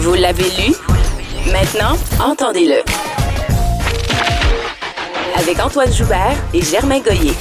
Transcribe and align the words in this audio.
Vous 0.00 0.14
l'avez 0.14 0.44
lu? 0.44 0.74
Maintenant, 1.52 1.96
entendez-le. 2.24 2.82
Avec 5.38 5.58
Antoine 5.60 5.92
Joubert 5.92 6.36
et 6.54 6.62
Germain 6.62 7.00
Goyer. 7.00 7.32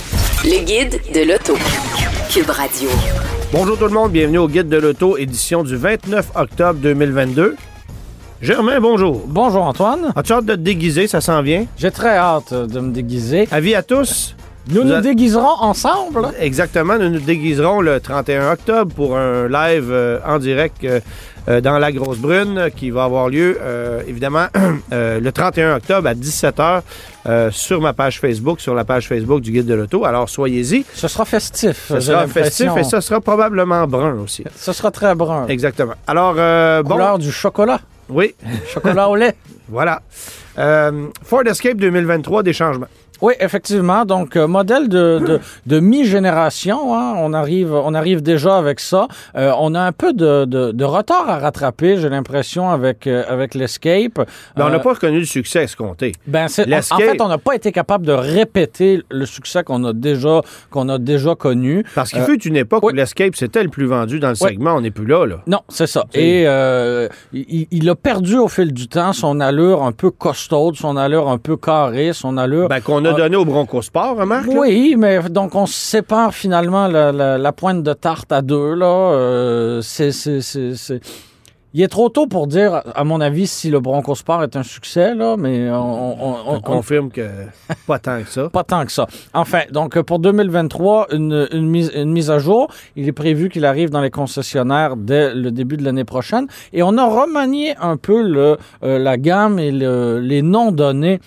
Le 0.44 0.64
guide 0.64 1.00
de 1.14 1.22
l'auto. 1.32 1.54
Cube 2.30 2.50
Radio. 2.50 2.90
Bonjour 3.52 3.78
tout 3.78 3.86
le 3.86 3.90
monde, 3.92 4.12
bienvenue 4.12 4.38
au 4.38 4.48
Guide 4.48 4.70
de 4.70 4.78
l'Auto, 4.78 5.18
édition 5.18 5.64
du 5.64 5.76
29 5.76 6.28
octobre 6.36 6.80
2022. 6.82 7.56
Germain, 8.42 8.80
bonjour. 8.80 9.24
Bonjour 9.26 9.64
Antoine. 9.64 10.14
As-tu 10.16 10.34
hâte 10.34 10.46
de 10.46 10.54
te 10.56 10.60
déguiser, 10.60 11.08
ça 11.08 11.20
s'en 11.20 11.42
vient? 11.42 11.66
J'ai 11.78 11.92
très 11.92 12.16
hâte 12.16 12.54
de 12.54 12.80
me 12.80 12.92
déguiser. 12.92 13.48
Avis 13.52 13.74
à 13.76 13.82
tous. 13.84 14.36
Nous 14.72 14.84
nous 14.84 14.94
a- 14.94 15.02
déguiserons 15.02 15.56
ensemble. 15.62 16.28
Exactement, 16.40 16.98
nous 17.00 17.10
nous 17.10 17.20
déguiserons 17.20 17.82
le 17.82 18.00
31 18.00 18.52
octobre 18.52 18.94
pour 18.94 19.18
un 19.18 19.48
live 19.48 19.88
euh, 19.90 20.20
en 20.28 20.38
direct 20.38 20.84
euh, 20.84 21.00
euh, 21.48 21.62
dans 21.62 21.78
la 21.80 21.92
Grosse 21.92 22.18
Brune 22.18 22.70
qui 22.76 22.90
va 22.90 23.06
avoir 23.06 23.30
lieu 23.30 23.58
euh, 23.62 24.02
évidemment 24.08 24.48
euh, 24.94 25.20
le 25.20 25.32
31 25.32 25.78
octobre 25.78 26.08
à 26.10 26.14
17h 26.14 26.82
euh, 27.28 27.52
sur 27.52 27.82
ma 27.82 27.94
page 27.94 28.20
Facebook, 28.20 28.60
sur 28.62 28.74
la 28.76 28.84
page 28.86 29.08
Facebook 29.08 29.42
du 29.42 29.52
Guide 29.52 29.66
de 29.66 29.74
l'Auto. 29.74 30.06
Alors 30.06 30.30
soyez-y. 30.30 30.86
Ce 30.94 31.08
sera 31.08 31.26
festif. 31.26 31.86
Ce 31.90 32.00
sera 32.00 32.28
festif 32.28 32.72
et 32.78 32.84
ça 32.84 33.02
sera 33.02 33.22
probablement 33.22 33.86
brun 33.88 34.16
aussi. 34.24 34.44
Ce 34.56 34.74
sera 34.74 34.92
très 34.92 35.16
brun. 35.16 35.48
Exactement. 35.48 35.94
Alors, 36.08 36.36
euh, 36.38 36.84
bon, 36.84 36.96
Couleur 36.96 37.20
du 37.20 37.32
chocolat. 37.32 37.80
oui, 38.10 38.36
Chocolat 38.74 39.10
au 39.10 39.16
lait. 39.16 39.36
voilà. 39.70 40.02
Euh, 40.58 41.08
Ford 41.24 41.44
Escape 41.46 41.78
2023, 41.78 42.44
des 42.44 42.54
changements. 42.54 42.88
Oui, 43.22 43.34
effectivement. 43.40 44.06
Donc, 44.06 44.36
euh, 44.36 44.48
modèle 44.48 44.88
de, 44.90 45.20
de, 45.26 45.40
de 45.66 45.80
mi-génération. 45.80 46.96
hein. 46.96 47.14
On, 47.18 47.34
arrive, 47.34 47.74
on 47.74 47.94
arrive 47.94 48.22
déjà 48.22 48.58
avec 48.58 48.80
ça. 48.80 49.08
Euh, 49.36 49.52
on 49.60 49.76
a 49.76 49.82
un 49.82 49.92
peu 49.92 50.14
de, 50.14 50.46
de, 50.46 50.72
de 50.72 50.84
retard 50.86 51.30
à 51.30 51.38
rattraper, 51.40 51.98
j'ai 51.98 52.10
l'impression, 52.10 52.70
avec, 52.70 53.08
euh, 53.08 53.24
avec 53.28 53.56
l'Escape. 53.56 54.20
Mais 54.58 54.64
on 54.64 54.70
n'a 54.70 54.80
pas 54.80 54.94
reconnu 54.94 55.20
le 55.20 55.26
succès 55.26 55.64
escompté. 55.64 56.14
Ben, 56.28 56.46
en- 56.46 56.98
fait, 56.98 57.22
on 57.22 57.28
n'a 57.28 57.38
pas 57.38 57.56
été 57.56 57.72
capable 57.72 58.06
de 58.06 58.14
répéter 58.14 59.02
le 59.10 59.26
succès 59.26 59.64
qu'on 59.64 59.84
a 59.84 59.94
déjà 59.94 60.42
qu'on 60.70 60.90
a 60.90 60.98
déjà 60.98 61.36
connu. 61.36 61.84
Parce 61.96 62.12
qu'il 62.12 62.22
fut 62.24 62.42
une 62.48 62.56
époque 62.56 62.84
oui. 62.84 62.94
où 62.94 62.96
l'Escape, 62.96 63.36
c'était 63.36 63.64
le 63.64 63.70
plus 63.70 63.86
vendu 63.86 64.20
dans 64.20 64.30
le 64.30 64.36
Oui. 64.42 64.50
segment. 64.52 64.74
On 64.76 64.82
n'est 64.82 64.92
plus 64.92 65.06
là, 65.06 65.26
là. 65.26 65.38
Non, 65.48 65.60
c'est 65.70 65.88
ça. 65.88 66.06
Et 66.14 66.44
il, 67.34 67.68
il 67.72 67.90
a 67.90 67.96
perdu 67.96 68.38
au 68.38 68.48
fil 68.48 68.74
du 68.74 68.88
temps 68.88 69.14
son 69.14 69.40
allure 69.40 69.84
un 69.84 69.92
peu 69.92 70.12
costaude, 70.12 70.76
son 70.76 70.98
allure 70.98 71.30
un 71.30 71.38
peu 71.38 71.58
carrée, 71.58 72.14
son 72.14 72.38
allure. 72.38 72.68
Ben, 72.70 72.82
qu'on 72.82 73.04
a 73.06 73.09
Ah. 73.14 73.18
donné 73.18 73.36
au 73.36 73.46
Bronco 73.46 73.82
Sport, 73.82 74.18
remarque. 74.18 74.48
là? 74.48 74.54
oui, 74.60 74.96
mais 74.98 75.20
donc 75.30 75.56
on 75.56 75.66
sépare 75.66 76.34
finalement 76.34 76.88
la, 76.88 77.12
la- 77.12 77.38
la 77.38 77.52
pointe 77.52 77.84
de 77.84 77.94
tarte 77.94 78.32
à 78.32 78.42
deux 78.42 78.74
là. 78.76 78.86
Euh, 78.86 79.82
c'est 79.82 80.12
c'est 80.12 80.42
c'est 80.42 80.76
c'est- 80.76 81.00
il 81.72 81.84
est 81.84 81.88
trop 81.88 82.10
tôt 82.10 82.26
pour 82.26 82.48
dire, 82.48 82.82
à 82.96 83.04
mon 83.04 83.22
avis, 83.22 83.46
si 83.46 83.70
le 83.70 83.80
Bronco 83.80 84.16
Sport 84.16 84.42
est 84.42 84.56
un 84.56 84.64
succès 84.64 85.14
là, 85.14 85.36
mais 85.38 85.70
on, 85.70 85.76
on- 85.76 86.18
on- 86.20 86.36
On 86.48 86.56
on- 86.56 86.62
confirme 86.62 87.12
que 87.12 87.28
pas 87.86 88.00
tant 88.00 88.24
que 88.24 88.28
ça. 88.32 88.50
Pas 88.52 88.64
tant 88.64 88.84
que 88.88 88.92
ça. 88.92 89.06
Enfin, 89.36 89.62
donc 89.72 89.96
euh, 89.96 90.02
pour 90.02 90.18
2023, 90.18 91.10
une, 91.12 91.48
une, 91.52 91.68
mise, 91.70 91.92
une 91.94 92.12
mise 92.12 92.32
à 92.32 92.40
jour. 92.40 92.70
Il 92.96 93.08
est 93.08 93.12
prévu 93.12 93.50
qu'il 93.50 93.66
arrive 93.66 93.92
dans 93.92 94.02
les 94.02 94.10
concessionnaires 94.10 94.96
dès 94.98 95.36
le 95.36 95.52
début 95.52 95.78
de 95.78 95.84
l'année 95.84 96.06
prochaine. 96.06 96.48
Et 96.74 96.82
on 96.82 96.98
a 96.98 97.06
remanié 97.06 97.76
un 97.80 97.98
peu 97.98 98.24
le, 98.24 98.58
euh, 98.82 98.98
la 98.98 99.18
gamme 99.18 99.60
et 99.60 99.72
le- 99.72 100.20
les 100.20 100.42
noms 100.42 100.72
donnés 100.72 101.20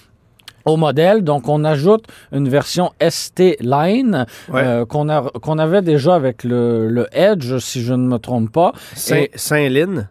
au 0.64 0.76
modèle. 0.76 1.22
Donc, 1.22 1.48
on 1.48 1.64
ajoute 1.64 2.04
une 2.32 2.48
version 2.48 2.90
ST 3.00 3.56
Line 3.60 4.26
Ouais. 4.48 4.62
euh, 4.64 4.84
qu'on 4.84 5.58
avait 5.58 5.82
déjà 5.82 6.14
avec 6.14 6.44
le, 6.44 6.88
le 6.88 7.06
Edge, 7.12 7.58
si 7.58 7.82
je 7.82 7.94
ne 7.94 8.06
me 8.06 8.18
trompe 8.18 8.50
pas. 8.52 8.72
Saint- 8.94 9.16
Et- 9.16 9.30
Saint-Lin. 9.34 10.08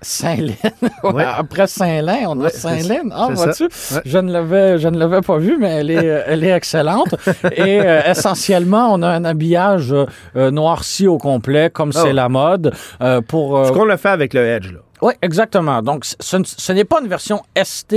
Saint-Lin. 0.00 0.54
Ouais. 1.02 1.24
Après 1.26 1.66
Saint-Lin, 1.66 2.18
on 2.28 2.40
a 2.40 2.44
Ouais, 2.44 2.50
Saint-Lin. 2.50 3.08
Ah, 3.10 3.28
vois-tu? 3.32 3.64
Ouais. 3.64 4.00
Je 4.04 4.18
ne 4.18 4.32
l'avais, 4.32 4.78
je 4.78 4.86
ne 4.86 4.96
l'avais 4.96 5.22
pas 5.22 5.38
vu, 5.38 5.56
mais 5.58 5.70
elle 5.80 5.90
est, 5.90 6.22
elle 6.26 6.44
est 6.44 6.50
excellente. 6.52 7.14
Et 7.56 7.80
euh, 7.80 8.02
essentiellement, 8.08 8.92
on 8.92 9.02
a 9.02 9.08
un 9.08 9.24
habillage 9.24 9.92
euh, 10.36 10.50
noirci 10.52 11.08
au 11.08 11.18
complet, 11.18 11.70
comme 11.70 11.90
Oh. 11.94 11.98
c'est 12.04 12.12
la 12.12 12.28
mode, 12.28 12.72
euh, 13.02 13.20
pour. 13.22 13.58
euh, 13.58 13.64
Ce 13.64 13.72
qu'on 13.72 13.88
a 13.90 13.96
fait 13.96 14.10
avec 14.10 14.34
le 14.34 14.46
Edge, 14.46 14.72
là. 14.72 14.78
Oui, 15.02 15.12
exactement. 15.22 15.82
Donc, 15.82 16.04
ce, 16.04 16.72
n'est 16.72 16.84
pas 16.84 17.00
une 17.00 17.08
version 17.08 17.42
ST 17.62 17.94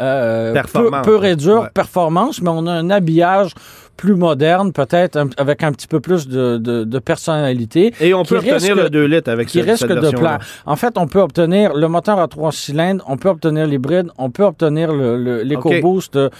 euh, 0.00 0.52
peu, 0.72 0.90
peu 1.02 1.16
Ouais. 1.60 1.68
performance, 1.72 2.40
mais 2.42 2.50
on 2.50 2.66
a 2.66 2.72
un 2.72 2.90
habillage 2.90 3.52
plus 3.96 4.16
moderne, 4.16 4.72
peut-être 4.72 5.24
avec 5.36 5.62
un 5.62 5.70
petit 5.70 5.86
peu 5.86 6.00
plus 6.00 6.26
de, 6.26 6.56
de, 6.58 6.82
de 6.84 6.98
personnalité. 6.98 7.94
Et 8.00 8.12
on 8.12 8.24
peut 8.24 8.38
obtenir 8.38 8.74
risque- 8.76 8.82
le 8.82 8.90
2 8.90 9.04
litres 9.04 9.30
avec 9.30 9.46
qui 9.48 9.60
ce- 9.60 9.64
risque 9.64 9.86
cette 9.86 9.98
de 9.98 10.10
plaire. 10.10 10.38
En 10.66 10.74
fait, 10.76 10.98
on 10.98 11.06
peut 11.06 11.20
obtenir 11.20 11.74
le 11.74 11.86
moteur 11.86 12.18
à 12.18 12.26
trois 12.26 12.50
cylindres, 12.50 13.04
on 13.08 13.16
peut 13.16 13.28
obtenir 13.28 13.66
l'hybride, 13.66 14.08
on 14.18 14.30
peut 14.30 14.42
obtenir 14.44 14.92
le- 14.92 15.16
le- 15.16 15.42
l'EcoBoost 15.44 16.16
euh, 16.16 16.30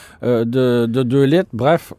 de, 0.44 0.86
de 0.86 1.02
2 1.04 1.22
litres. 1.24 1.50
Bref, 1.52 1.92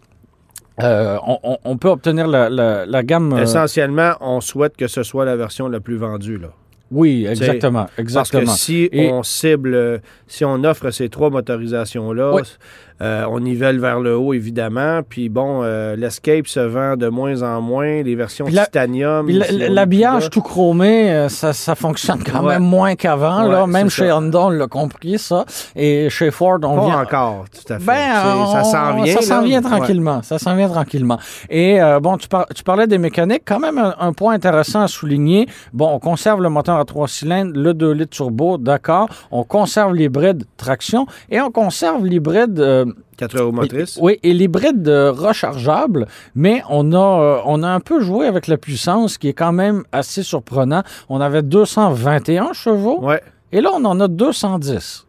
euh, 0.81 1.17
on, 1.63 1.77
peut 1.77 1.87
obtenir 1.89 2.27
la, 2.27 2.49
la- 2.49 2.85
la 2.85 3.03
gamme. 3.03 3.31
euh, 3.33 3.41
Essentiellement, 3.43 4.11
on 4.19 4.41
souhaite 4.41 4.75
que 4.75 4.87
ce 4.87 5.03
soit 5.03 5.23
la 5.23 5.37
version 5.37 5.69
la 5.69 5.79
plus 5.79 5.95
vendue, 5.95 6.37
là. 6.37 6.49
Oui, 6.95 7.25
exactement. 7.29 7.83
Parce 7.85 7.99
exactement. 7.99 8.43
que 8.53 8.57
si 8.59 8.89
Et- 8.91 9.11
on 9.11 9.21
cible, 9.23 10.01
si 10.27 10.43
on 10.45 10.63
offre 10.63 10.89
ces 10.91 11.09
trois 11.09 11.29
motorisations-là, 11.29 12.33
Oui. 12.33 12.41
Euh, 13.01 13.25
on 13.29 13.39
nivelle 13.41 13.79
vers 13.79 13.99
le 13.99 14.17
haut, 14.17 14.33
évidemment. 14.33 15.01
Puis 15.07 15.29
bon, 15.29 15.61
euh, 15.63 15.95
l'Escape 15.95 16.47
se 16.47 16.59
vend 16.59 16.95
de 16.95 17.07
moins 17.07 17.41
en 17.43 17.61
moins. 17.61 18.01
Les 18.03 18.15
versions 18.15 18.45
la- 18.51 18.65
titanium. 18.65 19.27
L'habillage 19.29 20.29
tout 20.29 20.41
chromé, 20.41 21.11
euh, 21.11 21.29
ça, 21.29 21.53
ça 21.53 21.75
fonctionne 21.75 22.23
quand 22.23 22.41
Ouais. 22.43 22.53
même 22.53 22.63
moins 22.63 22.95
qu'avant. 22.95 23.47
Ouais. 23.47 23.67
Même 23.67 23.89
chez 23.89 24.07
ça. 24.07 24.17
Honda, 24.17 24.39
on 24.41 24.49
l'a 24.49 24.67
compris, 24.67 25.17
ça. 25.19 25.45
Et 25.75 26.09
chez 26.09 26.31
Ford, 26.31 26.59
on 26.63 26.75
Pas 26.77 26.85
vient... 26.85 26.99
encore, 27.01 27.45
tout 27.51 27.73
à 27.73 27.79
fait. 27.79 27.85
Ben, 27.85 28.45
ça 28.53 28.63
s'en 28.63 28.95
vient. 29.03 29.13
Ça 29.15 29.21
s'en 29.21 29.41
vient 29.41 29.61
Ouais. 29.61 29.69
tranquillement. 29.69 30.21
Ça 30.23 30.39
s'en 30.39 30.55
vient 30.55 30.69
tranquillement. 30.69 31.19
Et 31.49 31.79
bon, 32.01 32.17
tu, 32.17 32.27
par- 32.27 32.47
tu 32.55 32.63
parlais 32.63 32.87
des 32.87 32.97
mécaniques. 32.97 33.43
Quand 33.45 33.59
même, 33.59 33.77
un, 33.77 33.93
un 33.99 34.13
point 34.13 34.33
intéressant 34.33 34.81
à 34.81 34.87
souligner. 34.87 35.47
Bon, 35.73 35.89
on 35.93 35.99
conserve 35.99 36.41
le 36.41 36.49
moteur 36.49 36.77
à 36.79 36.85
trois 36.85 37.07
cylindres, 37.07 37.51
le 37.55 37.73
2 37.73 37.91
litres 37.91 38.15
turbo, 38.15 38.57
d'accord. 38.57 39.09
On 39.31 39.43
conserve 39.43 39.93
l'hybride 39.95 40.45
traction 40.57 41.07
et 41.29 41.41
on 41.41 41.51
conserve 41.51 42.05
l'hybride... 42.05 42.84
euh, 42.89 42.93
4 43.17 43.39
roues 43.41 43.51
motrices. 43.51 43.97
oui, 44.01 44.19
et 44.23 44.33
l'hybride 44.33 44.87
rechargeable, 44.87 46.07
mais 46.35 46.61
on 46.69 46.91
a, 46.93 46.97
euh, 47.21 47.41
on 47.45 47.63
a 47.63 47.67
un 47.69 47.79
peu 47.79 48.01
joué 48.01 48.27
avec 48.27 48.47
la 48.47 48.57
puissance, 48.57 49.17
qui 49.17 49.27
est 49.29 49.33
quand 49.33 49.51
même 49.53 49.83
assez 49.91 50.23
surprenant. 50.23 50.83
On 51.09 51.21
avait 51.21 51.41
221 51.43 52.53
chevaux, 52.53 52.99
Ouais. 53.01 53.21
et 53.51 53.61
là, 53.61 53.69
on 53.73 53.83
en 53.85 53.99
a 53.99 54.07
210. 54.07 55.05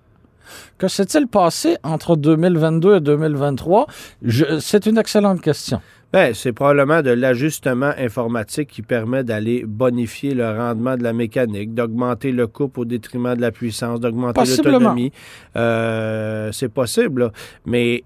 Que 0.78 0.88
s'est-il 0.88 1.26
passé 1.26 1.78
entre 1.82 2.16
2022 2.16 2.96
et 2.96 3.00
2023? 3.00 3.86
Je- 4.22 4.58
C'est 4.60 4.86
une 4.86 4.98
excellente 4.98 5.40
question. 5.40 5.80
Ben, 6.16 6.32
c'est 6.32 6.54
probablement 6.54 7.02
de 7.02 7.10
l'ajustement 7.10 7.92
informatique 7.98 8.70
qui 8.70 8.80
permet 8.80 9.22
d'aller 9.22 9.64
bonifier 9.66 10.32
le 10.32 10.48
rendement 10.50 10.96
de 10.96 11.02
la 11.02 11.12
mécanique, 11.12 11.74
d'augmenter 11.74 12.32
le 12.32 12.46
couple 12.46 12.80
au 12.80 12.84
détriment 12.86 13.36
de 13.36 13.42
la 13.42 13.50
puissance, 13.50 14.00
d'augmenter 14.00 14.40
l'autonomie. 14.40 15.12
Euh, 15.56 16.50
c'est 16.52 16.70
possible, 16.70 17.20
là. 17.20 17.32
mais 17.66 18.02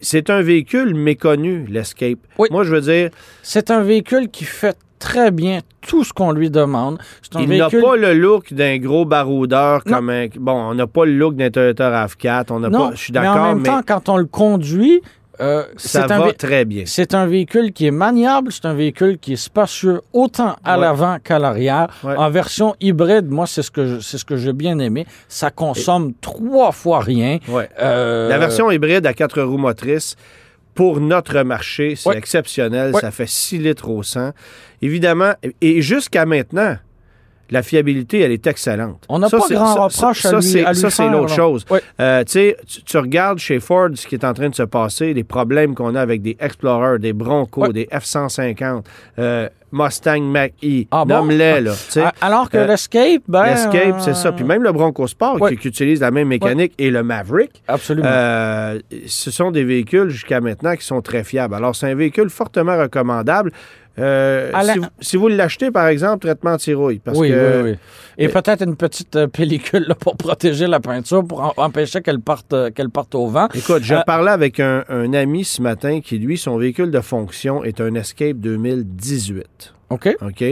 c'est 0.00 0.30
un 0.30 0.42
véhicule 0.42 0.94
méconnu, 0.94 1.66
l'Escape. 1.68 2.20
Oui. 2.38 2.46
Moi, 2.52 2.62
je 2.62 2.72
veux 2.72 2.82
dire, 2.82 3.10
C'est 3.42 3.72
un 3.72 3.82
véhicule 3.82 4.28
qui 4.28 4.44
fait 4.44 4.76
très 5.00 5.32
bien 5.32 5.58
tout 5.80 6.04
ce 6.04 6.12
qu'on 6.12 6.30
lui 6.30 6.50
demande. 6.50 6.98
Il 7.36 7.48
n'a 7.48 7.68
pas 7.68 7.96
le 7.96 8.14
look 8.14 8.52
d'un 8.52 8.78
gros 8.78 9.04
baroudeur 9.04 9.82
Non. 9.86 9.96
comme 9.96 10.10
un... 10.10 10.26
Bon, 10.38 10.70
on 10.70 10.74
n'a 10.76 10.86
pas 10.86 11.04
le 11.04 11.16
look 11.16 11.34
d'un 11.34 11.50
Toyota 11.50 12.06
RAV4, 12.06 12.44
on 12.50 12.60
n'a 12.60 12.68
Non, 12.68 12.90
pas... 12.90 12.94
Je 12.94 13.00
suis 13.00 13.12
mais 13.12 13.18
en 13.18 13.22
d'accord, 13.22 13.46
même 13.46 13.58
mais, 13.62 13.68
temps, 13.70 13.80
quand 13.84 14.08
on 14.08 14.18
le 14.18 14.26
conduit, 14.26 15.00
euh, 15.40 15.64
ça 15.76 16.04
un 16.04 16.18
va 16.18 16.32
très 16.32 16.64
bien. 16.64 16.84
C'est 16.86 17.14
un 17.14 17.26
véhicule 17.26 17.72
qui 17.72 17.86
est 17.86 17.90
maniable, 17.90 18.50
c'est 18.52 18.66
un 18.66 18.74
véhicule 18.74 19.18
qui 19.18 19.34
est 19.34 19.36
spacieux 19.36 20.00
autant 20.12 20.56
à 20.64 20.74
Ouais. 20.76 20.80
l'avant 20.82 21.18
qu'à 21.22 21.38
l'arrière. 21.38 21.88
Ouais. 22.02 22.16
En 22.16 22.30
version 22.30 22.74
hybride, 22.80 23.28
moi, 23.30 23.46
c'est 23.46 23.62
ce 23.62 23.70
que 23.70 24.00
c'est 24.00 24.18
ce 24.18 24.24
que 24.24 24.36
j'ai 24.36 24.52
bien 24.52 24.78
aimé. 24.78 25.06
Ça 25.28 25.50
consomme 25.50 26.12
trois 26.20 26.72
fois 26.72 27.00
rien. 27.00 27.38
Ouais. 27.48 27.68
Euh, 27.80 28.28
La 28.28 28.38
version 28.38 28.70
hybride 28.70 29.06
à 29.06 29.14
quatre 29.14 29.40
roues 29.42 29.58
motrices, 29.58 30.16
pour 30.74 31.00
notre 31.00 31.42
marché, 31.42 31.94
c'est 31.96 32.16
exceptionnel. 32.16 32.94
Ça 33.00 33.10
fait 33.10 33.28
6 33.28 33.58
litres 33.58 33.88
au 33.90 34.02
100. 34.02 34.30
Évidemment, 34.82 35.32
et 35.60 35.82
jusqu'à 35.82 36.24
maintenant, 36.24 36.76
la 37.50 37.62
fiabilité, 37.62 38.20
elle 38.20 38.32
est 38.32 38.46
excellente. 38.46 39.04
On 39.08 39.18
n'a 39.18 39.28
pas 39.30 39.38
grand 39.38 39.74
ça- 39.74 39.80
reproche 39.80 40.20
ça, 40.20 40.28
à 40.36 40.40
lui, 40.40 40.60
à 40.64 40.72
lui 40.72 40.78
Ça, 40.80 40.90
c'est 40.90 41.08
l'autre 41.08 41.34
chose. 41.34 41.64
Oui. 41.70 41.78
Euh, 42.00 42.24
tu 42.24 42.32
sais, 42.32 42.56
tu- 42.66 42.82
tu 42.82 42.96
regardes 42.98 43.38
chez 43.38 43.60
Ford 43.60 43.88
ce 43.94 44.06
qui 44.06 44.14
est 44.14 44.24
en 44.24 44.34
train 44.34 44.48
de 44.48 44.54
se 44.54 44.62
passer, 44.64 45.14
les 45.14 45.24
problèmes 45.24 45.74
qu'on 45.74 45.94
a 45.94 46.00
avec 46.00 46.22
des 46.22 46.36
Explorer, 46.40 46.98
des 46.98 47.12
Bronco, 47.12 47.62
Ouais. 47.62 47.72
des 47.72 47.88
F-150, 47.90 48.84
euh, 49.18 49.48
Mustang 49.70 50.22
Mach-E, 50.22 50.86
Ah 50.90 51.04
bon? 51.04 51.26
là. 51.26 52.12
Alors 52.22 52.48
que 52.48 52.56
Euh, 52.56 52.66
l'Escape, 52.66 53.22
ben... 53.28 53.44
L'Escape, 53.44 54.00
c'est 54.00 54.10
euh, 54.10 54.14
ça. 54.14 54.32
Puis 54.32 54.44
même 54.44 54.62
le 54.62 54.72
Bronco 54.72 55.06
Sport, 55.06 55.38
qui, 55.48 55.56
qui 55.58 55.68
utilise 55.68 56.00
la 56.00 56.10
même 56.10 56.28
mécanique, 56.28 56.72
et 56.78 56.90
le 56.90 57.02
Maverick, 57.02 57.62
Absolument. 57.68 58.08
euh, 58.10 58.78
ce 59.06 59.30
sont 59.30 59.50
des 59.50 59.64
véhicules 59.64 60.08
jusqu'à 60.08 60.40
maintenant 60.40 60.74
qui 60.74 60.84
sont 60.86 61.02
très 61.02 61.22
fiables. 61.22 61.54
Alors, 61.54 61.76
c'est 61.76 61.86
un 61.90 61.94
véhicule 61.94 62.30
fortement 62.30 62.78
recommandable. 62.78 63.52
Euh, 63.98 64.50
la- 64.52 64.72
si, 64.74 64.78
vous- 64.78 64.86
si 65.00 65.16
vous 65.16 65.28
l'achetez, 65.28 65.70
par 65.70 65.88
exemple, 65.88 66.26
traitement 66.26 66.52
anti-rouille. 66.52 66.98
Parce 67.00 67.18
oui, 67.18 67.30
que, 67.30 67.62
oui, 67.62 67.70
oui. 67.72 67.76
Et 68.20 68.28
peut-être 68.28 68.62
une 68.64 68.76
petite 68.76 69.14
euh, 69.16 69.26
pellicule 69.28 69.84
là, 69.88 69.94
pour 69.94 70.16
protéger 70.16 70.66
la 70.66 70.80
peinture, 70.80 71.24
pour 71.24 71.40
en- 71.40 71.52
empêcher 71.56 72.00
qu'elle 72.02 72.20
parte, 72.20 72.52
euh, 72.52 72.70
qu'elle 72.70 72.90
parte 72.90 73.14
au 73.14 73.26
vent. 73.28 73.48
Écoute, 73.54 73.82
je 73.82 73.94
parlais 74.06 74.30
avec 74.32 74.60
un, 74.60 74.84
un 74.88 75.12
ami 75.12 75.44
ce 75.44 75.62
matin 75.62 76.00
qui, 76.00 76.18
lui, 76.18 76.36
son 76.38 76.56
véhicule 76.58 76.90
de 76.90 77.00
fonction 77.00 77.62
est 77.64 77.80
un 77.80 77.94
Escape 77.94 78.36
2018. 78.38 79.74
OK? 79.90 80.16
OK? 80.20 80.44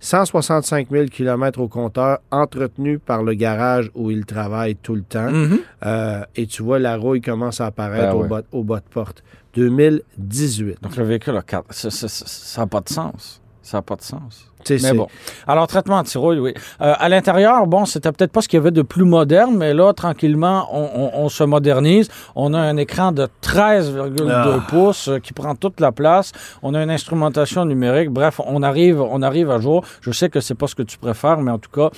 165 0.00 0.88
000 0.90 1.06
km 1.06 1.60
au 1.60 1.68
compteur, 1.68 2.18
entretenu 2.32 2.98
par 2.98 3.22
le 3.22 3.34
garage 3.34 3.88
où 3.94 4.10
il 4.10 4.24
travaille 4.26 4.74
tout 4.74 4.96
le 4.96 5.02
temps. 5.02 5.30
Mhm. 5.30 5.58
Euh, 5.86 6.20
et 6.34 6.46
tu 6.46 6.62
vois, 6.64 6.80
la 6.80 6.96
rouille 6.96 7.20
commence 7.20 7.60
à 7.60 7.66
apparaître 7.66 8.12
Ben 8.12 8.14
au, 8.14 8.24
bas, 8.24 8.42
au 8.50 8.64
bas 8.64 8.80
de 8.80 8.84
porte. 8.92 9.22
2018. 9.54 10.82
Donc 10.82 10.96
le 10.96 11.04
véhicule 11.04 11.36
a 11.36 11.42
quatre. 11.42 11.72
ça- 11.72 12.60
n'a 12.60 12.66
pas 12.66 12.80
de 12.80 12.88
sens. 12.88 13.40
Ça 13.62 13.78
n'a 13.78 13.82
pas 13.82 13.96
de 13.96 14.02
sens. 14.02 14.46
Mais 14.70 14.92
bon. 14.92 15.08
Alors, 15.48 15.66
traitement 15.66 15.96
anti-rouille, 15.98 16.38
oui. 16.38 16.54
Euh, 16.80 16.94
à 16.96 17.08
l'intérieur, 17.08 17.66
bon, 17.66 17.84
c'était 17.84 18.12
peut-être 18.12 18.30
pas 18.30 18.42
ce 18.42 18.48
qu'il 18.48 18.58
y 18.58 18.60
avait 18.60 18.70
de 18.70 18.82
plus 18.82 19.04
moderne, 19.04 19.56
mais 19.56 19.74
là, 19.74 19.92
tranquillement, 19.92 20.68
on, 20.72 20.88
on- 20.94 21.24
on 21.24 21.28
se 21.28 21.42
modernise. 21.42 22.08
On 22.36 22.54
a 22.54 22.60
un 22.60 22.76
écran 22.76 23.10
de 23.10 23.28
13,2 23.40 24.28
Ah. 24.30 24.60
pouces 24.68 25.08
euh, 25.08 25.18
qui 25.18 25.32
prend 25.32 25.56
toute 25.56 25.80
la 25.80 25.90
place. 25.90 26.30
On 26.62 26.74
a 26.74 26.82
une 26.82 26.90
instrumentation 26.90 27.64
numérique. 27.64 28.10
Bref, 28.10 28.40
on 28.46 28.62
arrive, 28.62 29.00
on 29.00 29.20
arrive 29.22 29.50
à 29.50 29.58
jour. 29.58 29.84
Je 30.00 30.12
sais 30.12 30.28
que 30.28 30.38
c'est 30.40 30.54
pas 30.54 30.68
ce 30.68 30.76
que 30.76 30.82
tu 30.84 30.96
préfères, 30.96 31.38
mais 31.38 31.50
en 31.50 31.58
tout 31.58 31.70
cas, 31.70 31.90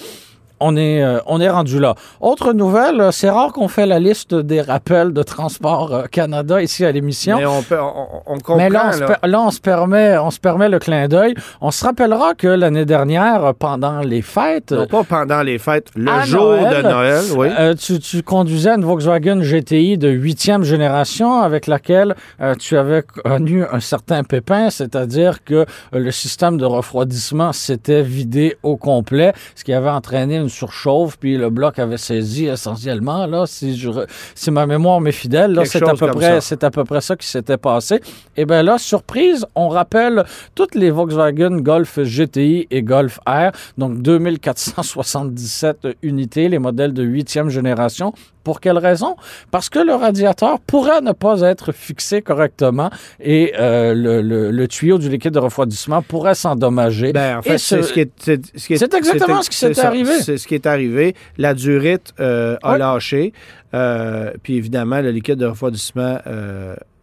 on 0.66 0.76
est, 0.76 1.02
euh, 1.02 1.18
on 1.26 1.40
est 1.40 1.50
rendu 1.50 1.78
là. 1.78 1.94
Autre 2.20 2.52
nouvelle, 2.52 3.00
euh, 3.00 3.10
c'est 3.12 3.28
rare 3.28 3.52
qu'on 3.52 3.68
fait 3.68 3.84
la 3.86 3.98
liste 3.98 4.34
des 4.34 4.60
rappels 4.62 5.12
de 5.12 5.22
Transport 5.22 5.92
euh, 5.92 6.02
Canada 6.10 6.62
ici 6.62 6.84
à 6.84 6.92
l'émission. 6.92 7.36
Mais 7.38 7.44
on, 7.46 7.62
peut, 7.62 7.78
on, 7.80 8.06
on 8.26 8.34
comprend. 8.38 8.56
Mais 8.56 8.70
là, 8.70 8.86
on, 8.88 8.92
se 8.92 9.00
là. 9.00 9.06
per- 9.06 9.28
là, 9.28 9.40
on 9.42 9.50
se 9.50 9.60
permet, 9.60 10.16
on 10.18 10.30
se 10.30 10.40
permet 10.40 10.68
le 10.68 10.78
clin 10.78 11.06
d'œil. 11.08 11.34
On 11.60 11.70
se 11.70 11.84
rappellera 11.84 12.34
que 12.34 12.48
l'année 12.48 12.86
dernière, 12.86 13.52
pendant 13.58 14.00
les 14.00 14.22
fêtes, 14.22 14.72
Non, 14.72 14.86
pas 14.86 15.04
pendant 15.04 15.42
les 15.42 15.58
fêtes, 15.58 15.88
le 15.94 16.10
jour 16.24 16.44
Noël, 16.56 16.76
de 16.82 16.88
Noël, 16.88 17.22
oui. 17.36 17.48
euh, 17.58 17.74
tu, 17.74 17.98
tu 17.98 18.22
conduisais 18.22 18.70
une 18.70 18.84
Volkswagen 18.84 19.40
GTI 19.42 19.98
de 19.98 20.08
huitième 20.08 20.64
génération 20.64 21.40
avec 21.42 21.66
laquelle 21.66 22.14
euh, 22.40 22.54
tu 22.54 22.76
avais 22.78 23.02
connu 23.02 23.64
un 23.70 23.80
certain 23.80 24.22
pépin, 24.24 24.70
c'est-à-dire 24.70 25.44
que 25.44 25.66
le 25.92 26.10
système 26.10 26.56
de 26.56 26.64
refroidissement 26.64 27.52
s'était 27.52 28.02
vidé 28.02 28.56
au 28.62 28.76
complet, 28.76 29.32
ce 29.54 29.64
qui 29.64 29.72
avait 29.72 29.90
entraîné 29.90 30.36
une 30.36 30.48
surchauffe, 30.54 31.18
puis 31.18 31.36
le 31.36 31.50
bloc 31.50 31.78
avait 31.78 31.98
saisi 31.98 32.46
essentiellement, 32.46 33.26
là, 33.26 33.46
si, 33.46 33.76
je, 33.76 33.90
si 34.34 34.50
ma 34.50 34.66
mémoire 34.66 35.00
m'est 35.00 35.12
fidèle, 35.12 35.60
c'est 35.64 35.82
à, 35.82 35.94
peu 35.94 36.08
près, 36.08 36.40
ça. 36.40 36.40
c'est 36.40 36.64
à 36.64 36.70
peu 36.70 36.84
près 36.84 37.00
ça 37.00 37.16
qui 37.16 37.26
s'était 37.26 37.56
passé. 37.56 38.00
Et 38.36 38.44
bien 38.44 38.62
là, 38.62 38.78
surprise, 38.78 39.46
on 39.54 39.68
rappelle 39.68 40.24
toutes 40.54 40.74
les 40.74 40.90
Volkswagen 40.90 41.60
Golf 41.60 41.98
GTI 41.98 42.66
et 42.70 42.82
Golf 42.82 43.18
R, 43.26 43.50
donc 43.78 44.00
2477 44.02 45.88
unités, 46.02 46.48
les 46.48 46.58
modèles 46.58 46.92
de 46.92 47.02
huitième 47.02 47.48
génération. 47.48 48.12
Pour 48.44 48.60
quelle 48.60 48.78
raison? 48.78 49.16
Parce 49.50 49.68
que 49.70 49.78
le 49.78 49.94
radiateur 49.94 50.60
pourrait 50.60 51.00
ne 51.00 51.12
pas 51.12 51.40
être 51.40 51.72
fixé 51.72 52.22
correctement 52.22 52.90
et 53.18 53.54
euh, 53.58 53.94
le, 53.94 54.22
le- 54.22 54.50
le 54.50 54.68
tuyau 54.68 54.98
du 54.98 55.08
liquide 55.08 55.32
de 55.32 55.38
refroidissement 55.38 56.02
pourrait 56.02 56.34
s'endommager. 56.34 57.12
Ben, 57.12 57.38
en 57.38 57.42
fait, 57.42 57.58
c'est 57.58 57.82
ce- 57.82 57.88
ce 57.88 57.92
qui 57.92 58.00
est. 58.00 58.12
C'est 58.20 58.40
ce 58.54 58.84
exactement 58.96 59.42
ce 59.42 59.50
qui 59.50 59.56
ça. 59.74 59.86
arrivé. 59.88 60.20
C'est 60.20 60.36
ce 60.36 60.46
qui 60.46 60.54
est 60.54 60.66
arrivé. 60.66 61.14
La 61.38 61.54
durite 61.54 62.12
euh, 62.20 62.56
a 62.62 62.78
lâché. 62.78 63.32
Euh, 63.72 64.30
puis 64.42 64.56
évidemment, 64.56 65.00
le 65.00 65.10
liquide 65.10 65.36
de 65.36 65.46
refroidissement 65.46 66.18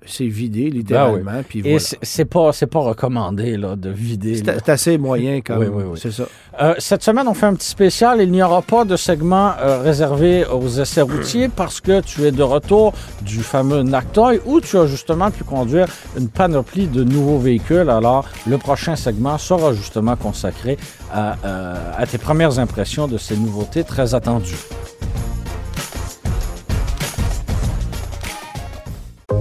s'est 0.06 0.26
vidé, 0.26 0.70
littéralement. 0.70 1.44
Puis 1.48 1.60
Et 1.60 1.62
voilà. 1.62 1.80
c'est 1.80 1.98
c'est 2.02 2.26
pas, 2.26 2.52
c'est 2.54 2.68
pas 2.68 2.80
recommandé 2.80 3.58
là, 3.58 3.76
de 3.76 3.90
vider. 3.90 4.36
C'est 4.36 4.46
c'est 4.46 4.70
assez 4.70 4.98
moyen 4.98 5.42
comme. 5.42 5.60
Oui, 5.60 5.68
oui, 5.72 5.84
oui. 5.88 6.00
C'est 6.02 6.12
ça. 6.12 6.24
Euh, 6.62 6.74
cette 6.80 7.04
semaine, 7.04 7.28
on 7.28 7.34
fait 7.34 7.46
un 7.46 7.54
petit 7.54 7.68
spécial. 7.70 8.22
Il 8.22 8.32
n'y 8.32 8.44
aura 8.44 8.62
pas 8.62 8.84
de 8.86 8.96
segment 8.96 9.54
euh, 9.60 9.82
réservé 9.82 10.46
aux 10.46 10.68
essais 10.68 11.02
routiers 11.02 11.50
parce 11.56 11.80
que 11.82 12.02
tu 12.02 12.24
es 12.24 12.32
de 12.32 12.44
retour 12.44 12.94
du 13.22 13.40
fameux 13.40 13.84
Nactoy 13.84 14.42
où 14.46 14.60
tu 14.60 14.78
as 14.78 14.86
justement 14.88 15.32
pu 15.32 15.44
conduire 15.44 15.88
une 16.18 16.30
panoplie 16.30 16.88
de 16.88 17.04
nouveaux 17.04 17.40
véhicules. 17.40 17.90
Alors, 17.90 18.26
le 18.48 18.58
prochain 18.58 18.96
segment 18.96 19.38
sera 19.38 19.74
justement 19.74 20.16
consacré 20.16 20.78
à, 21.14 21.36
euh, 21.46 21.76
à 21.98 22.06
tes 22.06 22.18
premières 22.18 22.60
impressions 22.60 23.08
de 23.08 23.18
ces 23.18 23.38
nouveautés 23.38 23.84
très 23.84 24.14
attendues. 24.14 24.56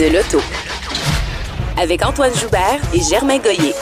De 0.00 0.06
l'auto. 0.06 0.40
Avec 1.76 2.02
Antoine 2.02 2.34
Joubert 2.34 2.80
et 2.94 3.02
Germain 3.02 3.38
Goyer. 3.38 3.74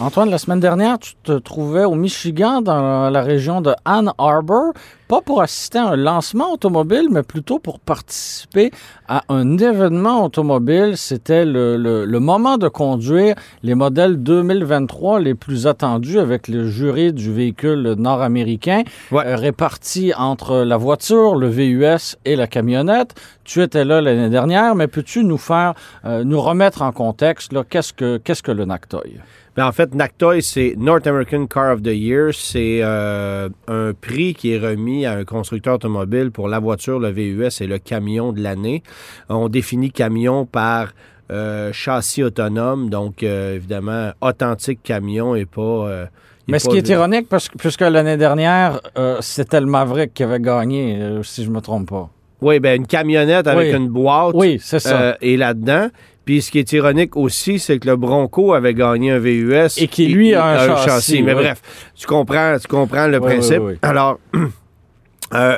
Antoine, 0.00 0.30
la 0.30 0.38
semaine 0.38 0.60
dernière, 0.60 0.96
tu 1.00 1.14
te 1.24 1.32
trouvais 1.32 1.82
au 1.84 1.96
Michigan, 1.96 2.60
dans 2.62 3.10
la 3.10 3.20
région 3.20 3.60
de 3.60 3.74
Ann 3.84 4.12
Arbor, 4.16 4.72
pas 5.08 5.20
pour 5.22 5.42
assister 5.42 5.78
à 5.78 5.88
un 5.88 5.96
lancement 5.96 6.52
automobile, 6.52 7.08
mais 7.10 7.24
plutôt 7.24 7.58
pour 7.58 7.80
participer 7.80 8.70
à 9.08 9.22
un 9.28 9.58
événement 9.58 10.24
automobile. 10.24 10.92
C'était 10.96 11.44
le, 11.44 11.76
le- 11.76 12.04
le 12.04 12.20
moment 12.20 12.58
de 12.58 12.68
conduire 12.68 13.34
les 13.64 13.74
modèles 13.74 14.22
2023 14.22 15.18
les 15.18 15.34
plus 15.34 15.66
attendus 15.66 16.20
avec 16.20 16.46
le 16.46 16.68
jury 16.68 17.12
du 17.12 17.32
véhicule 17.32 17.94
nord-américain, 17.98 18.82
Ouais. 19.10 19.26
euh, 19.26 19.34
réparti 19.34 20.12
entre 20.16 20.58
la 20.58 20.76
voiture, 20.76 21.34
le 21.34 21.48
VUS 21.48 22.14
et 22.24 22.36
la 22.36 22.46
camionnette. 22.46 23.16
Tu 23.42 23.62
étais 23.62 23.84
là 23.84 24.00
l'année 24.00 24.30
dernière, 24.30 24.76
mais 24.76 24.86
peux-tu 24.86 25.24
nous 25.24 25.38
faire, 25.38 25.74
euh, 26.04 26.22
nous 26.22 26.40
remettre 26.40 26.82
en 26.82 26.92
contexte, 26.92 27.52
là, 27.52 27.64
qu'est-ce 27.68 27.92
que, 27.92 28.18
qu'est-ce 28.18 28.44
que 28.44 28.52
le 28.52 28.64
Nactoy? 28.64 29.18
Ben, 29.58 29.66
en 29.66 29.72
fait, 29.72 29.92
NACTOY, 29.92 30.40
c'est 30.40 30.74
North 30.78 31.04
American 31.08 31.48
Car 31.48 31.72
of 31.74 31.82
the 31.82 31.88
Year. 31.88 32.30
C'est 32.32 32.78
euh, 32.80 33.48
un 33.66 33.92
prix 33.92 34.32
qui 34.32 34.52
est 34.52 34.58
remis 34.58 35.04
à 35.04 35.14
un 35.14 35.24
constructeur 35.24 35.74
automobile 35.74 36.30
pour 36.30 36.46
la 36.46 36.60
voiture, 36.60 37.00
le 37.00 37.10
VUS 37.10 37.60
et 37.60 37.66
le 37.66 37.78
camion 37.78 38.32
de 38.32 38.40
l'année. 38.40 38.84
On 39.28 39.48
définit 39.48 39.90
camion 39.90 40.46
par 40.46 40.92
euh, 41.32 41.72
châssis 41.72 42.22
autonome, 42.22 42.88
donc 42.88 43.24
euh, 43.24 43.56
évidemment 43.56 44.12
authentique 44.20 44.78
camion 44.84 45.34
et 45.34 45.44
pas. 45.44 46.06
Mais 46.46 46.60
ce 46.60 46.68
qui 46.68 46.76
est 46.76 46.88
ironique, 46.88 47.28
parce 47.28 47.48
que, 47.48 47.58
puisque 47.58 47.80
l'année 47.80 48.16
dernière, 48.16 48.80
euh, 48.96 49.16
c'était 49.22 49.60
le 49.60 49.66
Maverick 49.66 50.14
qui 50.14 50.22
avait 50.22 50.38
gagné, 50.38 50.98
euh, 51.00 51.24
si 51.24 51.42
je 51.44 51.50
me 51.50 51.60
trompe 51.60 51.90
pas. 51.90 52.08
Oui, 52.40 52.60
ben 52.60 52.76
une 52.76 52.86
camionnette 52.86 53.48
avec 53.48 53.72
Oui. 53.72 53.76
une 53.76 53.88
boîte 53.88 54.34
Oui, 54.34 54.58
c'est 54.62 54.78
ça. 54.78 55.00
euh, 55.00 55.14
est 55.20 55.36
là-dedans. 55.36 55.88
Puis 56.28 56.42
ce 56.42 56.50
qui 56.50 56.58
est 56.58 56.72
ironique 56.72 57.16
aussi, 57.16 57.58
c'est 57.58 57.78
que 57.78 57.88
le 57.88 57.96
Bronco 57.96 58.52
avait 58.52 58.74
gagné 58.74 59.12
un 59.12 59.18
VUS. 59.18 59.78
Et 59.78 59.88
qui, 59.88 60.08
lui, 60.08 60.34
a 60.34 60.44
un 60.60 60.76
châssis, 60.76 61.22
Mais 61.22 61.32
oui. 61.32 61.42
bref, 61.42 61.62
tu 61.94 62.06
comprends, 62.06 62.54
tu 62.60 62.68
comprends 62.68 63.06
le 63.06 63.16
Oui, 63.18 63.24
principe. 63.24 63.60
oui. 63.62 63.78
Alors, 63.80 64.18
euh, 65.34 65.56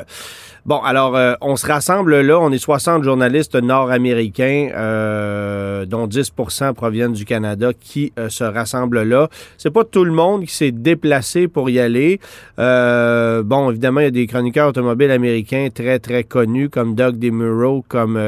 Bon, 0.63 0.77
alors, 0.77 1.17
euh, 1.17 1.33
on 1.41 1.55
se 1.55 1.65
rassemble 1.65 2.21
là. 2.21 2.39
On 2.39 2.51
est 2.51 2.59
60 2.59 3.03
journalistes 3.03 3.55
nord-américains, 3.55 4.69
euh, 4.75 5.85
dont 5.85 6.05
10% 6.07 6.73
proviennent 6.73 7.13
du 7.13 7.25
Canada, 7.25 7.71
qui 7.77 8.13
se 8.29 8.43
rassemblent 8.43 9.01
là. 9.01 9.27
C'est 9.57 9.71
pas 9.71 9.83
tout 9.83 10.05
le 10.05 10.11
monde 10.13 10.45
qui 10.45 10.55
s'est 10.55 10.71
déplacé 10.71 11.47
pour 11.47 11.69
y 11.71 11.79
aller. 11.79 12.19
Bon, 12.57 13.71
évidemment, 13.71 14.01
il 14.01 14.03
y 14.03 14.07
a 14.07 14.11
des 14.11 14.27
chroniqueurs 14.27 14.69
automobiles 14.69 15.09
américains 15.11 15.67
très, 15.73 15.97
très 15.99 16.23
connus, 16.23 16.69
comme 16.69 16.93
Doug 16.93 17.17
DeMuro, 17.17 17.83
comme 17.89 18.19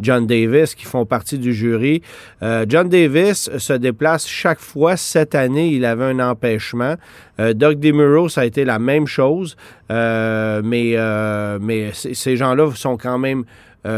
John 0.00 0.26
Davis, 0.26 0.74
qui 0.74 0.84
font 0.84 1.06
partie 1.06 1.38
du 1.38 1.52
jury. 1.52 2.02
Euh, 2.42 2.66
John 2.68 2.88
Davis 2.88 3.50
se 3.58 3.72
déplace 3.72 4.26
chaque 4.26 4.60
fois. 4.60 4.96
Cette 4.96 5.34
année, 5.34 5.68
il 5.68 5.84
avait 5.84 6.04
un 6.04 6.20
empêchement. 6.20 6.94
Euh, 7.40 7.52
Doug 7.54 7.78
DeMuro, 7.78 8.28
ça 8.28 8.42
a 8.42 8.44
été 8.44 8.64
la 8.64 8.78
même 8.78 9.06
chose. 9.06 9.56
Euh, 9.90 10.60
mais 10.64 10.92
euh, 10.96 11.58
mais 11.60 11.90
ces 11.92 12.36
gens-là 12.36 12.70
sont 12.74 12.96
quand 12.96 13.18
même 13.18 13.44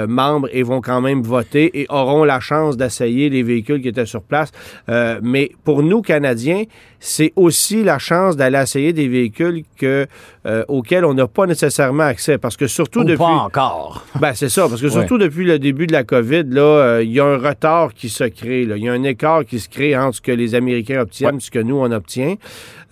membres 0.06 0.48
et 0.52 0.62
vont 0.62 0.80
quand 0.80 1.00
même 1.00 1.20
voter 1.20 1.80
et 1.80 1.86
auront 1.88 2.22
la 2.22 2.38
chance 2.38 2.76
d'essayer 2.76 3.28
les 3.28 3.42
véhicules 3.42 3.82
qui 3.82 3.88
étaient 3.88 4.06
sur 4.06 4.22
place. 4.22 4.52
Mais 4.86 5.50
pour 5.64 5.82
nous, 5.82 6.00
Canadiens, 6.00 6.62
c'est 7.02 7.32
aussi 7.34 7.82
la 7.82 7.98
chance 7.98 8.36
d'aller 8.36 8.58
essayer 8.58 8.92
des 8.92 9.08
véhicules 9.08 9.62
que, 9.78 10.06
euh, 10.46 10.64
auxquels 10.68 11.06
on 11.06 11.14
n'a 11.14 11.26
pas 11.26 11.46
nécessairement 11.46 12.04
accès. 12.04 12.36
Parce 12.36 12.58
que 12.58 12.66
surtout 12.66 13.00
Ou 13.00 13.04
depuis... 13.04 13.18
pas 13.18 13.24
encore. 13.24 14.04
Ben, 14.20 14.34
c'est 14.34 14.50
ça, 14.50 14.68
parce 14.68 14.82
que 14.82 14.90
surtout 14.90 15.16
depuis 15.16 15.46
le 15.46 15.58
début 15.58 15.86
de 15.86 15.92
la 15.92 16.04
COVID, 16.04 16.44
là, 16.50 16.60
euh, 16.62 17.02
il 17.02 17.10
y 17.10 17.20
a 17.20 17.24
un 17.24 17.38
retard 17.38 17.94
qui 17.94 18.10
se 18.10 18.24
crée. 18.24 18.62
Il 18.62 18.76
y 18.76 18.88
a 18.88 18.92
un 18.92 19.02
écart 19.02 19.46
qui 19.46 19.58
se 19.58 19.68
crée 19.70 19.96
entre 19.96 20.16
ce 20.16 20.20
que 20.20 20.32
les 20.32 20.54
Américains 20.54 21.00
obtiennent 21.00 21.36
et 21.36 21.40
ce 21.40 21.50
que 21.50 21.58
nous, 21.58 21.76
on 21.76 21.90
obtient, 21.90 22.34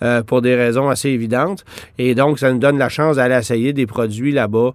euh, 0.01 0.23
pour 0.23 0.41
des 0.41 0.55
raisons 0.55 0.89
assez 0.89 1.09
évidentes. 1.09 1.63
Et 1.99 2.15
donc, 2.15 2.39
ça 2.39 2.51
nous 2.51 2.57
donne 2.57 2.79
la 2.79 2.89
chance 2.89 3.17
d'aller 3.17 3.35
essayer 3.35 3.73
des 3.73 3.85
produits 3.85 4.31
là-bas 4.31 4.73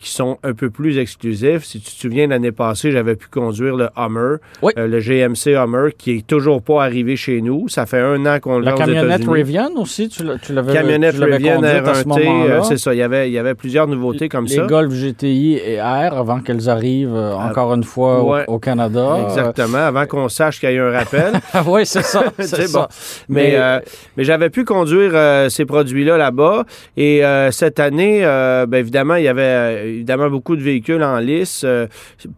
qui 0.00 0.10
sont 0.10 0.36
un 0.42 0.52
peu 0.52 0.68
plus 0.68 0.98
exclusifs. 0.98 1.64
Si 1.64 1.80
tu 1.80 1.92
te 1.92 1.96
souviens, 2.00 2.26
l'année 2.26 2.50
passée, 2.50 2.90
j'avais 2.90 3.14
pu 3.14 3.28
conduire 3.28 3.76
le 3.76 3.88
Hummer, 3.96 4.38
Oui. 4.62 4.72
le 4.76 4.98
GMC 4.98 5.54
Hummer, 5.54 5.90
qui 5.96 6.16
est 6.16 6.26
toujours 6.26 6.60
pas 6.60 6.82
arrivé 6.82 7.14
chez 7.14 7.40
nous. 7.40 7.68
Ça 7.68 7.86
fait 7.86 8.00
un 8.00 8.26
an 8.26 8.40
qu'on 8.40 8.59
le 8.60 8.66
La 8.66 8.72
camionnette. 8.72 9.22
Rivian 9.28 9.70
aussi, 9.76 10.08
tu 10.08 10.22
l'avais 10.52 10.72
Camionnette 10.72 11.16
tu 11.16 11.24
Rivian 11.24 11.56
conduite 11.56 11.88
à 11.88 11.94
ce 11.94 12.04
R1T, 12.04 12.06
moment-là. 12.24 12.54
euh, 12.54 12.62
c'est 12.62 12.76
ça. 12.78 12.94
Il 12.94 12.98
y 12.98 13.02
avait, 13.02 13.28
il 13.28 13.32
y 13.32 13.38
avait 13.38 13.54
plusieurs 13.54 13.86
nouveautés 13.86 14.28
comme 14.28 14.44
les 14.46 14.54
ça. 14.56 14.66
Golf 14.66 14.92
GTI 14.92 15.54
et 15.64 15.80
R 15.80 16.16
avant 16.16 16.40
qu'elles 16.40 16.68
arrivent 16.68 17.14
euh, 17.14 17.34
encore 17.34 17.74
une 17.74 17.84
fois 17.84 18.22
au- 18.22 18.32
ouais. 18.32 18.44
au, 18.46 18.58
Canada. 18.58 19.18
Exactement, 19.24 19.78
avant 19.78 20.06
qu'on 20.06 20.28
sache 20.28 20.60
qu'il 20.60 20.70
y 20.70 20.74
ait 20.74 20.78
un 20.78 20.90
rappel. 20.92 21.32
Ah 21.52 21.62
oui, 21.66 21.84
c'est 21.84 22.02
ça. 22.04 22.22
c'est 22.38 22.68
ça. 22.68 22.88
Mais, 23.28 23.50
Mais- 23.50 23.56
euh, 23.56 23.80
mais 24.16 24.24
j'avais 24.24 24.50
pu 24.50 24.64
conduire 24.64 25.10
euh, 25.14 25.48
ces 25.48 25.64
produits-là 25.64 26.16
là-bas. 26.16 26.64
Et 26.96 27.24
euh, 27.24 27.50
cette 27.50 27.80
année, 27.80 28.20
euh, 28.24 28.66
ben, 28.66 28.78
évidemment, 28.78 29.16
il 29.16 29.24
y 29.24 29.28
avait 29.28 29.42
euh, 29.42 29.84
évidemment 29.86 30.28
beaucoup 30.30 30.56
de 30.56 30.62
véhicules 30.62 31.02
en 31.02 31.18
lice. 31.18 31.62
euh, 31.64 31.86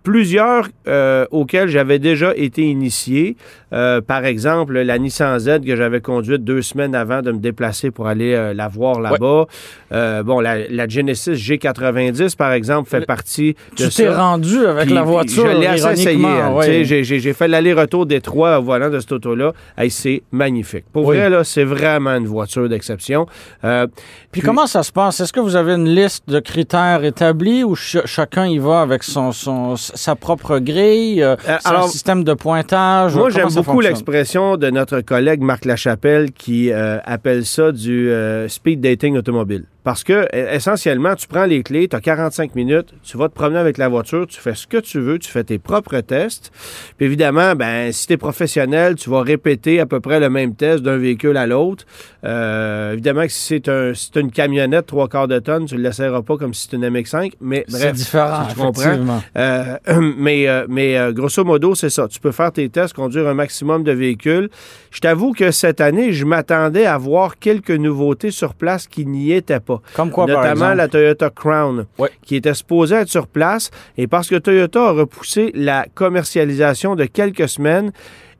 plusieurs 0.02 0.68
euh, 0.88 1.26
auxquels 1.30 1.68
j'avais 1.68 1.98
déjà 1.98 2.32
été 2.36 2.62
initié. 2.62 3.36
Euh, 3.72 4.00
par 4.00 4.24
exemple, 4.24 4.78
la 4.80 4.98
Nissan 4.98 5.38
Z 5.38 5.60
que 5.64 5.76
j'avais 5.76 6.00
conduite 6.00 6.11
deux 6.20 6.60
semaines 6.62 6.94
avant 6.94 7.22
de 7.22 7.32
me 7.32 7.38
déplacer 7.38 7.90
pour 7.90 8.06
aller 8.08 8.34
euh, 8.34 8.52
la 8.52 8.68
voir 8.68 9.00
là-bas. 9.00 9.46
Euh, 9.92 10.22
bon, 10.22 10.40
la, 10.40 10.68
la 10.68 10.86
Genesis 10.88 11.32
G90, 11.32 12.36
par 12.36 12.52
exemple, 12.52 12.88
fait 12.90 13.00
Le- 13.00 13.06
partie 13.06 13.54
de 13.78 13.86
Tu 13.86 13.88
t'es 13.88 14.08
rendu 14.08 14.66
avec 14.66 14.86
Puis- 14.86 14.94
la 14.94 15.02
voiture. 15.02 15.46
Je 15.46 15.56
l'ai 15.58 15.66
assez 15.66 15.92
essayé. 15.92 16.24
ouais. 16.52 16.84
J'ai, 16.84 17.32
fait 17.32 17.48
l'aller-retour 17.48 18.06
des 18.06 18.20
trois 18.20 18.58
volant 18.58 18.90
de 18.90 18.98
cette 19.00 19.12
auto-là. 19.12 19.52
Hey, 19.78 19.90
c'est 19.90 20.22
magnifique. 20.32 20.84
Pour 20.92 21.06
Oui. 21.06 21.16
vrai, 21.16 21.30
là, 21.30 21.44
c'est 21.44 21.64
vraiment 21.64 22.10
une 22.16 22.26
voiture 22.26 22.68
d'exception. 22.68 23.26
Euh, 23.64 23.86
Puis 24.32 24.40
comment 24.42 24.66
ça 24.66 24.82
se 24.82 24.92
passe? 24.92 25.20
Est-ce 25.20 25.32
que 25.32 25.40
vous 25.40 25.56
avez 25.56 25.72
une 25.74 25.88
liste 25.88 26.28
de 26.28 26.40
critères 26.40 27.04
établis 27.04 27.62
ou 27.64 27.76
ch- 27.76 28.04
chacun 28.06 28.46
y 28.46 28.58
va 28.58 28.80
avec 28.80 29.02
son, 29.02 29.32
son- 29.32 29.76
sa 29.76 30.16
propre 30.16 30.58
grille, 30.58 31.24
son 31.64 31.82
système 31.88 32.24
de 32.24 32.34
pointage? 32.34 33.14
Moi, 33.14 33.30
j'aime 33.30 33.48
beaucoup 33.54 33.80
l'expression 33.80 34.56
de 34.56 34.70
notre 34.70 35.00
collègue 35.00 35.40
Marc 35.42 35.64
Lachapelle 35.64 36.01
qui 36.32 36.72
euh, 36.72 36.98
appelle 37.04 37.44
ça 37.46 37.72
du 37.72 38.10
euh, 38.10 38.48
speed 38.48 38.80
dating 38.80 39.16
automobile. 39.16 39.64
Parce 39.84 40.04
que, 40.04 40.12
e- 40.32 40.54
essentiellement, 40.54 41.14
tu 41.16 41.26
prends 41.26 41.44
les 41.44 41.62
clés, 41.62 41.88
tu 41.88 41.96
as 41.96 42.00
45 42.00 42.54
minutes, 42.54 42.94
tu 43.02 43.16
vas 43.16 43.28
te 43.28 43.34
promener 43.34 43.58
avec 43.58 43.78
la 43.78 43.88
voiture, 43.88 44.26
tu 44.28 44.40
fais 44.40 44.54
ce 44.54 44.66
que 44.66 44.76
tu 44.78 45.00
veux, 45.00 45.18
tu 45.18 45.28
fais 45.30 45.42
tes 45.44 45.58
propres 45.58 45.98
tests. 46.00 46.52
Puis 46.96 47.06
évidemment, 47.06 47.54
ben, 47.56 47.90
si 47.92 48.06
tu 48.06 48.12
es 48.12 48.16
professionnel, 48.16 48.94
tu 48.94 49.10
vas 49.10 49.22
répéter 49.22 49.80
à 49.80 49.86
peu 49.86 49.98
près 50.00 50.20
le 50.20 50.30
même 50.30 50.54
test 50.54 50.82
d'un 50.82 50.98
véhicule 50.98 51.36
à 51.36 51.46
l'autre. 51.46 51.84
Euh, 52.24 52.92
évidemment 52.92 53.22
que 53.22 53.32
si 53.32 53.40
c'est 53.42 53.68
un, 53.68 53.92
si 53.94 54.10
c'est 54.14 54.20
une 54.20 54.30
camionnette 54.30 54.86
trois 54.86 55.08
quarts 55.08 55.26
de 55.28 55.38
tonne, 55.40 55.64
tu 55.66 55.74
ne 55.74 55.80
l'essaieras 55.80 56.22
pas 56.22 56.36
comme 56.36 56.54
si 56.54 56.62
c'était 56.62 56.76
une 56.76 56.88
MX5. 56.88 57.32
Mais 57.40 57.64
C'est 57.66 57.78
bref, 57.78 57.92
différent, 57.94 58.46
tu 58.48 58.54
comprends? 58.60 58.82
effectivement. 58.82 59.22
euh, 59.36 59.76
mais 60.16 60.48
euh, 60.48 60.66
mais 60.68 60.96
euh, 60.96 61.12
grosso 61.12 61.42
modo, 61.44 61.74
c'est 61.74 61.90
ça. 61.90 62.06
Tu 62.08 62.20
peux 62.20 62.30
faire 62.32 62.52
tes 62.52 62.68
tests, 62.68 62.94
conduire 62.94 63.26
un 63.26 63.34
maximum 63.34 63.82
de 63.82 63.92
véhicules. 63.92 64.48
Je 64.92 65.00
t'avoue 65.00 65.32
que 65.32 65.50
cette 65.50 65.80
année, 65.80 66.12
je 66.12 66.24
m'attendais 66.24 66.86
à 66.86 66.98
voir 66.98 67.38
quelques 67.38 67.70
nouveautés 67.72 68.30
sur 68.30 68.54
place 68.54 68.86
qui 68.86 69.06
n'y 69.06 69.32
étaient 69.32 69.58
pas. 69.58 69.71
Comme 69.94 70.10
quoi, 70.10 70.26
par 70.26 70.42
Notamment 70.42 70.74
la 70.74 70.88
Toyota 70.88 71.30
Crown, 71.30 71.86
qui 72.24 72.36
était 72.36 72.54
supposée 72.54 72.96
être 72.96 73.08
sur 73.08 73.26
place. 73.26 73.70
Et 73.96 74.06
parce 74.06 74.28
que 74.28 74.36
Toyota 74.36 74.88
a 74.88 74.92
repoussé 74.92 75.52
la 75.54 75.86
commercialisation 75.94 76.96
de 76.96 77.04
quelques 77.04 77.48
semaines, 77.48 77.92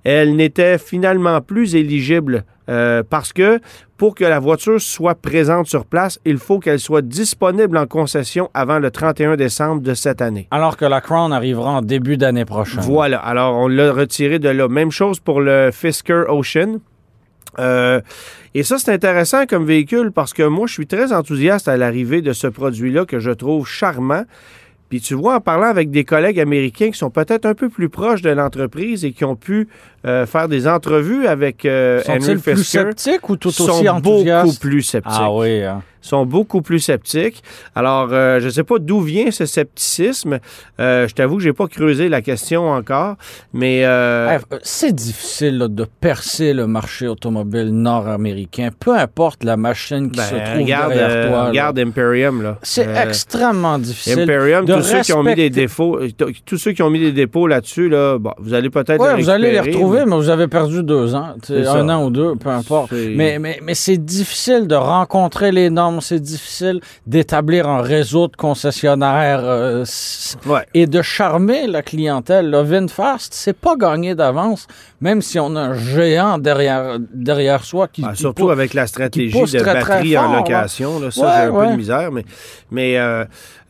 elle 0.05 0.35
n'était 0.37 0.79
finalement 0.79 1.41
plus 1.41 1.75
éligible 1.77 2.45
euh, 2.69 3.03
parce 3.09 3.33
que 3.33 3.61
pour 3.97 4.15
que 4.15 4.25
la 4.25 4.39
voiture 4.39 4.81
soit 4.81 5.15
présente 5.15 5.67
sur 5.67 5.85
place, 5.85 6.19
il 6.25 6.39
faut 6.39 6.59
qu'elle 6.59 6.81
soit 6.81 7.03
disponible 7.03 7.77
en 7.77 7.87
concession 7.87 8.51
avant 8.55 8.79
le 8.79 8.91
31 8.91 9.37
décembre 9.37 9.83
de 9.83 9.95
cette 9.95 10.21
année. 10.21 10.49
Alors 10.51 10.77
que 10.77 10.85
la 10.85 11.01
Crown 11.01 11.33
arrivera 11.33 11.71
en 11.71 11.83
début 11.83 12.17
d'année 12.17 12.45
prochaine. 12.45 12.81
Voilà. 12.81 13.19
Alors, 13.19 13.57
on 13.57 13.69
l'a 13.69 13.93
retiré 13.93 14.39
de 14.39 14.49
là. 14.49 14.69
Même 14.69 14.91
chose 14.91 15.21
pour 15.21 15.41
le 15.41 15.71
Fisker 15.73 16.25
Ocean. 16.29 16.79
Euh, 17.59 18.01
et 18.55 18.63
ça, 18.63 18.79
c'est 18.79 18.93
intéressant 18.93 19.47
comme 19.47 19.65
véhicule 19.67 20.11
parce 20.13 20.33
que 20.33 20.43
moi, 20.43 20.67
je 20.67 20.73
suis 20.75 20.87
très 20.87 21.13
enthousiaste 21.13 21.69
à 21.69 21.77
l'arrivée 21.77 22.23
de 22.23 22.33
ce 22.33 22.47
produit-là 22.47 23.05
que 23.07 23.19
je 23.19 23.31
trouve 23.31 23.67
charmant. 23.67 24.25
Puis 24.89 25.01
tu 25.01 25.15
vois, 25.15 25.37
en 25.37 25.41
parlant 25.41 25.69
avec 25.69 25.91
des 25.91 26.05
collègues 26.05 26.39
américains 26.39 26.91
qui 26.91 26.99
sont 26.99 27.09
peut-être 27.09 27.47
un 27.47 27.55
peu 27.55 27.71
plus 27.71 27.89
proches 27.89 28.21
de 28.21 28.29
l'entreprise 28.29 29.07
et 29.07 29.13
qui 29.13 29.25
ont 29.25 29.37
pu 29.37 29.67
euh, 30.05 30.27
faire 30.27 30.49
des 30.49 30.69
entrevues 30.69 31.27
avec 31.27 31.65
euh, 31.65 32.03
Henry 32.07 32.21
Sont-ils 32.21 32.39
plus 32.41 32.63
sceptiques 32.63 33.29
ou 33.31 33.37
tout 33.37 33.51
sont 33.51 33.71
aussi 33.71 33.85
beaucoup 33.85 33.97
enthousiastes? 34.17 34.61
plus 34.61 34.83
sceptiques 34.83 35.13
Ah 35.19 35.33
oui. 35.33 35.63
hein. 35.63 35.83
Sont 36.02 36.26
beaucoup 36.26 36.61
plus 36.62 36.80
sceptiques. 36.80 37.42
Alors, 37.75 38.09
euh, 38.12 38.38
je 38.40 38.47
ne 38.47 38.50
sais 38.50 38.64
pas 38.64 38.78
d'où 38.78 39.00
vient 39.00 39.30
ce 39.30 39.47
scepticisme. 39.47 40.38
Euh, 40.80 41.09
je 41.09 41.14
t'avoue 41.14 41.37
que 41.37 41.42
j'ai 41.42 41.52
pas 41.52 41.66
creusé 41.68 42.09
la 42.09 42.21
question 42.23 42.68
encore, 42.71 43.16
mais 43.52 43.82
euh, 43.85 44.37
Eh, 44.52 44.56
C'est 44.62 44.92
difficile 44.94 45.59
là, 45.59 45.68
de 45.68 45.85
percer 46.00 46.52
le 46.52 46.66
marché 46.66 47.09
automobile 47.09 47.71
nord-américain, 47.71 48.71
peu 48.78 48.97
importe 48.97 49.44
la 49.44 49.56
machine 49.56 50.11
qui 50.11 50.18
ben, 50.18 50.25
se 50.25 50.35
trouve 50.35 50.59
regarde, 50.62 50.92
derrière 50.92 51.28
toi. 51.28 51.37
là. 51.38 51.49
regarde 51.49 51.78
Imperium 51.78 52.42
là. 52.42 52.59
C'est 52.62 52.88
extrêmement 52.97 53.78
difficile. 53.78 54.21
Imperium, 54.21 54.64
de 54.64 54.75
tous 54.75 54.82
ceux 54.82 55.00
qui 55.02 55.12
ont 55.12 55.23
mis 55.23 55.35
des 55.35 55.50
défauts, 55.50 56.00
tous 56.44 56.59
ceux 56.59 56.73
qui 56.73 56.82
ont 56.82 56.90
mis 56.90 57.00
des 57.00 57.12
dépôts 57.12 57.47
là-dessus 57.47 57.88
là, 57.88 58.18
bon, 58.18 58.32
vous 58.38 58.54
allez 58.54 58.71
peut-être 58.71 59.00
Ouais, 59.00 59.16
les 59.16 59.23
vous 59.23 59.30
allez 59.30 59.52
les 59.52 59.61
retrouver, 59.61 60.04
mais 60.06 60.16
vous 60.16 60.28
avez 60.28 60.49
perdu 60.49 60.82
deux 60.82 61.14
ans, 61.14 61.35
ça. 61.42 61.54
un 61.75 61.88
an 61.88 62.04
ou 62.06 62.11
deux, 62.11 62.35
peu 62.37 62.49
importe. 62.50 62.92
Mais, 62.92 63.38
mais, 63.38 63.61
mais 63.62 63.75
c'est 63.75 63.99
difficile 63.99 64.66
de 64.66 64.75
rencontrer 64.75 65.52
les 65.52 65.71
normes, 65.71 65.92
c'est 66.01 66.21
difficile 66.21 66.81
d'établir 67.07 67.69
un 67.69 67.83
réseau 67.83 68.29
de 68.29 68.37
concessionnaires 68.37 69.41
euh, 69.45 69.85
Ouais. 70.47 70.65
et 70.75 70.87
de 70.87 71.03
charmer 71.03 71.67
la 71.67 71.83
clientèle. 71.83 72.51
Le 72.51 72.63
VinFast, 72.63 73.35
c'est 73.35 73.57
pas 73.57 73.77
gagné 73.77 74.15
d'avance, 74.15 74.67
même 75.01 75.21
si 75.23 75.39
on 75.39 75.55
a 75.57 75.61
un 75.61 75.75
géant 75.75 76.39
derrière, 76.39 76.99
derrière 77.13 77.65
soi 77.65 77.89
qui, 77.89 78.03
qui 78.03 78.09
surtout 78.17 78.51
avec 78.51 78.75
la 78.75 78.87
stratégie 78.87 79.41
de 79.41 79.47
très, 79.47 79.59
très 79.59 79.75
batterie 79.75 80.15
fort, 80.15 80.31
en 80.31 80.37
location. 80.37 81.01
Là, 81.01 81.11
ça, 81.11 81.21
Ouais, 81.21 81.29
j'ai 81.33 81.43
un 81.49 81.67
peu 81.67 81.73
de 81.73 81.77
misère, 81.77 82.13
mais, 82.13 82.25
mais 82.71 82.99
euh, 82.99 83.25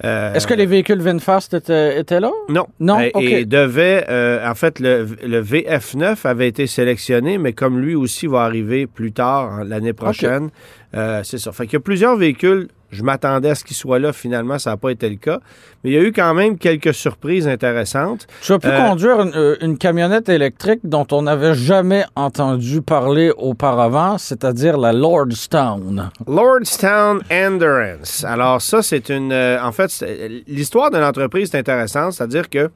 euh, 0.04 0.32
Est-ce 0.34 0.46
que 0.46 0.54
les 0.54 0.66
véhicules 0.66 1.00
VinFast 1.00 1.54
étaient, 1.54 1.98
étaient 2.00 2.20
là? 2.20 2.30
Non. 2.48 2.66
Non? 2.80 2.98
Et 3.20 3.44
devait, 3.44 4.06
en 4.46 4.54
fait, 4.54 4.80
le, 4.80 5.06
le 5.24 5.42
VF9 5.42 6.16
avait 6.26 6.48
été 6.48 6.66
sélectionné, 6.66 7.38
mais 7.38 7.52
comme 7.52 7.78
lui 7.80 7.94
aussi 7.94 8.26
va 8.26 8.42
arriver 8.42 8.86
plus 8.86 9.12
tard, 9.12 9.52
hein, 9.52 9.64
l'année 9.66 9.92
prochaine, 9.92 10.50
euh, 10.94 11.22
c'est 11.24 11.38
ça. 11.38 11.52
Fait 11.52 11.64
qu'il 11.66 11.74
y 11.74 11.76
a 11.76 11.80
plusieurs 11.80 12.16
véhicules. 12.16 12.68
Je 12.90 13.02
m'attendais 13.02 13.48
à 13.48 13.54
ce 13.54 13.64
qu'ils 13.64 13.76
soient 13.76 13.98
là. 13.98 14.12
Finalement, 14.12 14.58
ça 14.58 14.70
n'a 14.70 14.76
pas 14.76 14.90
été 14.90 15.08
le 15.08 15.16
cas. 15.16 15.40
Mais 15.82 15.90
il 15.90 15.92
y 15.94 15.96
a 15.96 16.02
eu 16.02 16.12
quand 16.12 16.34
même 16.34 16.58
quelques 16.58 16.92
surprises 16.92 17.48
intéressantes. 17.48 18.26
Tu 18.42 18.52
as 18.52 18.58
pu 18.58 18.68
Euh, 18.68 18.88
conduire 18.88 19.18
une, 19.22 19.32
euh, 19.34 19.56
une 19.62 19.78
camionnette 19.78 20.28
électrique 20.28 20.80
dont 20.84 21.06
on 21.10 21.22
n'avait 21.22 21.54
jamais 21.54 22.04
entendu 22.16 22.82
parler 22.82 23.32
auparavant, 23.38 24.18
c'est-à-dire 24.18 24.76
la 24.76 24.92
Lordstown. 24.92 26.10
Lordstown 26.26 27.22
Endurance. 27.32 28.24
Alors 28.24 28.60
ça, 28.60 28.82
c'est 28.82 29.08
une... 29.08 29.32
euh, 29.32 29.62
en 29.62 29.72
fait, 29.72 30.04
l'histoire 30.46 30.90
de 30.90 30.98
l'entreprise 30.98 31.54
est 31.54 31.58
intéressante, 31.58 32.12
c'est-à-dire 32.12 32.50
que 32.50 32.70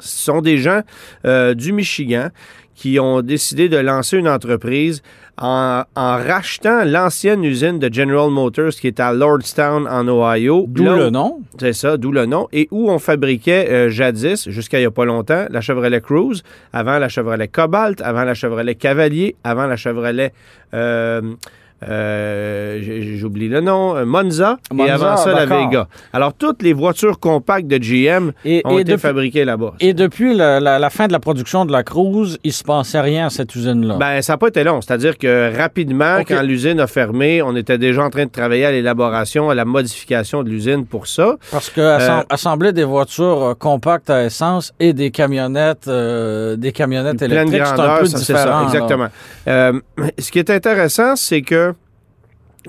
ce 0.00 0.24
sont 0.24 0.42
des 0.42 0.58
gens 0.58 0.82
du 1.54 1.72
Michigan 1.72 2.28
qui 2.74 2.98
ont 2.98 3.22
décidé 3.22 3.68
de 3.68 3.76
lancer 3.76 4.18
une 4.18 4.28
entreprise 4.28 5.02
en, 5.38 5.82
en 5.94 6.16
rachetant 6.16 6.84
l'ancienne 6.84 7.44
usine 7.44 7.78
de 7.78 7.92
General 7.92 8.30
Motors 8.30 8.72
qui 8.72 8.86
est 8.86 9.00
à 9.00 9.12
Lordstown, 9.12 9.86
en 9.88 10.08
Ohio. 10.08 10.66
D'où 10.68 10.84
le 10.84 11.10
nom. 11.10 11.40
C'est 11.58 11.72
ça, 11.72 11.96
d'où 11.96 12.12
le 12.12 12.26
nom. 12.26 12.48
Et 12.52 12.68
où 12.70 12.90
on 12.90 12.98
fabriquait 12.98 13.68
euh, 13.70 13.90
jadis, 13.90 14.48
jusqu'à 14.48 14.78
il 14.78 14.82
n'y 14.82 14.86
a 14.86 14.90
pas 14.90 15.04
longtemps, 15.04 15.46
la 15.50 15.60
Chevrolet 15.60 16.00
Cruze, 16.00 16.42
avant 16.72 16.98
la 16.98 17.08
Chevrolet 17.08 17.48
Cobalt, 17.48 18.00
avant 18.00 18.24
la 18.24 18.34
Chevrolet 18.34 18.74
Cavalier, 18.74 19.36
avant 19.44 19.66
la 19.66 19.76
Chevrolet... 19.76 20.32
euh, 20.74 21.22
euh, 21.82 22.78
j'ai- 22.82 23.16
J'oublie 23.16 23.48
le 23.48 23.60
nom, 23.60 23.96
euh, 23.96 24.04
Monza, 24.04 24.58
et 24.78 24.90
avant 24.90 25.16
ça 25.16 25.32
la. 25.32 25.46
Vega. 25.46 25.86
Alors 26.12 26.32
toutes 26.34 26.62
les 26.62 26.72
voitures 26.72 27.18
compactes 27.20 27.66
de 27.66 27.76
GM 27.78 28.32
Et, 28.44 28.62
ont 28.64 28.78
et 28.78 28.82
été 28.82 28.92
depuis, 28.92 29.00
fabriquées 29.02 29.44
là-bas. 29.44 29.74
et 29.80 29.92
depuis 29.94 30.34
la, 30.34 30.60
la- 30.60 30.78
la 30.78 30.90
fin 30.90 31.06
de 31.06 31.12
la 31.12 31.18
production 31.20 31.64
de 31.64 31.72
la 31.72 31.82
Cruise, 31.82 32.38
il 32.44 32.52
se 32.52 32.64
passait 32.64 33.00
rien 33.00 33.26
à 33.26 33.30
cette 33.30 33.54
usine-là. 33.54 33.96
Ben, 33.98 34.20
ça 34.22 34.34
n'a 34.34 34.36
pas 34.38 34.48
été 34.48 34.64
long. 34.64 34.80
C'est-à-dire 34.80 35.16
que 35.18 35.56
rapidement, 35.56 36.18
quand 36.26 36.42
l'usine 36.42 36.80
a 36.80 36.86
fermé, 36.86 37.42
on 37.42 37.54
était 37.56 37.78
déjà 37.78 38.02
en 38.02 38.10
train 38.10 38.24
de 38.24 38.30
travailler 38.30 38.64
à 38.64 38.72
l'élaboration, 38.72 39.50
à 39.50 39.54
la 39.54 39.64
modification 39.64 40.42
de 40.42 40.48
l'usine 40.50 40.86
pour 40.86 41.06
ça. 41.06 41.36
Parce 41.50 41.70
que 41.70 41.80
Euh, 41.80 41.98
assemb- 41.98 42.24
assembler 42.30 42.72
des 42.72 42.84
voitures 42.84 43.42
euh, 43.42 43.54
compactes 43.54 44.10
à 44.10 44.24
essence 44.24 44.72
et 44.80 44.92
des 44.92 45.10
camionnettes, 45.10 45.86
euh, 45.88 46.56
des 46.56 46.72
camionnettes 46.72 47.20
électriques, 47.22 47.62
c'est 47.66 47.80
un 47.80 47.98
peu 47.98 48.06
ça, 48.06 48.18
différent. 48.18 48.68
ça, 48.68 48.74
exactement. 48.74 49.08
Ce 50.18 50.30
qui 50.30 50.38
est 50.38 50.50
intéressant, 50.50 51.16
c'est 51.16 51.42
que 51.42 51.73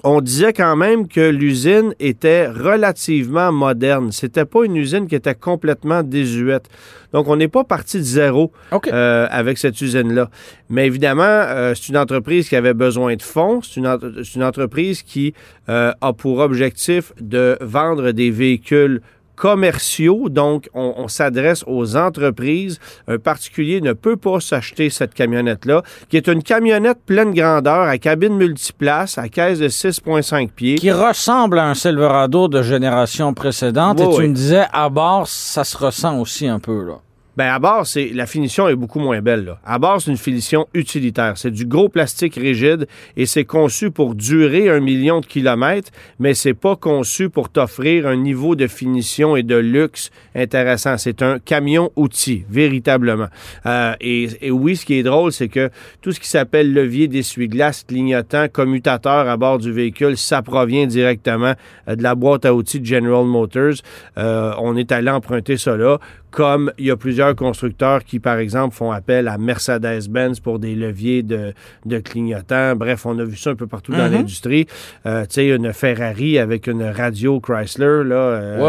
on 0.03 0.19
disait 0.21 0.51
quand 0.53 0.75
même 0.75 1.07
que 1.07 1.29
l'usine 1.29 1.93
était 1.99 2.47
relativement 2.47 3.51
moderne. 3.51 4.11
C'était 4.11 4.45
pas 4.45 4.65
une 4.65 4.75
usine 4.75 5.07
qui 5.07 5.15
était 5.15 5.35
complètement 5.35 6.03
désuète. 6.03 6.67
Donc, 7.13 7.27
on 7.29 7.37
n'est 7.37 7.47
pas 7.47 7.63
parti 7.63 7.97
de 7.99 8.03
zéro 8.03 8.51
euh, 8.93 9.27
avec 9.31 9.57
cette 9.57 9.79
usine-là. 9.79 10.29
Mais 10.69 10.85
évidemment, 10.85 11.23
euh, 11.23 11.73
c'est 11.75 11.87
une 11.89 11.97
entreprise 11.97 12.49
qui 12.49 12.55
avait 12.57 12.73
besoin 12.73 13.15
de 13.15 13.21
fonds. 13.21 13.61
C'est 13.61 13.77
une, 13.79 13.87
ent- 13.87 13.97
c'est 14.23 14.35
une 14.35 14.43
entreprise 14.43 15.01
qui 15.01 15.33
euh, 15.69 15.91
a 16.01 16.11
pour 16.13 16.39
objectif 16.39 17.13
de 17.21 17.57
vendre 17.61 18.11
des 18.11 18.31
véhicules 18.31 19.01
commerciaux, 19.35 20.29
donc 20.29 20.69
on, 20.73 20.93
on 20.97 21.07
s'adresse 21.07 21.63
aux 21.67 21.95
entreprises. 21.95 22.79
Un 23.07 23.17
particulier 23.17 23.81
ne 23.81 23.93
peut 23.93 24.17
pas 24.17 24.39
s'acheter 24.39 24.89
cette 24.89 25.13
camionnette-là, 25.13 25.83
qui 26.09 26.17
est 26.17 26.27
une 26.27 26.43
camionnette 26.43 26.99
pleine 27.05 27.33
grandeur 27.33 27.81
à 27.81 27.97
cabine 27.97 28.35
multiplace, 28.35 29.17
à 29.17 29.29
caisse 29.29 29.59
de 29.59 29.67
6,5 29.67 30.49
pieds. 30.49 30.75
Qui 30.75 30.91
ressemble 30.91 31.59
à 31.59 31.69
un 31.69 31.73
Silverado 31.75 32.47
de 32.47 32.61
génération 32.61 33.33
précédente. 33.33 33.99
Et 33.99 34.09
tu 34.09 34.17
oui. 34.21 34.27
me 34.29 34.33
disais, 34.33 34.65
à 34.71 34.89
bord, 34.89 35.27
ça 35.27 35.63
se 35.63 35.77
ressent 35.77 36.19
aussi 36.19 36.47
un 36.47 36.59
peu. 36.59 36.83
là. 36.85 36.99
Ben 37.37 37.47
à 37.47 37.59
bord, 37.59 37.85
c'est 37.85 38.11
la 38.13 38.25
finition 38.25 38.67
est 38.67 38.75
beaucoup 38.75 38.99
moins 38.99 39.21
belle. 39.21 39.45
Là. 39.45 39.59
À 39.65 39.77
bord, 39.79 40.01
c'est 40.01 40.11
une 40.11 40.17
finition 40.17 40.67
utilitaire. 40.73 41.37
C'est 41.37 41.51
du 41.51 41.65
gros 41.65 41.89
plastique 41.89 42.35
rigide 42.35 42.87
et 43.17 43.25
c'est 43.25 43.43
conçu 43.43 43.91
pour 43.91 44.15
durer 44.15 44.69
un 44.69 44.79
million 44.79 45.19
de 45.19 45.25
kilomètres, 45.25 45.91
mais 46.19 46.33
c'est 46.33 46.53
pas 46.53 46.75
conçu 46.75 47.29
pour 47.29 47.49
t'offrir 47.49 48.07
un 48.07 48.15
niveau 48.15 48.55
de 48.55 48.67
finition 48.67 49.35
et 49.35 49.43
de 49.43 49.55
luxe 49.55 50.11
intéressant. 50.33 50.97
C'est 50.97 51.21
un 51.21 51.39
camion 51.39 51.91
outil, 51.95 52.45
véritablement. 52.49 53.27
Euh, 53.65 53.93
et, 53.99 54.29
et 54.41 54.51
oui, 54.51 54.75
ce 54.77 54.85
qui 54.85 54.95
est 54.95 55.03
drôle, 55.03 55.31
c'est 55.31 55.49
que 55.49 55.69
tout 56.01 56.11
ce 56.11 56.19
qui 56.19 56.29
s'appelle 56.29 56.73
levier 56.73 57.07
d'essuie-glace, 57.07 57.83
clignotant, 57.87 58.47
commutateur 58.47 59.27
à 59.27 59.37
bord 59.37 59.57
du 59.57 59.71
véhicule, 59.71 60.17
ça 60.17 60.41
provient 60.41 60.87
directement 60.87 61.53
euh, 61.87 61.95
de 61.95 62.03
la 62.03 62.15
boîte 62.15 62.45
à 62.45 62.53
outils 62.53 62.79
de 62.79 62.85
General 62.85 63.25
Motors. 63.25 63.75
Euh, 64.17 64.53
on 64.59 64.77
est 64.77 64.91
allé 64.91 65.09
emprunter 65.09 65.55
là 65.65 65.99
comme 66.35 66.73
il 66.77 66.85
y 66.87 66.91
a 66.91 66.97
plusieurs 66.97 67.33
constructeurs 67.33 68.03
qui, 68.03 68.19
par 68.19 68.37
exemple, 68.39 68.75
font 68.75 68.91
appel 68.91 69.29
à 69.29 69.37
Mercedes-Benz 69.37 70.41
pour 70.41 70.59
des 70.59 70.75
leviers 70.75 71.23
de, 71.23 71.53
de 71.85 71.99
clignotants. 71.99 72.75
Bref, 72.75 73.05
on 73.05 73.17
a 73.19 73.23
vu 73.23 73.37
ça 73.37 73.51
un 73.51 73.55
peu 73.55 73.67
partout 73.67 73.93
dans 73.93 74.05
Mhm. 74.09 74.13
l'industrie. 74.13 74.67
Euh, 75.05 75.21
tu 75.21 75.35
sais, 75.35 75.47
une 75.47 75.71
Ferrari 75.71 76.37
avec 76.37 76.67
une 76.67 76.83
radio 76.83 77.39
Chrysler, 77.39 78.03
là. 78.03 78.15
euh, 78.15 78.57
ouais, 78.57 78.63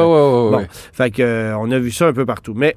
ouais, 0.52 0.58
ouais. 0.58 0.64
bon, 0.64 0.68
fait 0.92 1.10
que, 1.10 1.22
euh, 1.22 1.58
on 1.58 1.68
a 1.72 1.78
vu 1.80 1.90
ça 1.90 2.06
un 2.06 2.12
peu 2.12 2.24
partout. 2.24 2.54
Mais, 2.54 2.76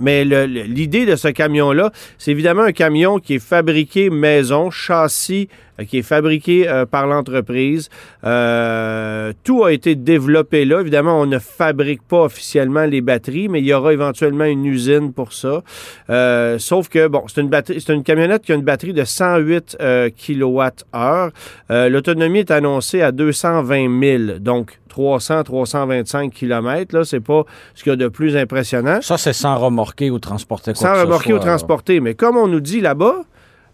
mais 0.00 0.24
l'idée 0.24 1.04
de 1.04 1.16
ce 1.16 1.26
camion-là, 1.28 1.90
c'est 2.18 2.30
évidemment 2.30 2.62
un 2.62 2.72
camion 2.72 3.18
qui 3.18 3.34
est 3.34 3.38
fabriqué 3.44 4.10
maison, 4.10 4.70
châssis 4.70 5.48
qui 5.86 5.98
est 5.98 6.02
fabriqué 6.02 6.68
euh, 6.68 6.86
par 6.86 7.06
l'entreprise. 7.06 7.88
Euh, 8.24 9.32
tout 9.44 9.64
a 9.64 9.72
été 9.72 9.94
développé 9.94 10.64
là. 10.64 10.80
Évidemment, 10.80 11.20
on 11.20 11.26
ne 11.26 11.38
fabrique 11.38 12.02
pas 12.02 12.22
officiellement 12.22 12.84
les 12.84 13.00
batteries, 13.00 13.48
mais 13.48 13.60
il 13.60 13.66
y 13.66 13.72
aura 13.72 13.92
éventuellement 13.92 14.44
une 14.44 14.64
usine 14.66 15.12
pour 15.12 15.32
ça. 15.32 15.62
Euh, 16.10 16.58
sauf 16.58 16.88
que, 16.88 17.06
bon, 17.08 17.24
c'est 17.28 17.40
une, 17.40 17.48
batterie, 17.48 17.80
c'est 17.80 17.94
une 17.94 18.02
camionnette 18.02 18.42
qui 18.42 18.52
a 18.52 18.54
une 18.54 18.62
batterie 18.62 18.92
de 18.92 19.04
108 19.04 19.76
euh, 19.80 20.10
kWh. 20.10 21.30
Euh, 21.70 21.88
L'autonomie 21.88 22.40
est 22.40 22.50
annoncée 22.50 23.02
à 23.02 23.12
220 23.12 24.00
000, 24.28 24.38
donc 24.40 24.78
300, 24.88 25.44
325 25.44 26.32
km. 26.32 26.94
Là, 26.94 27.04
c'est 27.04 27.20
pas 27.20 27.44
ce 27.74 27.82
qu'il 27.82 27.90
y 27.90 27.92
a 27.92 27.96
de 27.96 28.08
plus 28.08 28.36
impressionnant. 28.36 29.00
Ça, 29.02 29.18
c'est 29.18 29.32
sans 29.32 29.56
remorquer 29.56 30.10
ou 30.10 30.18
transporter 30.18 30.72
quoi 30.72 30.80
Sans 30.80 31.00
remorquer 31.00 31.32
ou 31.32 31.36
soit, 31.36 31.46
transporter. 31.46 32.00
Mais 32.00 32.14
comme 32.14 32.36
on 32.36 32.48
nous 32.48 32.60
dit 32.60 32.80
là-bas, 32.80 33.22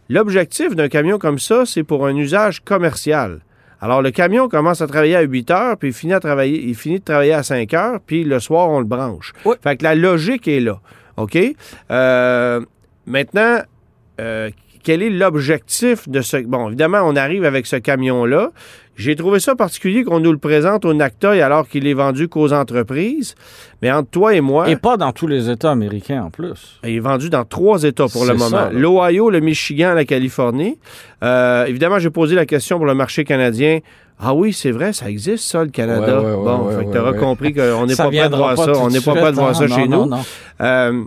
l'objectif 0.09 0.75
d'un 0.75 0.89
camion 0.89 1.19
comme 1.19 1.39
ça, 1.39 1.65
c'est 1.67 1.83
pour 1.83 2.07
un 2.07 2.17
usage 2.17 2.61
commercial. 2.61 3.41
Alors, 3.81 4.01
le 4.01 4.11
camion 4.11 4.49
commence 4.49 4.81
à 4.81 4.87
travailler 4.87 5.17
à 5.17 5.23
8 5.23 5.51
heures, 5.51 5.77
puis 5.77 5.89
il 5.91 5.95
finit, 5.95 6.15
à 6.15 6.21
travailler, 6.21 6.63
il 6.63 6.75
finit 6.75 7.01
de 7.01 7.05
travailler 7.05 7.35
à 7.35 7.43
5 7.43 7.75
heures, 7.75 8.01
puis 8.05 8.25
le 8.25 8.41
soir, 8.41 8.71
on 8.71 8.79
le 8.79 8.87
branche. 8.87 9.33
Oui. 9.45 9.57
Fait 9.63 9.77
que 9.77 9.85
la 9.85 9.95
logique 9.95 10.49
est 10.49 10.61
là. 10.61 10.81
OK? 11.17 11.37
Euh, 11.91 12.61
maintenant, 13.07 13.59
euh, 14.21 14.51
quel 14.83 15.03
est 15.03 15.11
l'objectif 15.11 16.09
de 16.09 16.21
ce... 16.21 16.39
Bon, 16.39 16.69
évidemment, 16.69 17.01
on 17.05 17.17
arrive 17.17 17.45
avec 17.45 17.67
ce 17.67 17.77
camion-là. 17.77 18.53
J'ai 18.97 19.17
trouvé 19.17 19.41
ça 19.41 19.55
particulier 19.57 20.05
qu'on 20.05 20.21
nous 20.21 20.31
le 20.31 20.39
présente 20.39 20.85
au 20.85 20.95
NACTOY 20.95 21.41
alors 21.43 21.69
qu'il 21.69 21.87
est 21.87 21.95
vendu 21.95 22.29
qu'aux 22.29 22.53
entreprises. 22.53 23.35
Mais 23.83 23.91
entre 23.91 24.11
toi 24.11 24.35
et 24.35 24.41
moi... 24.41 24.69
Et 24.71 24.77
pas 24.77 24.97
dans 24.97 25.13
tous 25.13 25.27
les 25.27 25.51
États 25.51 25.73
américains 25.73 26.23
en 26.25 26.31
plus. 26.31 26.79
Il 26.85 26.91
est 26.97 27.01
vendu 27.01 27.29
dans 27.29 27.45
trois 27.45 27.83
États 27.83 28.09
pour 28.09 28.25
le 28.25 28.35
moment. 28.35 28.69
L'Ohio, 28.73 29.31
le 29.31 29.41
Michigan, 29.41 29.95
la 29.95 30.05
Californie. 30.05 30.79
Euh, 31.23 31.67
évidemment, 31.67 31.99
j'ai 31.99 32.11
posé 32.11 32.35
la 32.35 32.47
question 32.47 32.77
pour 32.77 32.87
le 32.87 32.95
marché 32.95 33.25
canadien. 33.25 33.81
Ah 34.21 34.33
oui, 34.33 34.53
c'est 34.53 34.71
vrai, 34.71 34.93
ça 34.93 35.11
existe, 35.11 35.45
ça, 35.45 35.65
le 35.65 35.71
Canada. 35.71 36.21
Ouais, 36.21 36.27
ouais, 36.27 36.35
ouais, 36.35 36.85
bon, 36.85 36.93
t'auras 36.93 37.11
ouais. 37.13 37.19
compris 37.19 37.53
qu'on 37.53 37.87
n'est 37.87 37.97
pas 37.97 38.07
prêt 38.09 38.29
de 38.29 38.37
voir 38.37 38.55
pas 38.55 38.65
ça. 38.65 38.73
On 38.77 38.89
n'est 38.89 39.01
pas 39.01 39.15
prêt 39.15 39.31
de 39.33 39.37
voir 39.37 39.51
hein? 39.51 39.55
ça 39.55 39.67
Non, 39.67 39.75
chez 39.77 39.89
non, 39.89 40.05
nous. 40.05 40.11
non. 40.11 40.23
Euh, 40.61 41.03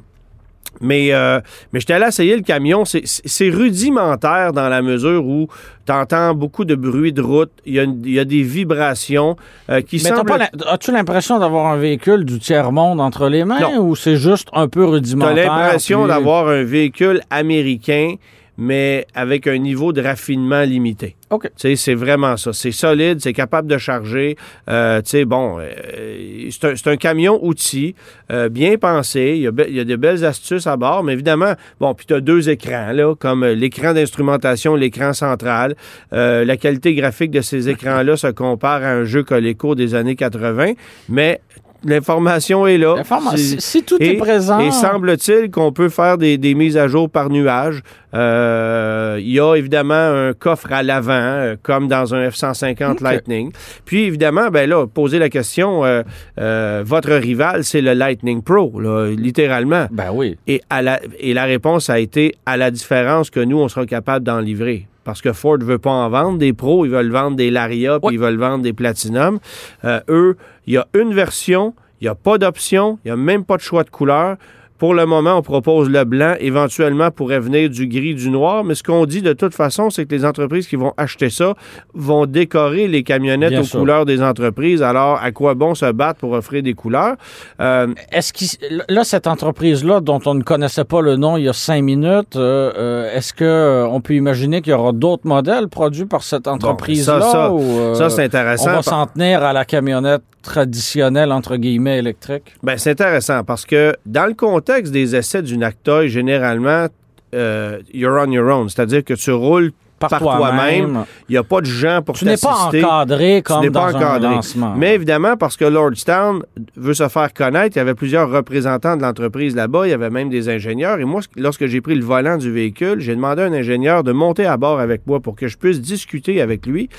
mais, 0.82 1.14
euh, 1.14 1.40
mais 1.74 1.80
j'étais 1.80 1.94
allé 1.94 2.08
essayer 2.08 2.36
le 2.36 2.42
camion. 2.44 2.86
C'est- 2.86 3.50
rudimentaire 3.50 4.54
dans 4.54 4.70
la 4.70 4.82
mesure 4.82 5.26
où 5.26 5.48
tu 5.86 5.92
entends 5.94 6.34
beaucoup 6.34 6.66
de 6.66 6.76
bruit 6.76 7.14
de 7.14 7.22
route. 7.22 7.52
Il 7.66 7.74
y 7.76 7.80
a, 7.80 7.84
une- 7.84 8.02
il 8.04 8.12
y 8.14 8.20
a 8.20 8.26
des 8.26 8.44
vibrations 8.44 9.36
euh, 9.70 9.82
qui 9.82 9.98
Mais 10.04 10.10
semblent... 10.10 10.50
as-tu 10.68 10.92
l'impression 10.92 11.40
d'avoir 11.40 11.68
un 11.68 11.78
véhicule 11.78 12.26
du 12.26 12.40
tiers-monde 12.40 13.00
entre 13.00 13.30
les 13.30 13.46
mains 13.46 13.60
Non. 13.60 13.80
ou 13.80 13.96
c'est 13.96 14.18
juste 14.18 14.48
un 14.54 14.68
peu 14.68 14.82
Tu 14.84 14.90
rudimentaire? 14.92 15.52
as 15.52 15.64
l'impression 15.64 16.00
puis- 16.04 16.10
d'avoir 16.10 16.48
un 16.50 16.64
véhicule 16.64 17.22
américain, 17.30 18.16
mais 18.58 19.06
avec 19.14 19.46
un 19.48 19.58
niveau 19.58 19.94
de 19.94 20.02
raffinement 20.02 20.62
limité. 20.64 21.16
OK. 21.30 21.44
Tu 21.44 21.50
sais, 21.58 21.76
c'est 21.76 21.94
vraiment 21.94 22.38
ça. 22.38 22.54
C'est 22.54 22.72
solide, 22.72 23.20
c'est 23.22 23.34
capable 23.34 23.68
de 23.68 23.78
charger. 23.78 24.36
Euh, 24.70 25.02
tu 25.02 25.10
sais, 25.10 25.26
bon, 25.26 25.58
euh, 25.60 26.50
c'est 26.50 26.88
un, 26.88 26.92
un 26.94 26.98
camion 26.98 27.40
outil, 27.46 27.96
euh, 28.32 28.50
bien 28.50 28.78
pensé. 28.78 29.34
Il 29.36 29.42
y, 29.42 29.48
a, 29.48 29.52
be- 29.52 29.66
il 29.68 29.76
y 29.76 29.80
a 29.80 29.84
de 29.84 29.96
belles 29.96 30.24
astuces 30.26 30.68
à 30.68 30.78
bord, 30.78 31.04
mais 31.04 31.14
évidemment, 31.14 31.54
bon, 31.80 31.94
puis 31.94 32.06
tu 32.06 32.14
as 32.14 32.22
deux 32.22 32.50
écrans, 32.50 32.92
là, 32.94 33.14
comme 33.16 33.44
euh, 33.44 33.54
l'écran 33.54 33.94
d'instrumentation, 33.94 34.76
l'écran 34.76 35.14
central. 35.14 35.76
Euh, 36.14 36.46
la 36.46 36.58
qualité 36.58 36.94
graphique 36.96 37.32
de 37.32 37.42
ces 37.42 37.70
écrans-là 37.70 38.18
se 38.18 38.28
compare 38.28 38.84
à 38.84 38.90
un 38.92 39.04
jeu 39.04 39.24
Coleco 39.24 39.76
des 39.76 39.96
années 39.96 40.16
80, 40.16 40.74
mais 41.10 41.42
l'information 41.84 42.66
est 42.68 42.78
là. 42.78 42.96
Si, 43.38 43.62
si 43.62 43.84
tout 43.84 43.98
est 44.02 44.14
et, 44.16 44.18
présent. 44.18 44.60
et 44.60 44.72
semble-t-il 44.72 45.52
qu'on 45.52 45.72
peut 45.72 45.90
faire 45.90 46.18
des, 46.18 46.38
des 46.38 46.54
mises 46.56 46.78
à 46.78 46.88
jour 46.88 47.10
par 47.10 47.30
nuage. 47.30 47.82
Euh, 48.14 49.18
Il 49.20 49.30
y 49.32 49.40
a 49.40 49.56
évidemment 49.56 49.94
un 49.96 50.34
coffre 50.34 50.72
à 50.72 50.84
l'avant, 50.84 51.12
euh, 51.14 51.56
comme 51.62 51.88
dans 51.88 52.14
un 52.16 52.30
F-150 52.30 52.92
Ok. 52.94 53.02
Lightning. 53.02 53.52
Puis 53.86 54.04
évidemment, 54.04 54.50
ben 54.50 54.70
là, 54.70 54.86
poser 54.88 55.20
la 55.20 55.30
question, 55.30 55.84
euh, 55.86 56.04
euh, 56.40 56.84
votre 56.86 57.12
rival, 57.14 57.64
c'est 57.64 57.82
le 57.82 57.94
Lightning 57.94 58.42
Pro, 58.42 58.80
là, 58.80 59.10
littéralement. 59.10 59.88
Ben 59.92 60.12
oui. 60.14 60.38
Et, 60.48 60.62
à 60.70 60.82
la, 60.82 61.00
et 61.20 61.34
la 61.34 61.46
réponse 61.46 61.90
a 61.90 62.00
été 62.00 62.34
à 62.46 62.58
la 62.58 62.72
différence 62.72 63.30
que 63.30 63.40
nous, 63.40 63.60
on 63.60 63.68
sera 63.68 63.86
capable 63.86 64.26
d'en 64.26 64.40
livrer. 64.40 64.88
Parce 65.04 65.22
que 65.22 65.32
Ford 65.34 65.58
ne 65.58 65.64
veut 65.64 65.80
pas 65.80 65.90
en 65.92 66.10
vendre 66.10 66.38
des 66.38 66.52
pros, 66.54 66.86
ils 66.86 66.92
veulent 66.92 67.12
vendre 67.12 67.38
des 67.38 67.50
Laria, 67.50 68.00
puis 68.00 68.08
Oui. 68.10 68.14
ils 68.16 68.20
veulent 68.20 68.38
vendre 68.38 68.64
des 68.64 68.74
Platinum. 68.74 69.40
Euh, 69.86 70.00
eux, 70.10 70.38
il 70.66 70.74
y 70.74 70.78
a 70.78 70.86
une 70.94 71.14
version, 71.14 71.74
il 72.02 72.06
n'y 72.06 72.10
a 72.10 72.16
pas 72.16 72.38
d'option, 72.38 73.00
il 73.04 73.08
n'y 73.08 73.12
a 73.14 73.16
même 73.16 73.46
pas 73.46 73.56
de 73.58 73.62
choix 73.62 73.84
de 73.84 73.90
couleur. 73.90 74.36
Pour 74.78 74.94
le 74.94 75.06
moment, 75.06 75.36
on 75.38 75.42
propose 75.42 75.90
le 75.90 76.04
blanc. 76.04 76.36
Éventuellement, 76.40 77.12
pourrait 77.12 77.40
venir 77.40 77.70
du 77.70 77.88
gris, 77.88 78.16
du 78.16 78.30
noir. 78.30 78.64
Mais 78.64 78.76
ce 78.76 78.84
qu'on 78.84 79.06
dit 79.06 79.22
de 79.22 79.34
toute 79.34 79.54
façon, 79.56 79.90
c'est 79.90 80.06
que 80.06 80.14
les 80.16 80.26
entreprises 80.26 80.68
qui 80.68 80.76
vont 80.76 80.94
acheter 80.98 81.30
ça 81.30 81.54
vont 81.94 82.26
décorer 82.26 82.88
les 82.88 83.04
camionnettes 83.04 83.50
Bien 83.52 83.62
aux 83.62 83.64
sûr. 83.64 83.80
couleurs 83.80 84.06
des 84.06 84.22
entreprises. 84.22 84.82
Alors, 84.84 85.20
à 85.22 85.32
quoi 85.32 85.54
bon 85.56 85.74
se 85.76 85.92
battre 85.92 86.20
pour 86.20 86.34
offrir 86.34 86.64
des 86.64 86.74
couleurs? 86.74 87.16
Euh, 87.60 87.88
Est-ce 88.12 88.34
qu'il 88.34 88.48
là 88.90 89.04
cette 89.04 89.28
entreprise-là 89.28 90.00
dont 90.02 90.20
on 90.26 90.34
ne 90.36 90.44
connaissait 90.44 90.84
pas 90.86 91.02
le 91.02 91.16
nom 91.16 91.38
il 91.38 91.44
y 91.46 91.50
a 91.50 91.54
cinq 91.54 91.82
minutes, 91.84 92.36
euh, 92.36 92.72
euh, 92.78 93.16
est-ce 93.16 93.34
que 93.34 93.86
on 93.90 94.02
peut 94.02 94.14
imaginer 94.14 94.62
qu'il 94.62 94.72
y 94.72 94.76
aura 94.76 94.92
d'autres 94.92 95.26
modèles 95.28 95.68
produits 95.68 96.06
par 96.06 96.24
cette 96.24 96.48
entreprise-là 96.48 97.22
ça, 97.22 97.32
ça, 97.32 97.52
euh, 97.52 97.94
ça, 97.96 98.10
c'est 98.10 98.22
on 98.22 98.26
intéressant. 98.26 98.72
va 98.72 98.82
s'en 98.84 99.06
tenir 99.08 99.44
à 99.44 99.54
la 99.54 99.66
camionnette 99.66 100.22
traditionnelle 100.44 101.32
entre 101.32 101.58
guillemets 101.58 101.98
électrique? 102.00 102.56
Ben, 102.64 102.78
c'est 102.78 102.92
intéressant 102.92 103.44
parce 103.44 103.66
que 103.66 103.94
dans 104.06 104.26
le 104.26 104.34
contexte 104.34 104.67
des 104.72 105.16
essais 105.16 105.42
d'une 105.42 105.64
Actoy, 105.64 106.10
généralement, 106.10 106.88
euh, 107.34 107.80
you're 107.94 108.18
on 108.20 108.32
your 108.32 108.48
own. 108.48 108.70
C'est-à-dire 108.70 109.04
que 109.04 109.14
tu 109.14 109.32
roules 109.32 109.72
Par, 110.00 110.10
par 110.10 110.20
toi-même. 110.20 111.06
Il 111.28 111.32
n'y 111.32 111.38
a 111.38 111.44
pas 111.44 111.60
de 111.60 111.66
gens 111.66 112.04
pour 112.04 112.16
tu 112.16 112.26
n'es 112.26 112.38
pas 112.38 112.54
t'assister. 112.54 112.84
encadré 112.84 113.42
comme 113.42 113.68
dans 113.68 113.82
pas 113.82 113.96
encadré. 113.96 114.28
un 114.28 114.36
lancement. 114.36 114.76
Mais 114.78 114.94
évidemment, 114.94 115.36
parce 115.38 115.58
que 115.58 115.66
Lordstown 115.66 116.44
veut 116.76 116.94
se 116.94 117.08
faire 117.08 117.34
connaître, 117.34 117.76
il 117.76 117.80
y 117.80 117.82
avait 117.82 117.96
plusieurs 117.96 118.30
représentants 118.30 118.96
de 118.96 119.02
l'entreprise 119.02 119.56
là-bas, 119.56 119.88
il 119.88 119.90
y 119.90 119.94
avait 119.94 120.12
même 120.12 120.30
des 120.30 120.50
ingénieurs. 120.50 121.00
Et 121.00 121.06
moi, 121.06 121.22
lorsque 121.36 121.66
j'ai 121.66 121.82
pris 121.82 121.96
le 121.96 122.06
volant 122.06 122.38
du 122.38 122.52
véhicule, 122.52 123.00
j'ai 123.00 123.16
demandé 123.16 123.42
à 123.42 123.46
un 123.46 123.54
ingénieur 123.54 124.04
de 124.04 124.12
monter 124.12 124.46
à 124.46 124.56
bord 124.58 124.80
avec 124.80 125.02
moi 125.08 125.20
pour 125.20 125.36
que 125.36 125.48
je 125.48 125.58
puisse 125.58 125.82
discuter 125.82 126.42
avec 126.42 126.68
lui. 126.68 126.90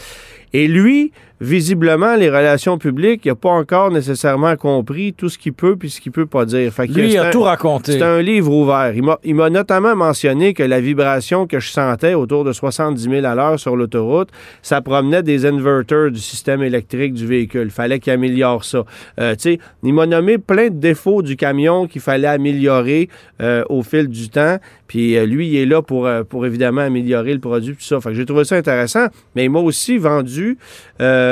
Et 0.53 0.67
lui, 0.67 1.13
visiblement, 1.41 2.17
les 2.17 2.29
relations 2.29 2.79
publiques, 2.79 3.23
il 3.25 3.29
n'a 3.29 3.35
pas 3.35 3.51
encore 3.51 3.91
nécessairement 3.91 4.57
compris 4.57 5.13
tout 5.13 5.29
ce 5.29 5.39
qu'il 5.39 5.53
peut 5.53 5.77
puis 5.77 5.91
ce 5.91 6.01
qu'il 6.01 6.13
peut 6.13 6.27
pas 6.27 6.45
dire. 6.45 6.73
Fait 6.73 6.87
Lui 6.87 7.13
il 7.13 7.19
a 7.19 7.29
un- 7.29 7.31
tout 7.31 7.43
raconté. 7.43 7.93
c'est 7.93 8.03
un 8.03 8.21
livre 8.21 8.53
ouvert. 8.53 8.93
Il 9.25 9.35
m'a- 9.35 9.51
notamment 9.51 9.95
mentionné 9.97 10.53
que 10.55 10.63
la 10.63 10.81
vibration 10.81 11.47
que 11.47 11.61
je 11.61 11.71
sentais 11.71 12.15
autour 12.15 12.45
de 12.45 12.53
70 12.53 13.03
000 13.09 13.25
à 13.25 13.35
l'heure 13.35 13.59
sur 13.59 13.77
l'autoroute, 13.77 14.29
ça 14.63 14.81
provenait 14.81 15.23
des 15.23 15.47
inverters 15.47 16.11
du 16.11 16.21
système 16.21 16.63
électrique 16.63 17.15
du 17.15 17.27
véhicule. 17.27 17.71
fallait 17.71 17.99
qu'il 18.01 18.13
améliore 18.13 18.65
ça. 18.65 18.85
Euh, 19.21 19.35
il 19.83 19.95
m'a 19.95 20.07
nommé 20.07 20.39
plein 20.39 20.69
de 20.69 20.75
défauts 20.79 21.23
du 21.23 21.37
camion 21.37 21.87
qu'il 21.87 22.01
fallait 22.01 22.27
améliorer 22.29 23.09
euh, 23.41 23.63
au 23.69 23.83
fil 23.83 24.09
du 24.09 24.29
temps. 24.29 24.59
Puis 24.87 25.17
euh, 25.17 25.27
lui, 25.27 25.49
il 25.49 25.57
est 25.57 25.67
là 25.67 25.83
pour, 25.83 26.09
pour 26.29 26.47
évidemment 26.47 26.81
améliorer 26.83 27.33
le 27.35 27.41
produit, 27.41 27.75
tout 27.75 27.83
ça. 27.83 28.01
Fait 28.01 28.11
que 28.11 28.15
j'ai 28.17 28.25
trouvé 28.27 28.45
ça 28.45 28.57
intéressant. 28.57 29.07
Mais 29.37 29.45
il 29.45 29.51
m'a 29.51 29.61
aussi 29.61 29.99
vendu 29.99 30.59
euh, 31.01 31.28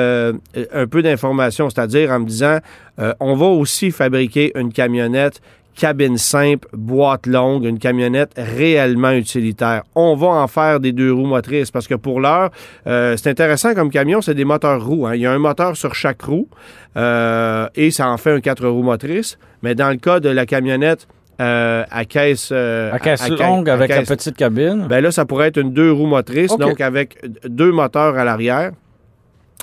un 0.72 0.86
peu 0.86 1.02
d'informations, 1.02 1.68
c'est-à-dire 1.70 2.10
en 2.10 2.20
me 2.20 2.26
disant, 2.26 2.58
euh, 2.98 3.12
on 3.20 3.34
va 3.34 3.46
aussi 3.46 3.90
fabriquer 3.90 4.52
une 4.58 4.72
camionnette 4.72 5.40
cabine 5.78 6.16
simple, 6.16 6.66
boîte 6.72 7.26
longue, 7.26 7.64
une 7.66 7.78
camionnette 7.78 8.32
réellement 8.38 9.10
utilitaire. 9.10 9.82
On 9.94 10.14
va 10.16 10.28
en 10.28 10.46
faire 10.48 10.80
des 10.80 10.92
deux 10.92 11.12
roues 11.12 11.26
motrices 11.26 11.70
parce 11.70 11.86
que 11.86 11.94
pour 11.94 12.18
l'heure, 12.22 12.48
euh, 12.86 13.14
c'est 13.18 13.28
intéressant 13.28 13.74
comme 13.74 13.90
camion, 13.90 14.22
c'est 14.22 14.32
des 14.34 14.46
moteurs 14.46 14.82
roues. 14.82 15.06
hein. 15.06 15.14
Il 15.14 15.20
y 15.20 15.26
a 15.26 15.32
un 15.32 15.38
moteur 15.38 15.76
sur 15.76 15.94
chaque 15.94 16.22
roue 16.22 16.48
euh, 16.96 17.68
et 17.74 17.90
ça 17.90 18.08
en 18.08 18.16
fait 18.16 18.30
un 18.32 18.40
quatre 18.40 18.66
roues 18.66 18.82
motrices. 18.82 19.38
Mais 19.62 19.74
dans 19.74 19.90
le 19.90 19.96
cas 19.96 20.18
de 20.18 20.30
la 20.30 20.46
camionnette 20.46 21.06
euh, 21.42 21.84
à 21.90 22.06
caisse... 22.06 22.48
euh, 22.52 22.90
à 22.94 22.98
caisse 22.98 23.20
ca- 23.20 23.46
longue 23.46 23.68
à 23.68 23.74
avec 23.74 23.90
caisse- 23.90 24.08
la 24.08 24.16
petite 24.16 24.36
cabine. 24.36 24.86
ben 24.88 25.02
là, 25.02 25.10
ça 25.10 25.26
pourrait 25.26 25.48
être 25.48 25.58
une 25.58 25.74
deux 25.74 25.92
roues 25.92 26.06
motrices, 26.06 26.52
donc 26.56 26.80
avec 26.80 27.18
deux 27.46 27.70
moteurs 27.72 28.16
à 28.16 28.24
l'arrière. 28.24 28.70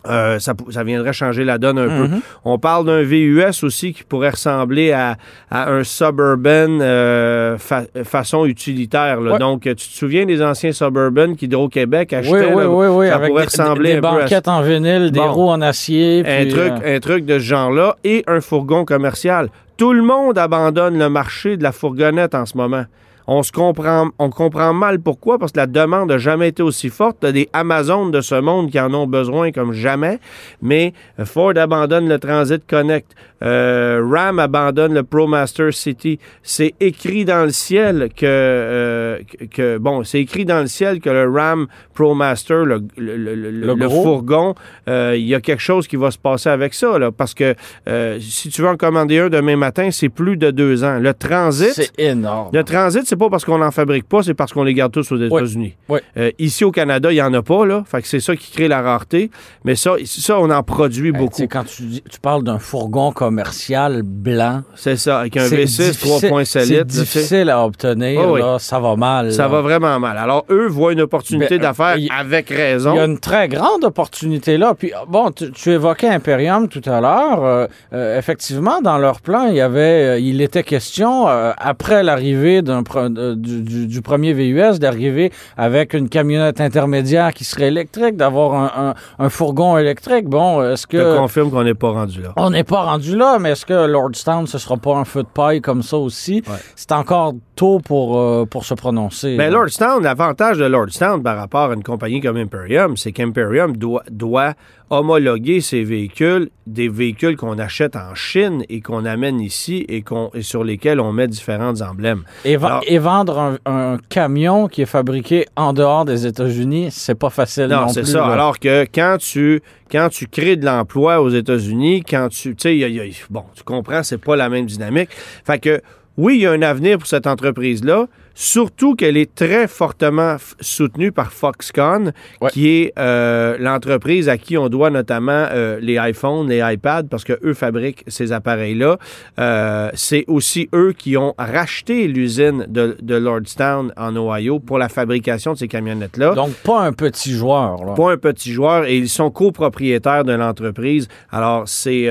Euh, 0.09 0.37
ça, 0.39 0.53
viendrait 0.83 1.13
changer 1.13 1.43
la 1.45 1.57
donne 1.57 1.77
un 1.77 1.87
peu. 1.87 2.07
Mhm. 2.07 2.21
On 2.43 2.57
parle 2.59 2.85
d'un 2.85 3.03
VUS 3.03 3.63
aussi 3.63 3.93
qui 3.93 4.03
pourrait 4.03 4.31
ressembler 4.31 4.91
à, 4.91 5.15
à 5.49 5.71
un 5.71 5.83
Suburban 5.83 6.79
euh, 6.81 7.57
fa- 7.57 7.85
façon 8.03 8.45
utilitaire. 8.45 9.21
là. 9.21 9.33
Ouais. 9.33 9.39
Donc, 9.39 9.61
tu 9.61 9.75
te 9.75 9.81
souviens 9.81 10.25
des 10.25 10.41
anciens 10.41 10.71
Suburban 10.73 11.35
qu'Hydro-Québec 11.35 12.11
achetait? 12.13 12.31
oui, 12.53 12.63
là? 12.63 12.69
oui, 12.69 12.87
oui, 12.87 13.07
ça 13.07 13.15
avec 13.15 13.29
pourrait 13.29 13.41
des, 13.43 13.47
ressembler 13.47 13.91
des 13.91 13.97
un 13.97 14.01
peu 14.01 14.07
à 14.07 14.11
banquettes 14.21 14.47
en 14.47 14.61
vinyle, 14.61 15.11
des 15.11 15.19
Bon. 15.19 15.31
roues 15.31 15.49
en 15.49 15.61
acier. 15.61 16.23
un 16.27 16.43
puis, 16.43 16.49
truc, 16.49 16.73
euh, 16.83 16.97
un 16.97 16.99
truc 16.99 17.25
de 17.25 17.39
ce 17.39 17.43
genre-là 17.43 17.95
et 18.03 18.23
un 18.27 18.41
fourgon 18.41 18.85
commercial. 18.85 19.49
Tout 19.77 19.93
le 19.93 20.01
monde 20.03 20.37
abandonne 20.37 20.99
le 20.99 21.09
marché 21.09 21.57
de 21.57 21.63
la 21.63 21.71
fourgonnette 21.71 22.35
en 22.35 22.45
ce 22.45 22.57
moment. 22.57 22.83
On 23.27 23.41
se 23.43 23.51
comprend, 23.51 24.09
on 24.19 24.29
comprend 24.29 24.73
mal 24.73 24.99
pourquoi, 24.99 25.39
parce 25.39 25.51
que 25.53 25.59
la 25.59 25.67
demande 25.67 26.09
n'a 26.09 26.17
jamais 26.17 26.49
été 26.49 26.61
aussi 26.63 26.89
forte. 26.89 27.17
T'as 27.21 27.31
des 27.31 27.47
Amazones 27.53 28.11
de 28.11 28.21
ce 28.21 28.35
monde 28.35 28.69
qui 28.71 28.79
en 28.79 28.93
ont 28.93 29.07
besoin 29.07 29.51
comme 29.51 29.73
jamais, 29.73 30.19
mais 30.61 30.93
Ford 31.23 31.53
abandonne 31.55 32.09
le 32.09 32.19
Transit 32.19 32.61
Connect. 32.67 33.11
Euh, 33.43 34.01
Ram 34.09 34.39
abandonne 34.39 34.93
le 34.93 35.03
ProMaster 35.03 35.71
City. 35.73 36.17
C'est 36.43 36.73
écrit 36.79 37.25
dans 37.25 37.43
le 37.43 37.49
ciel 37.51 38.07
que, 38.15 38.25
euh, 38.25 39.19
que- 39.39 39.45
que- 39.45 39.77
bon, 39.77 40.03
c'est 40.05 40.21
écrit 40.21 40.45
dans 40.45 40.61
le 40.61 40.67
ciel 40.67 41.01
que 41.01 41.09
le 41.09 41.29
Ram 41.29 41.67
ProMaster, 41.93 42.63
le, 42.65 42.81
le, 42.97 43.15
le, 43.17 43.35
le- 43.35 43.89
fourgon, 43.89 44.55
euh, 44.87 45.15
il 45.17 45.25
y 45.27 45.35
a 45.35 45.41
quelque 45.41 45.61
chose 45.61 45.87
qui 45.87 45.95
va 45.97 46.09
se 46.11 46.17
passer 46.17 46.49
avec 46.49 46.73
ça, 46.73 46.97
là, 46.99 47.11
parce 47.11 47.33
que 47.33 47.53
euh, 47.87 48.17
si 48.21 48.49
tu 48.49 48.61
veux 48.61 48.69
en 48.69 48.77
commander 48.77 49.19
un 49.19 49.29
demain 49.29 49.57
matin, 49.57 49.89
c'est 49.91 50.09
plus 50.09 50.37
de 50.37 50.49
deux 50.51 50.83
ans. 50.83 50.99
Le 50.99 51.13
Transit, 51.13 51.71
c'est 51.73 51.91
énorme. 51.99 52.49
le 52.53 52.63
transit, 52.63 53.05
c'est 53.13 53.17
pas 53.19 53.29
parce 53.29 53.45
qu'on 53.45 53.59
n'en 53.59 53.69
fabrique 53.69 54.09
pas, 54.09 54.23
c'est 54.23 54.33
parce 54.33 54.51
qu'on 54.53 54.63
les 54.63 54.73
garde 54.73 54.91
tous 54.91 55.11
aux 55.11 55.17
États-Unis. 55.21 55.75
Oui. 55.87 55.99
Euh, 56.17 56.31
ici 56.39 56.63
au 56.65 56.71
Canada, 56.71 57.11
il 57.11 57.15
n'y 57.15 57.21
en 57.21 57.31
a 57.35 57.43
pas, 57.43 57.63
là. 57.63 57.83
Fait 57.85 58.01
que 58.01 58.07
c'est 58.07 58.19
ça 58.19 58.35
qui 58.35 58.51
crée 58.51 58.67
la 58.67 58.81
rareté. 58.81 59.29
Mais 59.65 59.75
ça, 59.75 59.91
ça 60.03 60.39
on 60.39 60.49
en 60.49 60.63
produit 60.63 61.09
Hey, 61.09 61.11
beaucoup. 61.11 61.43
quand 61.47 61.63
tu, 61.65 61.83
dis- 61.83 62.03
tu 62.09 62.19
parles 62.19 62.43
d'un 62.43 62.57
fourgon 62.57 63.11
commercial 63.11 64.01
blanc, 64.03 64.61
C'est 64.75 64.95
ça, 64.95 65.19
avec 65.19 65.37
un 65.37 65.45
c'est 65.45 65.57
V6 65.65 65.91
difficile- 65.91 66.29
3.7 66.29 66.65
c'est 66.65 66.75
là, 66.77 66.83
difficile 66.83 67.49
à 67.49 67.63
obtenir. 67.65 68.21
Oh 68.25 68.33
oui. 68.33 68.39
là, 68.41 68.57
ça 68.57 68.79
va 68.79 68.95
mal. 68.95 69.31
Ça 69.31 69.43
là. 69.43 69.47
va 69.49 69.61
vraiment 69.61 69.99
mal. 69.99 70.17
Alors, 70.17 70.45
eux 70.49 70.67
voient 70.67 70.93
une 70.93 71.01
opportunité 71.01 71.57
Ben, 71.57 71.61
d'affaires 71.67 71.97
il- 71.97 72.09
avec 72.11 72.49
Il 72.49 72.55
raison. 72.55 72.95
y 72.95 72.99
a 72.99 73.05
une 73.05 73.19
très 73.19 73.47
grande 73.47 73.83
opportunité 73.83 74.57
là. 74.57 74.73
Puis 74.77 74.91
bon, 75.07 75.29
tu, 75.31 75.51
tu 75.51 75.69
évoquais 75.71 76.07
Imperium 76.09 76.67
tout 76.67 76.81
à 76.85 76.99
l'heure. 76.99 77.43
Euh, 77.43 77.67
euh, 77.93 78.17
effectivement, 78.17 78.81
dans 78.81 78.97
leur 78.97 79.21
plan, 79.21 79.47
il 79.47 79.55
y 79.55 79.61
avait, 79.61 80.15
euh, 80.15 80.19
il 80.19 80.41
était 80.41 80.63
question 80.63 81.27
euh, 81.27 81.51
après 81.57 82.01
l'arrivée 82.03 82.61
d'un 82.61 82.83
pro- 82.83 83.02
de- 83.09 83.35
du, 83.35 83.61
du- 83.61 83.87
du 83.87 84.01
premier 84.01 84.33
VUS 84.33 84.79
d'arriver 84.79 85.31
avec 85.57 85.93
une 85.93 86.09
camionnette 86.09 86.61
intermédiaire 86.61 87.33
qui 87.33 87.43
serait 87.43 87.67
électrique, 87.67 88.15
d'avoir 88.17 88.53
un, 88.53 88.89
un- 88.89 89.25
un 89.25 89.29
fourgon 89.29 89.77
électrique. 89.77 90.25
Bon, 90.27 90.61
est-ce 90.63 90.83
Je 90.91 90.97
que 90.97 91.17
confirme 91.17 91.51
qu'on 91.51 91.63
n'est 91.63 91.73
pas 91.73 91.89
rendu 91.91 92.21
là. 92.21 92.33
on 92.37 92.49
n'est 92.49 92.63
pas 92.63 92.81
rendu 92.83 93.15
là, 93.15 93.37
mais 93.39 93.51
est-ce 93.51 93.65
que 93.65 93.85
Lordstown 93.87 94.47
ce 94.47 94.57
sera 94.57 94.77
pas 94.77 94.95
un 94.95 95.05
feu 95.05 95.23
de 95.23 95.27
paille 95.27 95.61
comme 95.61 95.83
ça 95.83 95.97
aussi? 95.97 96.43
Ouais. 96.47 96.55
C'est 96.75 96.91
encore 96.91 97.33
tôt 97.55 97.79
pour 97.79 98.17
euh, 98.19 98.45
pour 98.45 98.65
se 98.65 98.73
prononcer. 98.73 99.37
Ben, 99.37 99.45
là. 99.51 99.57
Lordstown, 99.59 100.03
l'avantage 100.03 100.57
de 100.57 100.65
Lordstown 100.65 101.21
par 101.21 101.37
rapport 101.37 101.71
à 101.71 101.73
une 101.73 101.83
compagnie 101.83 102.19
comme 102.21 102.37
Imperium, 102.37 102.97
c'est 102.97 103.11
qu'Imperium 103.11 103.75
doit, 103.77 104.03
doit 104.09 104.53
homologuer 104.89 105.59
ses 105.61 105.83
véhicules, 105.83 106.49
des 106.67 106.87
véhicules 106.87 107.35
qu'on 107.35 107.57
achète 107.57 107.95
en 107.95 108.13
Chine 108.15 108.63
et 108.69 108.81
qu'on 108.81 109.05
amène 109.05 109.39
ici 109.39 109.85
et, 109.89 110.01
qu'on, 110.03 110.29
et 110.33 110.41
sur 110.43 110.63
lesquels 110.63 110.99
on 110.99 111.11
met 111.11 111.27
différents 111.27 111.79
emblèmes. 111.81 112.23
Et, 112.45 112.57
va- 112.57 112.67
Alors- 112.67 112.83
et 112.87 112.97
vendre 112.99 113.39
un, 113.39 113.57
un 113.65 113.97
camion 114.09 114.67
qui 114.67 114.81
est 114.83 114.85
fabriqué 114.87 115.47
en 115.55 115.73
dehors 115.73 116.05
des 116.05 116.27
États-Unis, 116.27 116.89
c'est 116.91 117.15
pas 117.15 117.29
facile 117.31 117.67
non, 117.67 117.81
Non, 117.81 117.87
c'est 117.87 118.05
ça. 118.05 118.19
là. 118.19 118.25
Alors 118.33 118.59
que 118.59 118.83
quand 118.93 119.17
tu, 119.19 119.61
quand 119.91 120.09
tu 120.09 120.27
crées 120.27 120.55
de 120.57 120.65
l'emploi 120.65 121.21
aux 121.21 121.29
États-Unis, 121.29 122.03
quand 122.07 122.27
tu. 122.29 122.55
Tu 122.55 122.79
sais, 122.79 123.11
bon, 123.29 123.43
tu 123.55 123.63
comprends, 123.63 124.03
c'est 124.03 124.17
pas 124.19 124.35
la 124.35 124.49
même 124.49 124.65
dynamique. 124.65 125.09
Fait 125.45 125.59
que, 125.59 125.81
oui, 126.17 126.35
il 126.35 126.41
y 126.41 126.45
a 126.45 126.51
un 126.51 126.61
avenir 126.61 126.97
pour 126.97 127.07
cette 127.07 127.27
entreprise-là, 127.27 128.07
surtout 128.33 128.95
qu'elle 128.95 129.17
est 129.17 129.33
très 129.35 129.67
fortement 129.67 130.37
soutenue 130.59 131.11
par 131.11 131.31
Foxconn, 131.33 132.13
Ouais. 132.41 132.49
qui 132.51 132.67
est 132.69 132.93
euh, 132.97 133.57
l'entreprise 133.59 134.29
à 134.29 134.37
qui 134.37 134.57
on 134.57 134.69
doit 134.69 134.89
notamment 134.89 135.45
euh, 135.51 135.79
les 135.81 135.95
iPhones, 136.01 136.49
les 136.49 136.61
iPads, 136.63 137.03
parce 137.09 137.23
que 137.23 137.39
eux 137.43 137.53
fabriquent 137.53 138.03
ces 138.07 138.31
appareils-là. 138.31 138.97
Euh, 139.39 139.89
c'est 139.93 140.25
aussi 140.27 140.69
eux 140.73 140.93
qui 140.97 141.17
ont 141.17 141.33
racheté 141.37 142.07
l'usine 142.07 142.65
de, 142.67 142.97
de 143.01 143.15
Lordstown 143.15 143.93
en 143.97 144.15
Ohio 144.15 144.59
pour 144.59 144.77
la 144.77 144.89
fabrication 144.89 145.53
de 145.53 145.57
ces 145.57 145.67
camionnettes-là. 145.67 146.33
Donc, 146.33 146.53
pas 146.63 146.81
un 146.81 146.93
petit 146.93 147.33
joueur. 147.33 147.83
Là. 147.85 147.93
Pas 147.93 148.11
un 148.13 148.17
petit 148.17 148.51
joueur 148.51 148.85
et 148.85 148.97
ils 148.97 149.09
sont 149.09 149.29
copropriétaires 149.31 150.23
de 150.23 150.33
l'entreprise. 150.33 151.07
Alors, 151.31 151.63
c'est. 151.67 152.09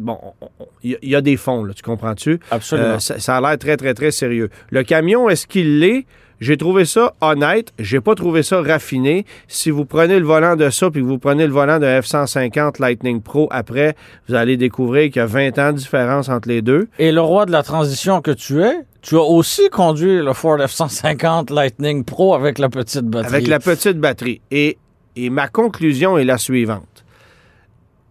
bon, 0.00 0.18
on- 0.40 0.46
on- 0.60 0.66
il 0.82 0.90
y, 0.90 0.94
a- 0.94 0.98
il 1.02 1.08
y 1.10 1.16
a 1.16 1.20
des 1.22 1.36
fonds, 1.36 1.64
là, 1.64 1.72
tu 1.74 1.82
comprends-tu? 1.82 2.38
Absolument. 2.50 2.98
Ça, 2.98 3.18
ça 3.18 3.36
a 3.36 3.40
l'air 3.40 3.58
très, 3.58 3.76
très, 3.76 3.94
très 3.94 4.10
sérieux. 4.10 4.50
Le 4.70 4.82
camion, 4.82 5.28
est-ce 5.34 5.48
qu'il 5.48 5.80
l'est? 5.80 6.06
J'ai 6.40 6.56
trouvé 6.56 6.84
ça 6.84 7.14
honnête. 7.20 7.72
J'ai 7.80 8.00
pas 8.00 8.14
trouvé 8.14 8.44
ça 8.44 8.62
raffiné. 8.62 9.24
Si 9.48 9.70
vous 9.70 9.84
prenez 9.84 10.20
le 10.20 10.24
volant 10.24 10.54
de 10.54 10.70
ça 10.70 10.88
puis 10.88 11.00
que 11.00 11.06
vous 11.06 11.18
prenez 11.18 11.44
le 11.44 11.52
volant 11.52 11.80
de 11.80 11.86
F-150 11.86 12.80
Lightning 12.80 13.20
Pro 13.20 13.48
après, 13.50 13.96
vous 14.28 14.36
allez 14.36 14.56
découvrir 14.56 15.10
qu'il 15.10 15.16
y 15.16 15.22
a 15.22 15.26
20 15.26 15.58
ans 15.58 15.72
de 15.72 15.78
différence 15.78 16.28
entre 16.28 16.48
les 16.48 16.62
deux. 16.62 16.86
Et 17.00 17.10
le 17.10 17.20
roi 17.20 17.46
de 17.46 17.50
la 17.50 17.64
transition 17.64 18.20
que 18.20 18.30
tu 18.30 18.62
es, 18.62 18.74
tu 19.02 19.16
as 19.16 19.22
aussi 19.22 19.68
conduit 19.70 20.18
le 20.22 20.32
Ford 20.34 20.58
F-150 20.58 21.52
Lightning 21.52 22.04
Pro 22.04 22.34
avec 22.34 22.60
la 22.60 22.68
petite 22.68 23.06
batterie. 23.06 23.34
Avec 23.34 23.48
la 23.48 23.58
petite 23.58 23.98
batterie. 23.98 24.40
Et, 24.52 24.78
et 25.16 25.30
ma 25.30 25.48
conclusion 25.48 26.16
est 26.16 26.24
la 26.24 26.38
suivante. 26.38 27.04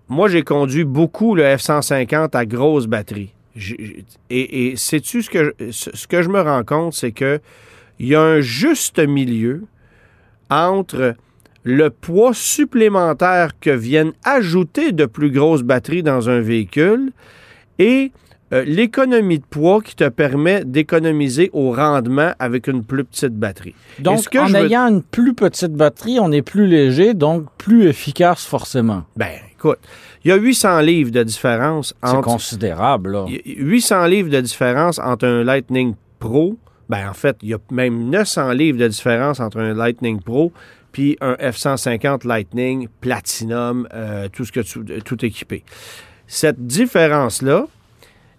Moi, 0.10 0.28
j'ai 0.28 0.44
conduit 0.44 0.84
beaucoup 0.84 1.36
le 1.36 1.44
F-150 1.44 2.36
à 2.36 2.46
grosse 2.46 2.88
batterie. 2.88 3.34
Et, 3.56 4.68
et 4.68 4.76
sais-tu 4.76 5.22
ce 5.22 5.30
que, 5.30 5.54
je- 5.60 5.72
ce 5.72 5.90
ce 5.96 6.08
que 6.08 6.22
je 6.22 6.30
me 6.30 6.42
rends 6.42 6.64
compte, 6.64 6.94
c'est 6.94 7.12
que 7.12 7.40
il 8.00 8.08
y 8.08 8.16
a 8.16 8.22
un 8.22 8.42
juste 8.42 9.00
milieu 9.00 9.64
entre 10.50 11.16
le 11.64 11.90
poids 11.90 12.34
supplémentaire 12.34 13.52
que 13.60 13.70
viennent 13.70 14.14
ajouter 14.24 14.92
de 14.92 15.06
plus 15.06 15.32
grosses 15.32 15.62
batteries 15.64 16.04
dans 16.04 16.30
un 16.30 16.42
véhicule 16.42 17.12
et 17.80 18.12
euh, 18.54 18.64
l'économie 18.66 19.40
de 19.40 19.46
poids 19.50 19.82
qui 19.82 19.96
te 19.96 20.08
permet 20.08 20.64
d'économiser 20.64 21.50
au 21.54 21.72
rendement 21.72 22.34
avec 22.40 22.68
une 22.68 22.84
plus 22.84 23.04
petite 23.04 23.34
batterie. 23.34 23.76
Donc, 24.00 24.30
que 24.30 24.38
en 24.38 24.48
je 24.48 24.54
veux- 24.54 24.66
ayant 24.66 24.88
une 24.88 25.02
plus 25.02 25.34
petite 25.34 25.74
batterie, 25.74 26.20
on 26.20 26.32
est 26.32 26.42
plus 26.42 26.68
léger, 26.68 27.14
donc 27.14 27.48
plus 27.58 27.88
efficace 27.88 28.46
forcément. 28.46 29.04
Ben, 29.18 29.32
écoute, 29.52 29.80
il 30.24 30.30
y 30.30 30.32
a 30.32 30.36
800 30.36 30.80
livres 30.82 31.12
de 31.12 31.24
différence 31.24 31.94
C'est 32.04 32.10
entre 32.12 32.22
considérable, 32.22 33.12
là. 33.12 33.26
Il 33.28 33.34
y 33.34 33.60
a 33.60 33.64
800 33.66 34.06
livres 34.06 34.30
de 34.30 34.40
différence 34.42 35.00
entre 35.00 35.26
un 35.26 35.44
Lightning 35.44 35.96
Pro. 36.20 36.58
Ben, 36.90 37.10
en 37.10 37.14
fait, 37.14 37.38
il 37.42 37.50
y 37.50 37.54
a 37.54 37.58
même 37.72 38.10
900 38.10 38.52
livres 38.52 38.78
de 38.78 38.88
différence 38.88 39.40
entre 39.40 39.60
un 39.60 39.74
Lightning 39.74 40.22
Pro 40.22 40.52
puis 40.92 41.18
un 41.22 41.34
F-150 41.40 42.28
Lightning 42.28 42.88
Platinum, 43.02 43.88
euh, 43.96 44.28
tout 44.32 44.46
ce 44.46 44.52
que 44.52 44.60
tu, 44.60 44.80
tout 45.04 45.26
équipé. 45.26 45.64
Cette 46.28 46.64
différence-là, 46.66 47.66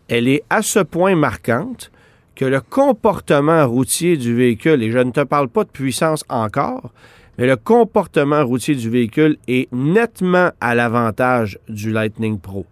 elle 0.08 0.28
est 0.28 0.42
à 0.50 0.62
ce 0.62 0.80
point 0.80 1.14
marquante 1.14 1.90
que 2.34 2.44
le 2.44 2.60
comportement 2.60 3.66
routier 3.66 4.16
du 4.16 4.34
véhicule, 4.34 4.82
et 4.82 4.90
je 4.90 4.98
ne 4.98 5.10
te 5.10 5.22
parle 5.22 5.48
pas 5.48 5.64
de 5.64 5.68
puissance 5.68 6.24
encore, 6.28 6.90
mais 7.38 7.46
le 7.46 7.56
comportement 7.56 8.44
routier 8.44 8.74
du 8.74 8.90
véhicule 8.90 9.38
est 9.48 9.72
nettement 9.72 10.50
à 10.60 10.74
l'avantage 10.74 11.58
du 11.68 11.92
Lightning 11.92 12.38
Pro. 12.38 12.66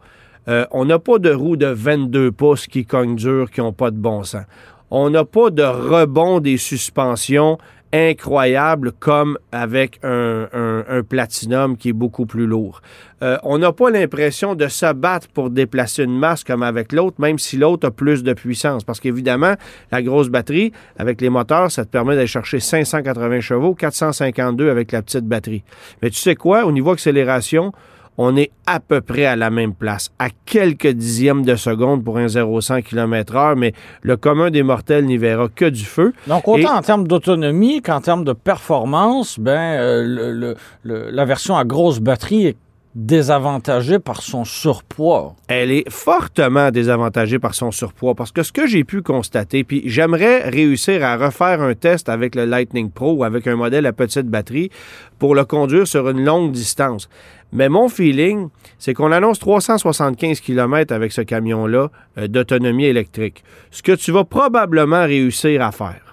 Euh, 0.49 0.67
on 0.73 0.85
n'a 0.85 0.99
pas 0.99 1.19
de 1.19 1.33
roues 1.33 1.57
de 1.57 1.67
22 1.67 2.33
pouces 2.33 2.67
qui 2.67 2.85
cognent 2.85 3.17
dur, 3.17 3.51
qui 3.51 3.61
n'ont 3.61 3.73
pas 3.73 3.91
de 3.91 3.97
bon 3.97 4.25
sens. 4.25 4.45
On 4.91 5.09
n'a 5.09 5.25
pas 5.25 5.51
de 5.51 5.63
rebond 5.63 6.41
des 6.41 6.57
suspensions 6.57 7.59
incroyables 7.93 8.93
comme 8.93 9.39
avec 9.53 9.99
un, 10.03 10.49
un- 10.53 10.85
un 10.89 11.03
Platinum 11.03 11.77
qui 11.77 11.91
est 11.91 11.95
beaucoup 11.95 12.27
plus 12.27 12.47
lourd. 12.47 12.81
Euh, 13.23 13.37
on 13.45 13.59
n'a 13.59 13.73
pas 13.73 13.91
l'impression 13.91 14.55
de 14.55 14.67
se 14.67 14.93
battre 14.93 15.29
pour 15.29 15.51
déplacer 15.51 16.03
une 16.05 16.19
masse 16.19 16.43
comme 16.43 16.63
avec 16.63 16.93
l'autre, 16.93 17.17
même 17.21 17.39
si 17.39 17.57
l'autre 17.57 17.87
a 17.87 17.91
plus 17.91 18.23
de 18.25 18.33
puissance. 18.33 18.83
Parce 18.83 18.99
qu'évidemment, 18.99 19.55
la 19.93 20.03
grosse 20.03 20.29
batterie, 20.29 20.73
avec 20.99 21.21
les 21.21 21.29
moteurs, 21.31 21.71
ça 21.71 21.85
te 21.85 21.91
permet 21.91 22.15
d'aller 22.17 22.27
chercher 22.27 22.59
580 22.59 23.41
chevaux, 23.41 23.75
452 23.75 24.71
avec 24.71 24.91
la 24.91 25.03
petite 25.03 25.25
batterie. 25.27 25.63
Mais 26.03 26.11
tu 26.11 26.19
sais 26.19 26.35
quoi? 26.35 26.65
Au 26.65 26.73
niveau 26.73 26.91
accélération, 26.91 27.73
on 28.19 28.37
est 28.37 28.51
à 28.67 28.79
peu 28.81 29.01
près 29.01 29.25
à 29.25 29.37
la 29.37 29.51
même 29.51 29.75
place, 29.75 30.11
à 30.19 30.29
quelques 30.45 30.89
dixièmes 30.89 31.45
de 31.45 31.57
seconde 31.57 32.05
pour 32.05 32.19
un 32.19 32.27
0-100 32.27 32.83
km/h, 32.83 33.55
mais 33.57 33.73
le 34.03 34.17
commun 34.17 34.51
des 34.51 34.63
mortels 34.63 35.07
n'y 35.07 35.17
verra 35.17 35.49
que 35.49 35.65
du 35.65 35.85
feu. 35.85 36.13
Donc, 36.27 36.47
autant 36.47 36.59
Et- 36.59 36.67
en 36.79 36.83
termes 36.83 37.09
d'autonomie 37.09 37.81
qu'en 37.83 38.01
termes 38.01 38.25
de 38.25 38.33
performance, 38.33 39.39
ben, 39.39 39.53
euh, 39.81 40.03
le- 40.05 40.33
le- 40.33 40.57
le- 40.83 41.11
la 41.11 41.25
version 41.25 41.57
à 41.57 41.65
grosse 41.65 42.01
batterie 42.01 42.47
est 42.49 42.57
désavantagée 42.95 43.99
par 43.99 44.23
son 44.23 44.45
surpoids. 44.45 45.35
elle 45.49 45.71
est 45.71 45.89
fortement 45.91 46.71
désavantagée 46.71 47.39
par 47.39 47.55
son 47.55 47.71
surpoids 47.71 48.15
parce 48.15 48.33
que 48.33 48.43
ce 48.43 48.53
que 48.53 48.67
j'ai 48.67 48.85
pu 48.85 49.03
constater, 49.03 49.65
puis 49.65 49.83
j'aimerais 49.87 50.49
réussir 50.49 51.05
à 51.05 51.17
refaire 51.17 51.63
un 51.63 51.75
test 51.75 52.09
avec 52.09 52.35
le 52.35 52.45
Lightning 52.45 52.91
Pro 52.91 53.15
ou 53.15 53.25
avec 53.25 53.47
un 53.47 53.57
modèle 53.57 53.87
à 53.87 53.93
petite 53.93 54.27
batterie 54.27 54.71
pour 55.19 55.35
le 55.35 55.45
conduire 55.45 55.87
sur 55.87 56.09
une 56.09 56.25
longue 56.25 56.53
distance. 56.53 57.09
Mais 57.53 57.69
mon 57.69 57.89
feeling, 57.89 58.49
c'est 58.79 58.95
qu'on 58.95 59.13
annonce 59.13 59.39
375 59.39 60.41
km 60.41 60.95
avec 60.95 61.13
ce 61.13 61.21
camion-là 61.21 61.91
euh, 62.19 62.27
d'autonomie 62.27 62.87
électrique. 62.87 63.45
Ce 63.71 63.83
que 63.83 63.93
tu 63.93 64.11
vas 64.11 64.25
probablement 64.25 65.05
réussir 65.05 65.63
à 65.63 65.71
faire. 65.71 66.12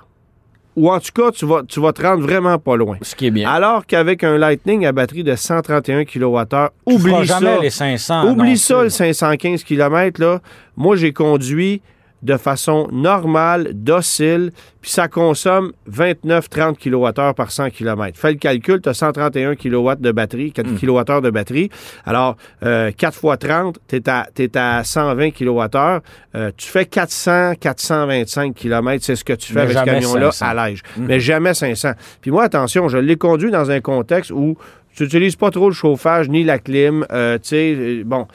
Ou 0.79 0.89
en 0.89 0.99
tout 1.01 1.11
cas, 1.13 1.29
tu 1.31 1.45
vas, 1.45 1.61
tu 1.67 1.81
vas 1.81 1.91
te 1.91 2.01
rendre 2.01 2.23
vraiment 2.23 2.57
pas 2.57 2.77
loin. 2.77 2.97
Ce 3.01 3.13
qui 3.13 3.27
est 3.27 3.31
bien. 3.31 3.49
Alors 3.49 3.85
qu'avec 3.85 4.23
un 4.23 4.37
Lightning 4.37 4.85
à 4.85 4.93
batterie 4.93 5.25
de 5.25 5.35
131 5.35 6.05
kWh, 6.05 6.69
oublie 6.85 7.25
jamais 7.25 7.55
ça. 7.55 7.59
les 7.61 7.69
500. 7.69 8.31
Oublie 8.31 8.51
non 8.51 8.55
ça, 8.55 8.83
le 8.83 8.89
515 8.89 9.65
km, 9.65 10.21
là. 10.21 10.39
Moi, 10.77 10.95
j'ai 10.95 11.11
conduit 11.11 11.81
de 12.21 12.37
façon 12.37 12.87
normale, 12.91 13.69
docile, 13.73 14.51
puis 14.81 14.91
ça 14.91 15.07
consomme 15.07 15.71
29-30 15.91 16.75
kWh 16.77 17.33
par 17.33 17.51
100 17.51 17.69
km. 17.69 18.17
Fais 18.17 18.31
le 18.31 18.37
calcul, 18.37 18.81
tu 18.81 18.89
as 18.89 18.93
131 18.93 19.55
kW 19.55 19.91
de 19.99 20.11
batterie, 20.11 20.51
4 20.51 20.67
kWh 20.79 21.21
de 21.21 21.29
batterie. 21.29 21.69
Alors, 22.05 22.35
euh, 22.63 22.91
4 22.91 23.17
fois 23.17 23.37
30, 23.37 23.79
tu 23.87 23.95
es, 23.97 24.57
à 24.57 24.83
120 24.83 25.31
kWh. 25.31 26.01
Euh, 26.35 26.51
tu 26.55 26.67
fais 26.67 26.85
400, 26.85 27.53
425 27.59 28.53
km, 28.55 29.03
c'est 29.03 29.15
ce 29.15 29.23
que 29.23 29.33
tu 29.33 29.53
fais 29.53 29.65
Mais 29.65 29.75
avec 29.75 29.77
ce 29.77 29.83
camion-là 29.83 30.31
500. 30.31 30.45
à 30.45 30.53
l'âge. 30.53 30.81
Mais 30.97 31.19
jamais 31.19 31.53
500. 31.53 31.91
Puis 32.21 32.31
moi, 32.31 32.43
attention, 32.43 32.87
je 32.87 32.97
l'ai 32.97 33.15
conduit 33.17 33.51
dans 33.51 33.71
un 33.71 33.81
contexte 33.81 34.31
où 34.31 34.57
tu 34.95 35.03
n'utilises 35.03 35.35
pas 35.35 35.51
trop 35.51 35.69
le 35.69 35.75
chauffage 35.75 36.29
ni 36.29 36.43
la 36.43 36.59
clim. 36.59 37.05
euh, 37.11 37.37
tu 37.37 37.49
sais, 37.49 37.75
euh, 37.77 38.03
bon. 38.05 38.27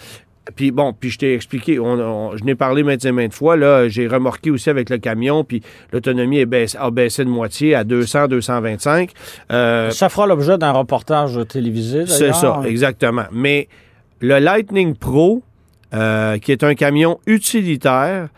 Puis 0.56 0.70
bon, 0.72 0.92
puis 0.92 1.08
je 1.10 1.18
t'ai 1.18 1.34
expliqué, 1.34 1.78
on- 1.78 1.98
on- 1.98 2.36
je 2.36 2.44
n'ai 2.44 2.54
parlé 2.54 2.82
maintes 2.82 3.04
et 3.04 3.12
maintes 3.12 3.32
fois, 3.32 3.56
là, 3.56 3.88
j'ai 3.88 4.06
remorqué 4.06 4.50
aussi 4.50 4.68
avec 4.68 4.90
le 4.90 4.98
camion, 4.98 5.42
puis 5.42 5.62
l'autonomie 5.92 6.44
baisse- 6.44 6.76
a 6.78 6.90
baissé 6.90 7.24
de 7.24 7.30
moitié 7.30 7.74
à 7.74 7.82
200, 7.82 8.28
225. 8.28 9.10
Euh, 9.50 9.90
Ça 9.90 10.08
fera 10.10 10.26
l'objet 10.26 10.58
d'un 10.58 10.72
reportage 10.72 11.38
télévisé, 11.48 12.06
c'est 12.06 12.32
ça, 12.34 12.60
exactement. 12.66 13.24
Mais 13.32 13.68
le 14.20 14.38
Lightning 14.38 14.94
Pro, 14.96 15.42
euh, 15.94 16.36
qui 16.38 16.52
est 16.52 16.62
un 16.62 16.74
camion 16.74 17.18
utilitaire, 17.26 18.28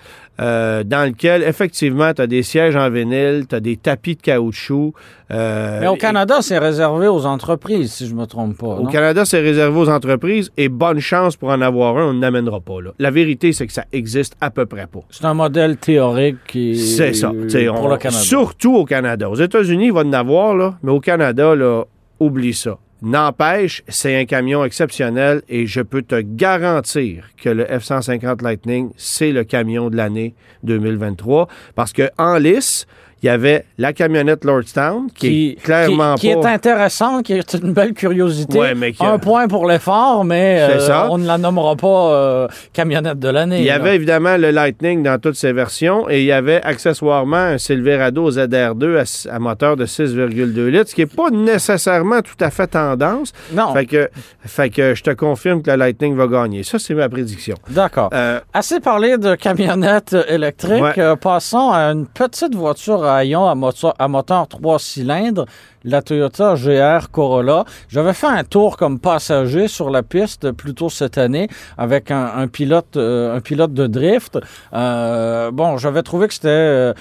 euh, 0.41 0.85
dans 0.85 1.09
lequel, 1.09 1.43
effectivement, 1.43 2.13
tu 2.13 2.23
as 2.23 2.27
des 2.27 2.43
sièges 2.43 2.77
en 2.77 2.91
vinyle, 2.91 3.47
tu 3.49 3.55
as 3.55 3.61
des 3.61 3.77
tapis 3.77 4.17
de 4.17 4.21
caoutchouc. 4.23 4.93
euh, 5.31 5.81
Mais 5.81 5.87
au 5.89 5.97
Canada, 5.97 6.39
c'est 6.43 6.59
réservé 6.59 7.09
aux 7.09 7.25
entreprises, 7.27 7.93
si 7.93 8.07
je 8.07 8.15
me 8.15 8.27
trompe 8.27 8.59
pas. 8.59 8.67
Au 8.67 8.83
non? 8.85 8.91
Canada, 8.91 9.25
c'est 9.25 9.41
réservé 9.41 9.79
aux 9.79 9.89
entreprises 9.89 10.51
et 10.57 10.69
bonne 10.69 10.99
chance 11.01 11.37
pour 11.37 11.49
en 11.49 11.61
avoir 11.61 11.97
un, 11.99 12.11
on 12.11 12.15
n'amènera 12.15 12.61
pas. 12.61 12.81
Là. 12.83 12.91
La 12.99 13.11
vérité, 13.11 13.53
c'est 13.53 13.67
que 13.67 13.73
ça 13.73 13.85
existe 13.93 14.37
à 14.41 14.51
peu 14.51 14.67
près 14.67 14.87
pas. 14.87 15.01
C'est 15.11 15.25
un 15.25 15.35
modèle 15.35 15.77
théorique 15.79 16.37
qui 16.47 16.77
C'est 16.77 17.13
ça. 17.15 17.29
Pour 17.29 17.85
on- 17.85 17.89
le 17.89 17.97
Canada. 17.97 18.21
Surtout 18.23 18.75
au 18.77 18.85
Canada. 18.85 19.31
Aux 19.31 19.37
États-Unis, 19.37 19.87
il 19.87 19.93
va 19.93 20.01
en 20.03 20.13
avoir, 20.13 20.55
là, 20.55 20.75
mais 20.83 20.93
au 20.93 21.01
Canada, 21.01 21.55
là, 21.55 21.85
oublie 22.21 22.55
ça. 22.55 22.79
N'empêche, 23.03 23.83
c'est 23.89 24.19
un 24.19 24.25
camion 24.25 24.65
exceptionnel 24.65 25.43
et 25.51 25.67
je 25.67 25.83
peux 25.83 26.01
te 26.01 26.19
garantir 26.19 27.29
que 27.37 27.51
le 27.51 27.65
F-150 27.65 28.43
Lightning, 28.43 28.91
c'est 28.97 29.33
le 29.33 29.45
camion 29.45 29.91
de 29.91 29.97
l'année 29.97 30.35
2023 30.63 31.47
parce 31.75 31.93
que 31.93 32.09
en 32.17 32.39
lice, 32.39 32.87
il 33.27 33.31
y 33.31 33.33
avait 33.33 33.65
la 33.77 33.93
camionnette 33.93 34.45
Lordstown 34.45 35.09
qui, 35.13 35.57
est 35.59 35.61
clairement 35.61 36.15
qui, 36.15 36.29
qui 36.29 36.35
pas... 36.37 36.43
est 36.43 36.55
intéressant, 36.55 37.23
qui 37.23 37.33
est 37.33 37.55
une 37.55 37.73
belle 37.73 37.93
curiosité. 37.93 38.57
Ouais, 38.57 38.75
mais 38.77 38.93
qui- 38.93 39.05
Un 39.05 39.19
point 39.19 39.49
pour 39.49 39.67
l'effort, 39.67 40.25
mais 40.25 40.59
euh, 40.61 41.09
on 41.11 41.19
ne 41.19 41.27
la 41.27 41.37
nommera 41.37 41.75
pas 41.75 42.13
euh, 42.13 42.49
camionnette 42.73 43.19
de 43.19 43.29
l'année. 43.29 43.59
Il 43.59 43.65
y 43.65 43.69
là. 43.69 43.75
avait 43.75 43.97
évidemment 43.97 44.37
le 44.37 44.53
Lightning 44.53 45.03
dans 45.03 45.19
toutes 45.19 45.35
ses 45.35 45.53
versions 45.53 46.09
et 46.09 46.21
il 46.21 46.27
y 46.27 46.31
avait 46.31 46.63
accessoirement 46.63 47.37
un 47.37 47.59
Silverado 47.59 48.31
ZR2 48.31 49.29
à, 49.29 49.39
moteur 49.41 49.77
de 49.77 49.87
6,2 49.87 50.67
litres, 50.69 50.91
ce 50.91 50.95
qui 50.95 51.01
n'est 51.01 51.07
pas 51.07 51.31
nécessairement 51.31 52.21
tout 52.23 52.37
à 52.45 52.51
fait 52.51 52.69
tendance. 52.69 53.33
Non, 53.53 53.73
Fait 53.73 53.87
que, 53.87 54.09
fait 54.45 54.71
que 54.71 54.95
je 54.95 55.03
te 55.03 55.11
confirme 55.11 55.63
que 55.63 55.71
le 55.73 55.77
Lightning 55.79 56.15
va 56.15 56.29
gagner. 56.29 56.63
Ça, 56.63 56.79
c'est 56.79 56.95
ma 56.95 57.09
prédiction. 57.09 57.57
d'accord. 57.71 58.11
Euh, 58.15 58.39
Assez 58.55 58.79
parlé 58.79 59.19
de 59.19 59.35
camionnettes 59.35 60.15
électriques. 60.29 60.81
Ouais. 60.97 61.17
passons 61.21 61.73
à 61.73 61.91
une 61.91 62.07
petite 62.07 62.55
voiture 62.55 63.03
à 63.05 63.16
à 63.17 63.55
moteur, 63.55 63.95
à 63.99 64.09
moteur 64.09 64.49
3 64.49 64.79
cylindres, 64.79 65.47
la 65.85 66.03
Toyota 66.03 66.55
GR 66.55 67.11
Corolla. 67.11 67.65
J'avais 67.89 68.13
fait 68.13 68.27
un 68.27 68.45
tour 68.45 68.77
comme 68.77 68.99
passager 68.99 69.69
sur 69.69 69.91
la 69.91 70.03
piste 70.03 70.51
plus 70.53 70.75
tôt 70.75 70.91
cette 70.91 71.17
année 71.17 71.49
avec 71.79 72.11
un, 72.11 72.49
pilote, 72.49 72.97
euh, 72.97 73.37
un 73.37 73.41
pilote 73.41 73.73
de 73.73 73.87
drift. 73.87 74.39
Euh, 74.73 75.51
bon, 75.51 75.77
j'avais 75.77 76.03
trouvé 76.03 76.29
que 76.29 76.35
c'était 76.35 76.49
euh, 76.49 76.93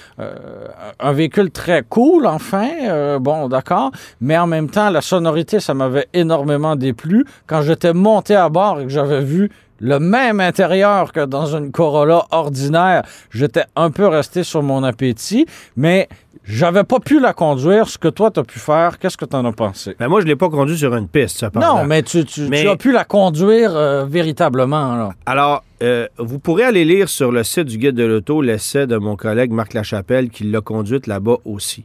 un 1.00 1.12
véhicule 1.12 1.50
très 1.50 1.82
cool, 1.82 2.26
enfin. 2.26 3.18
Bon, 3.20 3.48
d'accord. 3.48 3.90
Mais 4.20 4.38
en 4.38 4.46
même 4.46 4.70
temps, 4.70 4.90
la 4.90 5.00
sonorité, 5.00 5.60
ça 5.60 5.74
m'avait 5.74 6.06
énormément 6.14 6.76
déplu. 6.76 7.24
Quand 7.46 7.62
j'étais 7.62 7.92
monté 7.92 8.34
à 8.34 8.48
bord 8.48 8.80
et 8.80 8.84
que 8.84 8.90
j'avais 8.90 9.20
vu 9.20 9.50
le 9.80 9.98
même 9.98 10.40
intérieur 10.40 11.12
que 11.12 11.24
dans 11.24 11.46
une 11.56 11.70
Corolla 11.72 12.24
ordinaire, 12.30 13.02
j'étais 13.30 13.64
un 13.76 13.90
peu 13.90 14.06
resté 14.06 14.42
sur 14.42 14.62
mon 14.62 14.82
appétit, 14.84 15.46
mais 15.76 16.08
j'avais 16.44 16.84
pas 16.84 17.00
pu 17.00 17.18
la 17.20 17.32
conduire. 17.32 17.88
Ce 17.88 17.98
que 17.98 18.08
toi, 18.08 18.30
tu 18.30 18.40
as 18.40 18.44
pu 18.44 18.58
faire, 18.58 18.98
qu'est-ce 18.98 19.16
que 19.16 19.24
tu 19.24 19.34
en 19.36 19.44
as 19.44 19.52
pensé? 19.52 19.96
ben 19.98 20.08
moi, 20.08 20.20
je 20.20 20.24
ne 20.26 20.30
l'ai 20.30 20.36
pas 20.36 20.48
conduit 20.48 20.78
sur 20.78 20.94
une 20.94 21.08
piste, 21.08 21.38
cependant. 21.38 21.78
Non, 21.78 21.84
mais 21.84 22.02
tu, 22.02 22.24
tu, 22.24 22.42
Mais- 22.48 22.62
tu 22.62 22.68
as 22.68 22.76
pu 22.76 22.92
la 22.92 23.04
conduire 23.04 23.74
euh, 23.76 24.04
véritablement. 24.06 24.94
Là. 24.96 25.08
Alors, 25.26 25.64
euh, 25.82 26.06
vous 26.18 26.38
pourrez 26.38 26.62
aller 26.64 26.84
lire 26.84 27.08
sur 27.08 27.32
le 27.32 27.42
site 27.42 27.64
du 27.64 27.78
Guide 27.78 27.96
de 27.96 28.04
l'Auto 28.04 28.40
l'essai 28.42 28.86
de 28.86 28.96
mon 28.96 29.16
collègue 29.16 29.50
Marc 29.50 29.74
Lachapelle 29.74 30.30
qui 30.30 30.44
l'a 30.44 30.60
conduite 30.60 31.06
là-bas 31.06 31.36
aussi. 31.44 31.84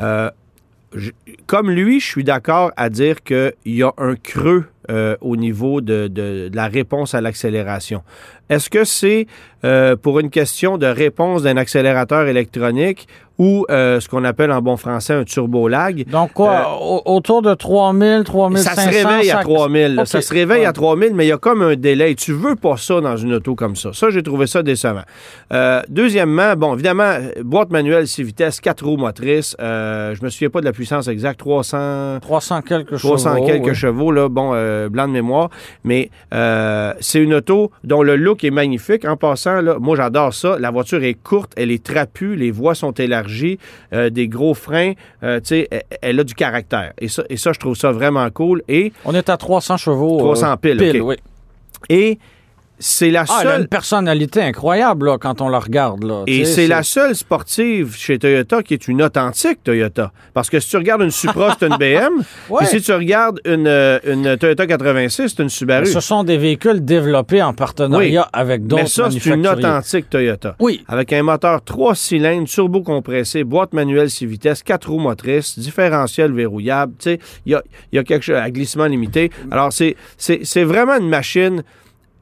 Euh, 0.00 0.30
je- 0.94 1.10
comme 1.46 1.70
lui, 1.70 1.98
je 1.98 2.06
suis 2.06 2.24
d'accord 2.24 2.70
à 2.76 2.90
dire 2.90 3.22
qu'il 3.22 3.52
y 3.66 3.82
a 3.82 3.92
un 3.98 4.14
creux 4.16 4.66
euh, 4.90 5.16
au 5.20 5.36
niveau 5.36 5.80
de, 5.80 6.08
de- 6.08 6.48
de 6.48 6.56
la 6.56 6.66
réponse 6.68 7.14
à 7.14 7.20
l'accélération. 7.20 8.02
Est-ce 8.50 8.68
que 8.68 8.84
c'est 8.84 9.26
euh, 9.64 9.96
pour 9.96 10.20
une 10.20 10.28
question 10.30 10.76
de 10.76 10.86
réponse 10.86 11.42
d'un 11.42 11.56
accélérateur 11.56 12.26
électronique 12.26 13.08
ou 13.38 13.64
euh, 13.70 13.98
ce 14.00 14.08
qu'on 14.08 14.22
appelle 14.22 14.52
en 14.52 14.60
bon 14.60 14.76
français 14.76 15.14
un 15.14 15.24
turbo 15.24 15.66
lag? 15.66 16.04
Donc 16.10 16.34
quoi, 16.34 16.78
au- 16.80 17.00
autour 17.06 17.40
de 17.40 17.54
3000, 17.54 18.22
3500? 18.24 18.74
Ça 18.74 18.82
se 18.82 18.88
réveille 18.88 19.30
à 19.30 19.36
ça- 19.38 19.42
3000. 19.42 19.94
là. 19.94 20.02
Ok. 20.02 20.08
Ça 20.08 20.20
se 20.20 20.32
réveille 20.34 20.66
à 20.66 20.72
3000, 20.74 21.14
mais 21.14 21.24
il 21.24 21.28
y 21.28 21.32
a 21.32 21.38
comme 21.38 21.62
un 21.62 21.74
délai. 21.74 22.14
Tu 22.14 22.32
veux 22.34 22.54
pas 22.56 22.76
ça 22.76 23.00
dans 23.00 23.16
une 23.16 23.32
auto 23.32 23.54
comme 23.54 23.76
ça. 23.76 23.90
Ça, 23.94 24.10
j'ai 24.10 24.22
trouvé 24.22 24.46
ça 24.46 24.62
décevant. 24.62 25.02
Deuxièmement, 25.88 26.54
bon, 26.56 26.74
évidemment, 26.74 27.14
boîte 27.42 27.70
manuelle, 27.70 28.06
6 28.06 28.22
vitesses, 28.22 28.60
4 28.60 28.84
roues 28.84 28.96
motrices. 28.96 29.56
Euh, 29.60 30.14
je 30.14 30.22
me 30.22 30.28
souviens 30.30 30.50
pas 30.50 30.60
de 30.60 30.66
la 30.66 30.72
puissance 30.72 31.08
exacte, 31.08 31.38
300... 31.40 32.18
300 32.20 32.62
quelques 32.62 32.98
300 32.98 33.34
chevaux, 33.36 33.46
quelques 33.46 33.66
oui. 33.68 33.74
chevaux, 33.74 34.12
là, 34.12 34.28
bon, 34.28 34.52
euh, 34.74 34.88
blanc 34.88 35.08
de 35.08 35.12
mémoire, 35.12 35.50
mais 35.84 36.10
euh, 36.32 36.92
c'est 37.00 37.22
une 37.22 37.34
auto 37.34 37.70
dont 37.82 38.02
le 38.02 38.16
look 38.16 38.44
est 38.44 38.50
magnifique. 38.50 39.04
En 39.04 39.16
passant, 39.16 39.60
là, 39.60 39.76
moi, 39.78 39.96
j'adore 39.96 40.34
ça. 40.34 40.58
La 40.58 40.70
voiture 40.70 41.02
est 41.02 41.14
courte, 41.14 41.52
elle 41.56 41.70
est 41.70 41.84
trapue, 41.84 42.34
les 42.34 42.50
voies 42.50 42.74
sont 42.74 42.92
élargies, 42.92 43.58
euh, 43.92 44.10
des 44.10 44.28
gros 44.28 44.54
freins, 44.54 44.92
tu 45.22 45.28
sais, 45.44 45.68
elle, 45.70 46.14
elle 46.14 46.20
a 46.20 46.24
du 46.24 46.34
caractère. 46.34 46.92
Et 46.98 47.08
ça, 47.08 47.24
et 47.28 47.36
ça, 47.36 47.52
je 47.52 47.58
trouve 47.58 47.76
ça 47.76 47.92
vraiment 47.92 48.28
cool. 48.30 48.62
Et, 48.68 48.92
On 49.04 49.14
est 49.14 49.28
à 49.28 49.36
300 49.36 49.76
chevaux. 49.76 50.18
300 50.18 50.52
euh, 50.52 50.56
piles, 50.56 51.02
oui. 51.02 51.16
et 51.88 52.18
c'est 52.78 53.10
la 53.10 53.24
Ah, 53.28 53.38
elle 53.40 53.46
a 53.46 53.50
seule... 53.52 53.60
une 53.62 53.66
personnalité 53.68 54.42
incroyable 54.42 55.06
là, 55.06 55.18
quand 55.18 55.40
on 55.40 55.48
la 55.48 55.58
regarde. 55.60 56.04
Là. 56.04 56.24
Et 56.26 56.44
c'est 56.44 56.66
la 56.66 56.82
seule 56.82 57.14
sportive 57.14 57.94
chez 57.96 58.18
Toyota 58.18 58.62
qui 58.62 58.74
est 58.74 58.88
une 58.88 59.02
authentique 59.02 59.62
Toyota. 59.62 60.12
Parce 60.32 60.50
que 60.50 60.58
si 60.60 60.70
tu 60.70 60.76
regardes 60.76 61.02
une 61.02 61.10
Supra, 61.10 61.56
c'est 61.58 61.66
une 61.66 61.76
BM. 61.76 62.12
Ouais. 62.50 62.58
Puis 62.60 62.66
si 62.78 62.82
tu 62.82 62.92
regardes 62.92 63.40
une, 63.46 63.66
euh, 63.66 63.98
une 64.04 64.36
Toyota 64.36 64.66
86, 64.66 65.28
c'est 65.34 65.42
une 65.42 65.48
Subaru. 65.48 65.86
Ce 65.86 66.00
sont 66.00 66.24
des 66.24 66.36
véhicules 66.36 66.84
développés 66.84 67.42
en 67.42 67.54
partenariat 67.54 68.28
avec 68.32 68.66
d'autres 68.66 68.82
Mais 68.82 68.88
ça, 68.88 69.08
c'est 69.10 69.26
une 69.26 69.46
authentique 69.46 70.10
Toyota. 70.10 70.56
Oui. 70.58 70.84
Avec 70.88 71.12
un 71.12 71.22
moteur 71.22 71.62
3 71.62 71.94
cylindres, 71.94 72.46
turbo 72.48 72.82
compressé, 72.82 73.44
boîte 73.44 73.72
manuelle 73.72 74.10
6 74.10 74.26
vitesses, 74.26 74.62
4 74.62 74.90
roues 74.90 74.98
motrices, 74.98 75.58
différentiel 75.58 76.32
verrouillable. 76.32 76.92
Tu 76.98 77.10
sais, 77.12 77.18
il 77.46 77.52
y 77.52 77.54
a, 77.54 77.62
il 77.92 77.96
y 77.96 77.98
a 77.98 78.04
quelque 78.04 78.22
chose 78.22 78.36
à 78.36 78.50
glissement 78.50 78.86
limité. 78.86 79.30
Alors, 79.50 79.72
c'est 79.72 80.64
vraiment 80.64 80.96
une 80.96 81.08
machine 81.08 81.62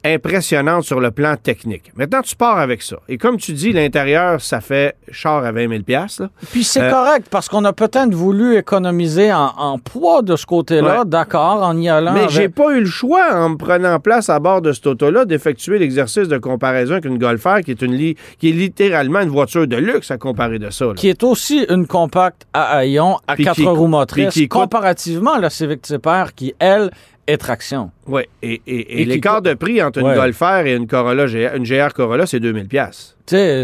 impressionnante 0.05 0.83
sur 0.83 0.99
le 0.99 1.11
plan 1.11 1.35
technique. 1.35 1.91
Maintenant, 1.95 2.21
tu 2.21 2.35
pars 2.35 2.57
avec 2.57 2.81
ça. 2.81 2.97
Et 3.07 3.17
comme 3.17 3.37
tu 3.37 3.53
dis, 3.53 3.71
l'intérieur, 3.73 4.41
ça 4.41 4.61
fait 4.61 4.95
char 5.11 5.43
à 5.43 5.51
20 5.51 5.69
000 5.69 5.81
là. 5.87 6.29
Puis 6.51 6.63
c'est 6.63 6.81
Euh, 6.83 6.89
correct 6.91 7.27
parce 7.29 7.47
qu'on 7.49 7.63
a 7.65 7.73
peut-être 7.73 8.13
voulu 8.13 8.57
économiser 8.57 9.31
en, 9.33 9.51
en 9.57 9.79
poids 9.79 10.21
de 10.21 10.35
ce 10.35 10.45
côté-là, 10.45 10.99
Ouais. 10.99 11.05
d'accord, 11.05 11.61
en 11.63 11.77
y 11.77 11.87
allant. 11.89 12.13
Mais 12.13 12.21
avec- 12.21 12.31
j'ai 12.31 12.49
pas 12.49 12.71
eu 12.75 12.81
le 12.81 12.85
choix, 12.85 13.33
en 13.33 13.49
me 13.49 13.55
prenant 13.57 13.99
place 13.99 14.29
à 14.29 14.39
bord 14.39 14.61
de 14.61 14.71
cette 14.71 14.87
auto-là, 14.87 15.25
d'effectuer 15.25 15.79
l'exercice 15.79 16.27
de 16.27 16.37
comparaison 16.37 16.93
avec 16.93 17.05
une 17.05 17.17
Golf 17.17 17.43
R 17.45 17.61
qui 17.63 17.71
est, 17.71 17.81
une 17.81 17.93
li- 17.93 18.15
qui 18.39 18.49
est 18.49 18.53
littéralement 18.53 19.19
une 19.21 19.29
voiture 19.29 19.67
de 19.67 19.77
luxe 19.77 20.11
à 20.11 20.17
comparer 20.17 20.59
de 20.59 20.69
ça. 20.69 20.85
là. 20.85 20.93
qui 20.95 21.07
est 21.09 21.23
aussi 21.23 21.65
une 21.69 21.87
compacte 21.87 22.45
à 22.53 22.77
haillons 22.77 23.17
à 23.27 23.35
Puis 23.35 23.45
quatre 23.45 23.55
qui- 23.55 23.65
roues 23.65 23.75
puis 23.83 23.87
motrices, 23.91 24.33
qui 24.33 24.47
coûte- 24.47 24.61
comparativement 24.61 25.33
à 25.33 25.39
la 25.39 25.49
Civic 25.49 25.81
Type-R 25.81 26.33
qui, 26.35 26.53
elle, 26.59 26.91
est 27.27 27.37
traction. 27.37 27.91
Oui, 28.07 28.23
et, 28.41 28.61
et- 28.67 28.73
et 28.75 29.01
Et 29.01 29.05
l'écart 29.05 29.41
de 29.41 29.53
prix 29.53 29.81
entre 29.81 29.99
une 29.99 30.07
Ouais. 30.07 30.15
Golf 30.15 30.39
R 30.41 30.65
et 30.65 30.75
une 30.75 30.87
Corolla, 30.87 31.25
GR, 31.25 31.55
une 31.55 31.63
GR 31.63 31.93
Corolla, 31.93 32.25
c'est 32.25 32.39
2000 32.39 32.67
pièces. 32.67 33.15
Tu 33.25 33.35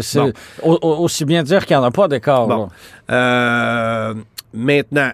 Bon. 0.62 0.78
aussi 0.82 1.24
bien 1.26 1.42
dire 1.42 1.66
qu'il 1.66 1.76
n'y 1.76 1.82
en 1.82 1.86
a 1.86 1.90
pas 1.90 2.08
d'écart. 2.08 2.46
Bon. 2.46 2.68
Euh, 3.10 4.14
maintenant, 4.54 5.10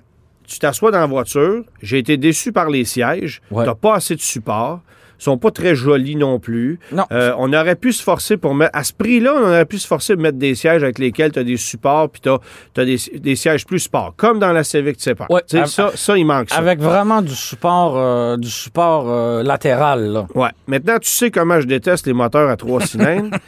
tu 0.46 0.59
t'assois 0.61 0.90
dans 0.92 1.00
la 1.00 1.06
voiture. 1.06 1.64
J'ai 1.82 1.98
été 1.98 2.16
déçu 2.16 2.52
par 2.52 2.70
les 2.70 2.85
sièges. 2.85 3.42
Ouais. 3.50 3.64
T'as 3.64 3.74
pas 3.74 3.96
assez 3.96 4.14
de 4.14 4.20
support. 4.20 4.80
Sont 5.18 5.38
pas 5.38 5.50
très 5.50 5.74
jolis 5.74 6.16
non 6.16 6.38
plus. 6.38 6.79
Non. 6.92 7.05
Euh, 7.12 7.33
on 7.38 7.52
aurait 7.52 7.76
pu 7.76 7.92
se 7.92 8.02
forcer 8.02 8.37
pour 8.37 8.55
mettre. 8.55 8.76
À 8.79 8.85
ce 8.85 8.92
prix-là, 8.92 9.35
on 9.37 9.46
aurait 9.46 9.64
pu 9.64 9.79
se 9.79 9.87
forcer 9.87 10.14
de 10.16 10.20
mettre 10.20 10.38
des 10.38 10.55
sièges 10.55 10.83
avec 10.83 10.98
lesquels 10.98 11.33
tu 11.33 11.38
as 11.38 11.44
des 11.44 11.57
supports 11.57 12.11
puis 12.11 12.20
tu 12.20 12.29
as, 12.29 12.85
des, 12.85 12.96
des 13.18 13.37
sièges 13.37 13.64
plus 13.64 13.79
sport, 13.81 14.14
comme 14.16 14.38
dans 14.38 14.52
la 14.52 14.62
Civic 14.64 14.96
Type 14.98 15.20
R. 15.20 15.31
Ouais, 15.31 15.40
Tu 15.48 15.57
sais, 15.57 15.62
av- 15.62 15.68
ça, 15.68 15.90
ça, 15.94 16.16
il 16.18 16.24
manque 16.26 16.50
ça. 16.50 16.57
Avec 16.57 16.81
vraiment 16.81 17.22
du 17.22 17.35
support, 17.35 17.94
euh, 17.96 18.37
du 18.37 18.50
support 18.50 19.05
euh, 19.09 19.42
latéral. 19.42 20.05
Là. 20.12 20.26
Ouais. 20.35 20.50
Maintenant, 20.66 20.98
tu 20.98 21.09
sais 21.11 21.31
comment 21.31 21.61
je 21.61 21.66
déteste 21.66 22.07
les 22.07 22.12
moteurs 22.12 22.50
à 22.50 22.57
trois 22.57 22.81
cylindres. 22.81 23.37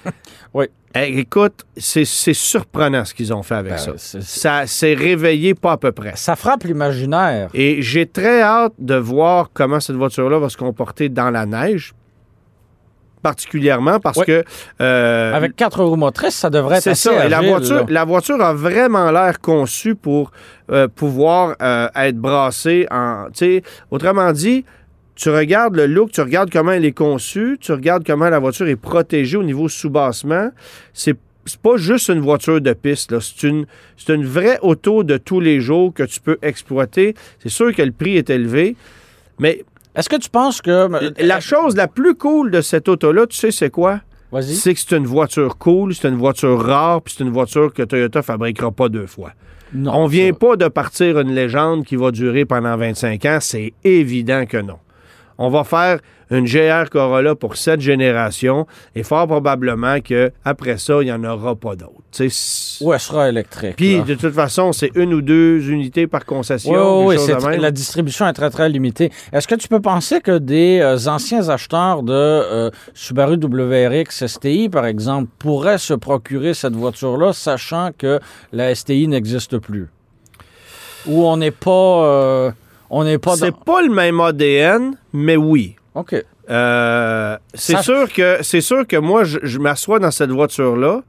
Oui. 0.55 0.65
Écoute, 0.95 1.65
c'est 1.77 2.05
surprenant 2.05 3.05
ce 3.05 3.15
qu'ils 3.15 3.33
ont 3.33 3.43
fait 3.43 3.55
avec 3.55 3.73
Ben, 3.73 3.79
ça. 3.99 4.21
Ça 4.21 4.67
s'est 4.67 4.95
réveillé 4.95 5.55
pas 5.55 5.73
à 5.73 5.77
peu 5.77 5.93
près. 5.93 6.13
Ça 6.17 6.35
frappe 6.35 6.65
l'imaginaire. 6.65 7.49
Et 7.55 7.83
j'ai 7.83 8.07
très 8.07 8.41
hâte 8.43 8.73
de 8.79 8.95
voir 8.97 9.51
comment 9.53 9.81
cette 9.81 9.97
voiture-là 9.97 10.39
va 10.39 10.49
se 10.49 10.57
comporter 10.57 11.09
dans 11.09 11.31
la 11.31 11.47
neige. 11.47 11.93
Particulièrement 13.23 13.99
parce 13.99 14.17
Oui. 14.19 14.27
que. 14.27 14.45
euh, 14.81 15.35
Avec 15.35 15.57
quatre 15.57 15.83
roues 15.83 15.97
motrices, 15.97 16.37
ça 16.37 16.51
devrait 16.51 16.77
être 16.77 16.83
c'est 16.85 16.91
assez 16.91 17.09
ça. 17.11 17.29
La 17.29 17.41
voiture, 17.41 17.75
là. 17.81 17.85
la 17.89 18.05
voiture 18.05 18.41
a 18.41 18.55
vraiment 18.55 19.11
l'air 19.11 19.41
conçue 19.41 19.97
pour 19.97 20.31
euh, 20.71 20.87
pouvoir 20.87 21.57
euh, 21.61 21.89
être 21.97 22.17
brassée 22.17 22.87
en. 22.93 23.25
tu 23.27 23.39
sais, 23.39 23.63
Autrement 23.91 24.31
dit, 24.33 24.65
tu 25.19 25.31
regardes 25.31 25.75
le 25.75 25.87
look, 25.87 26.13
tu 26.13 26.21
regardes 26.21 26.49
comment 26.51 26.71
elle 26.71 26.85
est 26.85 26.93
conçue, 26.93 27.59
tu 27.61 27.73
regardes 27.73 28.07
comment 28.07 28.29
la 28.31 28.39
voiture 28.39 28.69
est 28.69 28.77
protégée 28.77 29.37
au 29.37 29.43
niveau 29.43 29.69
sous-bassement. 29.69 30.51
C'est 30.95 31.17
pas 31.63 31.77
juste 31.77 32.09
une 32.09 32.21
voiture 32.21 32.61
de 32.61 32.73
piste. 32.73 33.11
là. 33.11 33.19
C'est 33.21 33.49
une, 33.49 33.67
c'est 33.97 34.15
une 34.15 34.25
vraie 34.25 34.59
auto 34.63 35.03
de 35.03 35.17
tous 35.17 35.41
les 35.41 35.61
jours 35.61 35.93
que 35.93 36.05
tu 36.05 36.21
peux 36.21 36.39
exploiter. 36.43 37.15
C'est 37.43 37.49
sûr 37.49 37.75
que 37.75 37.83
le 37.83 37.91
prix 37.91 38.17
est 38.17 38.31
élevé, 38.31 38.77
mais 39.41 39.65
Est-ce 39.97 40.09
que 40.09 40.17
tu 40.17 40.31
penses 40.31 40.63
que... 40.63 40.89
la 41.21 41.41
chose 41.41 41.75
la 41.75 41.89
plus 41.89 42.15
cool 42.15 42.53
de 42.53 42.61
cette 42.61 42.89
auto-là, 42.89 43.27
tu 43.27 43.37
sais, 43.37 43.51
c'est 43.51 43.71
quoi? 43.71 44.01
Vas-y. 44.31 44.55
c'est 44.55 44.75
que 44.75 44.81
c'est 44.81 44.95
une 44.97 45.07
voiture 45.07 45.57
cool, 45.57 45.95
c'est 45.95 46.07
une 46.07 46.17
voiture 46.19 46.61
rare, 46.63 47.01
puis 47.03 47.15
c'est 47.17 47.25
une 47.25 47.31
voiture 47.33 47.73
que 47.73 47.83
Toyota 47.83 48.21
fabriquera 48.23 48.71
pas 48.71 48.89
deux 48.91 49.07
fois. 49.07 49.33
Non, 49.73 49.93
On 50.03 50.07
vient 50.07 50.29
ça- 50.33 50.39
pas 50.39 50.57
de 50.57 50.69
partir 50.69 51.19
une 51.19 51.35
légende 51.35 51.85
qui 51.87 51.97
va 51.97 52.11
durer 52.11 52.45
pendant 52.45 52.77
25 52.77 53.25
ans, 53.25 53.39
c'est 53.41 53.73
évident 53.85 54.45
que 54.47 54.59
non. 54.59 54.77
On 55.39 55.51
va 55.51 55.63
faire 55.63 56.01
une 56.31 56.45
GR 56.45 56.91
Corolla 56.91 57.35
pour 57.35 57.57
cette 57.57 57.81
génération 57.81 58.67
et 58.95 59.03
fort 59.03 59.27
probablement 59.29 60.01
que 60.01 60.33
après 60.45 60.79
ça, 60.79 61.01
il 61.01 61.05
n'y 61.07 61.13
en 61.13 61.23
aura 61.25 61.55
pas 61.55 61.77
d'autres. 61.77 61.95
Ou 62.81 62.93
elle 62.93 63.01
sera 63.01 63.29
électrique. 63.29 63.77
Puis 63.77 64.03
de 64.03 64.15
toute 64.15 64.35
façon, 64.35 64.73
c'est 64.73 64.91
une 64.97 65.15
ou 65.15 65.23
deux 65.23 65.71
unités 65.71 66.07
par 66.07 66.25
concession. 66.25 67.07
Oui, 67.07 67.17
oui, 67.17 67.59
la 67.59 67.71
distribution 67.71 68.27
est 68.27 68.33
très, 68.33 68.51
très 68.51 68.69
limitée. 68.69 69.11
Est-ce 69.33 69.47
que 69.47 69.55
tu 69.55 69.69
peux 69.69 69.81
penser 69.81 70.21
que 70.21 70.39
des 70.39 70.81
euh, 70.81 71.09
anciens 71.09 71.49
acheteurs 71.49 72.03
de 72.03 72.13
euh, 72.13 72.71
Subaru 72.95 73.37
WRX 73.37 74.27
STI, 74.27 74.69
par 74.69 74.87
exemple, 74.87 75.31
pourraient 75.39 75.79
se 75.79 75.95
procurer 75.95 76.53
cette 76.53 76.75
voiture-là, 76.75 77.33
sachant 77.33 77.91
que 77.97 78.19
la 78.53 78.75
STI 78.75 79.07
n'existe 79.07 79.59
plus? 79.59 79.89
Ou 81.07 81.25
on 81.25 81.37
n'est 81.37 81.53
pas... 81.53 81.71
euh, 81.71 82.51
on 82.91 83.05
n'est 83.05 83.19
pas 83.19 83.37
C'est 83.37 83.55
pas 83.55 83.83
le 83.83 83.91
même 83.93 84.21
ADN, 84.21 84.97
mais 85.13 85.37
oui. 85.37 85.77
OK. 85.95 86.15
Euh, 86.51 87.37
c'est 87.55 87.75
Ça- 87.75 87.83
sûr 87.83 88.11
que 88.13 88.39
c'est 88.43 88.63
sûr 88.63 88.87
que 88.87 88.97
moi 88.97 89.25
je, 89.25 89.39
je 89.43 89.59
m'assois 89.59 89.99
dans 89.99 90.11
cette 90.11 90.31
voiture 90.31 90.77
là 90.77 91.03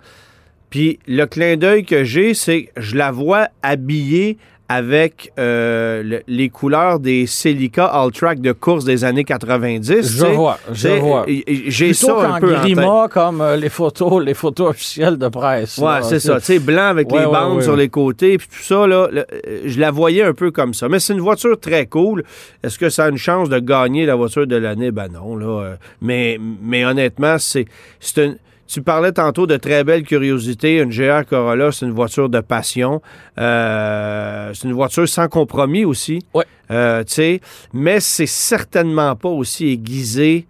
puis 0.70 1.00
le 1.08 1.26
clin 1.26 1.56
d'œil 1.56 1.86
que 1.86 2.04
j'ai 2.04 2.34
c'est 2.34 2.64
que 2.76 2.82
je 2.82 2.98
la 2.98 3.12
vois 3.12 3.48
habillée 3.64 4.38
avec 4.72 5.34
euh, 5.40 6.04
le- 6.04 6.22
les 6.28 6.50
couleurs 6.50 7.00
des 7.00 7.26
Celica 7.26 7.86
All-Track 7.88 8.40
de 8.40 8.52
course 8.52 8.86
des 8.86 9.04
années 9.04 9.24
90. 9.24 9.88
tu 9.88 10.04
Je 10.20 10.26
vois, 10.28 10.60
je 10.72 10.88
vois. 10.90 11.26
J'ai 11.48 11.94
ça 11.94 12.36
un 12.36 12.40
peu 12.40 12.56
en 12.56 12.60
grima, 12.62 13.08
comme 13.10 13.42
euh, 13.42 13.56
les 13.56 13.70
photos, 13.70 14.24
les 14.24 14.36
photos 14.36 14.70
officielles 14.70 15.18
de 15.18 15.28
presse. 15.28 15.80
Ouais, 15.80 16.04
c'est 16.04 16.20
ça. 16.20 16.36
Tu 16.40 16.46
sais, 16.46 16.60
blanc 16.60 16.84
avec 16.90 17.12
Ouais, 17.12 17.20
les 17.22 17.26
ouais, 17.26 17.32
bandes 17.32 17.58
ouais, 17.58 17.64
sur 17.64 17.76
les 17.76 17.90
côtés, 17.90 18.38
puis 18.38 18.48
tout 18.48 18.64
ça, 18.64 18.86
là, 18.86 19.08
le- 19.12 19.26
euh, 19.48 19.62
je 19.66 19.80
la 19.80 19.90
voyais 19.90 20.24
un 20.24 20.34
peu 20.34 20.52
comme 20.52 20.76
ça. 20.76 20.88
Mais 20.88 21.00
c'est 21.00 21.14
une 21.14 21.20
voiture 21.20 21.60
très 21.60 21.88
cool. 21.88 22.24
Est-ce 22.64 22.78
que 22.78 22.90
ça 22.90 23.06
a 23.06 23.10
une 23.10 23.18
chance 23.18 23.50
de 23.50 23.58
gagner 23.58 24.06
la 24.06 24.14
voiture 24.16 24.46
de 24.46 24.56
l'année? 24.56 24.92
Ben 24.92 25.08
non, 25.12 25.36
là. 25.36 25.46
euh, 25.64 25.76
mais, 26.02 26.40
mais 26.62 26.86
honnêtement, 26.86 27.38
c'est 27.40 27.66
c'est 28.00 28.24
une. 28.24 28.38
Tu 28.72 28.84
parlais 28.84 29.12
tantôt 29.12 29.48
de 29.48 29.58
très 29.58 29.84
belle 29.84 30.04
curiosité. 30.04 30.78
Une 30.78 30.90
GR 30.92 31.26
Corolla, 31.28 31.72
c'est 31.72 31.88
une 31.88 31.92
voiture 31.92 32.30
de 32.30 32.40
passion. 32.40 33.02
Euh, 33.40 34.52
c'est 34.54 34.68
une 34.68 34.74
voiture 34.74 35.08
sans 35.10 35.28
compromis 35.28 35.86
aussi. 35.86 36.20
Ouais. 36.34 36.46
Euh, 36.70 37.04
tu 37.04 37.14
sais, 37.14 37.42
mais 37.74 38.00
c'est 38.00 38.28
certainement 38.28 39.16
pas 39.16 39.30
aussi 39.30 39.70
aiguisé 39.70 40.46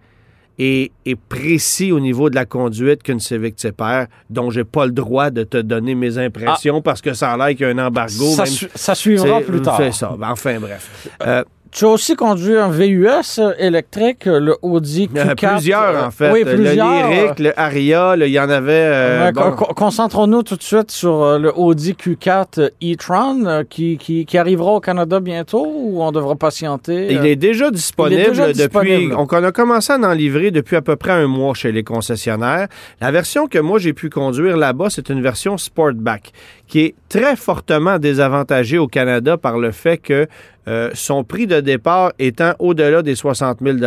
et, 0.62 0.92
et 1.06 1.16
précis 1.16 1.94
au 1.94 2.02
niveau 2.02 2.30
de 2.30 2.36
la 2.36 2.46
conduite 2.46 3.04
qu'une 3.04 3.22
Civic 3.22 3.56
Type 3.56 3.80
R, 3.80 4.08
dont 4.30 4.50
j'ai 4.50 4.66
pas 4.66 4.86
le 4.86 4.92
droit 4.92 5.30
de 5.30 5.44
te 5.44 5.56
donner 5.56 5.96
mes 5.96 6.18
impressions 6.18 6.82
parce 6.82 7.00
que 7.02 7.14
ça 7.14 7.32
a 7.32 7.38
l'air 7.38 7.56
qu'il 7.56 7.62
y 7.62 7.64
a 7.64 7.70
un 7.70 7.78
embargo. 7.88 8.26
ça, 8.36 8.44
même 8.44 8.52
su- 8.52 8.68
ça 8.76 8.96
suivra 8.96 9.40
plus 9.40 9.62
tard. 9.62 9.78
C'est 9.78 9.94
ça. 9.94 10.14
Ben, 10.20 10.32
Enfin, 10.32 10.60
bref. 10.60 11.08
Euh, 11.26 11.44
Tu 11.72 11.86
as 11.86 11.90
aussi 11.90 12.16
conduit 12.16 12.58
un 12.58 12.70
VUS 12.70 13.40
électrique, 13.60 14.26
le 14.26 14.56
Audi 14.64 15.08
Il 15.14 15.18
y 15.18 15.22
en 15.22 15.30
a 15.30 15.34
Q4. 15.36 15.54
plusieurs, 15.56 16.04
en 16.06 16.12
fait. 16.12 16.32
Oui, 16.32 16.44
le 16.44 16.56
plusieurs. 16.56 17.10
Lyric, 17.10 17.40
le 17.40 17.60
Aria, 17.60 18.16
il 18.18 18.28
y 18.28 18.40
en 18.40 18.50
avait... 18.50 18.72
euh, 18.74 19.32
bon. 19.32 19.52
Concentrons-nous 19.52 20.42
tout 20.44 20.56
de 20.56 20.64
suite 20.64 20.90
sur 20.90 21.22
euh, 21.22 21.38
le 21.38 21.54
Audi 21.56 21.94
Q4 21.94 22.72
e-tron 22.84 23.46
euh, 23.46 23.64
qui, 23.70 23.98
qui, 23.98 24.26
qui 24.26 24.38
arrivera 24.38 24.72
au 24.72 24.80
Canada 24.80 25.20
bientôt 25.20 25.66
ou 25.72 26.02
on 26.02 26.12
devra 26.12 26.36
patienter? 26.36 27.08
Il 27.12 27.20
euh? 27.20 27.24
est 27.24 27.36
déjà 27.36 27.70
disponible 27.70 28.24
déjà 28.24 28.48
depuis. 28.48 28.64
disponible. 28.64 29.16
On 29.16 29.28
on 29.32 29.44
a 29.44 29.52
commencé 29.52 29.94
à 29.94 29.98
en 29.98 30.12
livrer 30.12 30.50
depuis 30.52 30.76
à 30.76 30.82
peu 30.82 30.96
près 30.96 31.12
un 31.12 31.28
mois 31.28 31.54
chez 31.54 31.72
les 31.72 31.84
concessionnaires. 31.84 32.68
La 33.00 33.12
version 33.12 33.48
que 33.48 33.60
moi 33.60 33.78
j'ai 33.80 33.94
pu 33.94 34.10
conduire 34.10 34.58
là-bas, 34.58 34.88
c'est 34.90 35.10
une 35.10 35.22
version 35.22 35.58
Sportback 35.58 36.32
qui 36.68 36.82
est 36.82 36.96
très 37.10 37.36
fortement 37.36 38.00
désavantagée 38.00 38.78
au 38.78 38.88
Canada 38.88 39.38
par 39.38 39.58
le 39.58 39.72
fait 39.72 39.98
que 39.98 40.28
euh, 40.68 40.90
son 40.94 41.24
prix 41.24 41.48
de 41.48 41.60
départ 41.62 42.12
étant 42.20 42.54
au-delà 42.60 43.02
des 43.02 43.16
60 43.16 43.60
000 43.64 43.78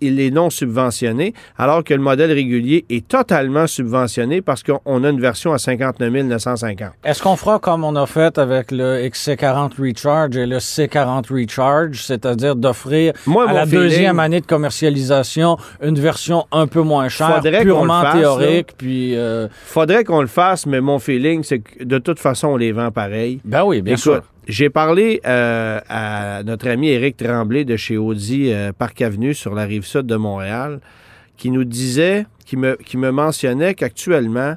il 0.00 0.20
est 0.20 0.30
non 0.30 0.50
subventionné, 0.50 1.34
alors 1.56 1.82
que 1.84 1.94
le 1.94 2.00
modèle 2.00 2.32
régulier 2.32 2.84
est 2.90 3.06
totalement 3.08 3.66
subventionné 3.66 4.42
parce 4.42 4.62
qu'on 4.62 5.04
a 5.04 5.08
une 5.08 5.20
version 5.20 5.52
à 5.52 5.58
59 5.58 6.12
950. 6.24 6.90
Est-ce 7.04 7.22
qu'on 7.22 7.36
fera 7.36 7.58
comme 7.58 7.84
on 7.84 7.96
a 7.96 8.06
fait 8.06 8.38
avec 8.38 8.70
le 8.70 8.98
XC40 9.08 9.72
Recharge 9.80 10.36
et 10.36 10.46
le 10.46 10.58
C40 10.58 11.32
Recharge, 11.32 12.02
c'est-à-dire 12.02 12.56
d'offrir 12.56 13.12
à 13.48 13.52
la 13.52 13.64
feeling- 13.66 13.70
deuxième 13.82 14.18
année 14.20 14.40
de 14.40 14.46
commercialisation 14.46 15.56
une 15.82 15.98
version 15.98 16.46
un 16.52 16.66
peu 16.66 16.82
moins 16.82 17.08
chère, 17.08 17.40
purement 17.62 18.02
fasse, 18.02 18.14
théorique, 18.20 18.68
puis... 18.76 19.16
euh, 19.16 19.48
Faudrait 19.64 20.04
qu'on 20.04 20.20
le 20.20 20.26
fasse, 20.26 20.66
mais 20.66 20.80
mon 20.80 20.98
feeling, 20.98 21.42
c'est 21.42 21.60
que 21.60 21.84
de 21.84 21.98
toute 21.98 22.18
façon, 22.18 22.48
on 22.48 22.56
les 22.56 22.72
vend 22.72 22.90
pareil. 22.90 23.40
ben 23.44 23.64
oui, 23.64 23.82
bien 23.82 23.94
Écoute, 23.94 24.02
sûr. 24.02 24.22
J'ai 24.48 24.70
parlé 24.70 25.20
euh, 25.26 25.78
à 25.88 26.42
notre 26.42 26.68
ami 26.68 26.88
Éric 26.88 27.16
Tremblay 27.18 27.64
de 27.64 27.76
chez 27.76 27.96
Audi 27.98 28.50
euh, 28.52 28.72
Parc 28.72 29.02
Avenue 29.02 29.34
sur 29.34 29.54
la 29.54 29.64
rive 29.64 29.84
sud 29.84 30.06
de 30.06 30.16
Montréal, 30.16 30.80
qui 31.36 31.50
nous 31.50 31.64
disait, 31.64 32.26
qui 32.44 32.56
me, 32.56 32.74
qui 32.76 32.96
me 32.96 33.10
mentionnait 33.12 33.74
qu'actuellement, 33.74 34.56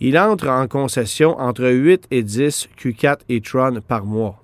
il 0.00 0.18
entre 0.18 0.48
en 0.48 0.66
concession 0.66 1.38
entre 1.38 1.68
8 1.68 2.06
et 2.10 2.22
10 2.22 2.68
Q4 2.80 3.18
et 3.28 3.40
Tron 3.40 3.80
par 3.86 4.04
mois. 4.04 4.42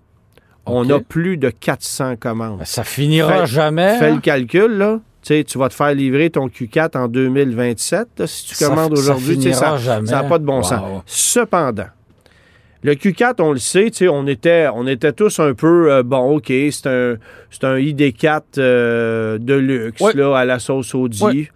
On 0.67 0.89
a 0.91 0.99
plus 1.01 1.37
de 1.37 1.51
400 1.51 2.17
commandes. 2.17 2.59
Ben, 2.59 2.65
Ça 2.65 2.85
finira 2.85 3.41
Fais- 3.41 3.47
jamais. 3.55 3.99
Fais 3.99 4.07
hein? 4.11 4.15
le 4.17 4.21
calcul, 4.21 4.79
là. 4.79 5.01
Tu 5.23 5.43
vas 5.57 5.69
te 5.71 5.75
faire 5.75 5.95
livrer 5.95 6.29
ton 6.29 6.49
Q4 6.49 6.99
en 6.99 7.09
2027, 7.09 8.09
là, 8.19 8.27
si 8.27 8.47
tu 8.55 8.63
commandes 8.65 8.93
aujourd'hui. 8.93 9.41
Ça 9.55 9.79
n'a 10.03 10.25
pas 10.25 10.39
de 10.39 10.45
bon 10.45 10.57
Wow. 10.59 10.63
sens. 10.63 11.03
Cependant, 11.07 11.87
le 12.85 12.95
Q4, 12.95 13.37
on 13.41 13.53
le 13.53 13.59
sait, 13.59 13.91
tu 13.91 13.97
sais, 13.97 14.09
on 14.09 14.27
était, 14.27 14.69
on 14.73 14.87
était 14.87 15.13
tous 15.15 15.41
un 15.41 15.55
peu, 15.55 15.91
euh, 15.91 16.03
bon, 16.03 16.37
OK, 16.37 16.49
c'est 16.71 16.87
un, 16.87 17.17
c'est 17.51 17.65
un 17.65 17.77
ID4 17.79 18.43
euh, 18.59 19.39
de 19.39 19.55
luxe, 19.55 20.03
Ouais. 20.03 20.13
là, 20.13 20.37
à 20.37 20.45
la 20.45 20.59
sauce 20.59 20.95
Audi. 20.95 21.25
Ouais. 21.25 21.49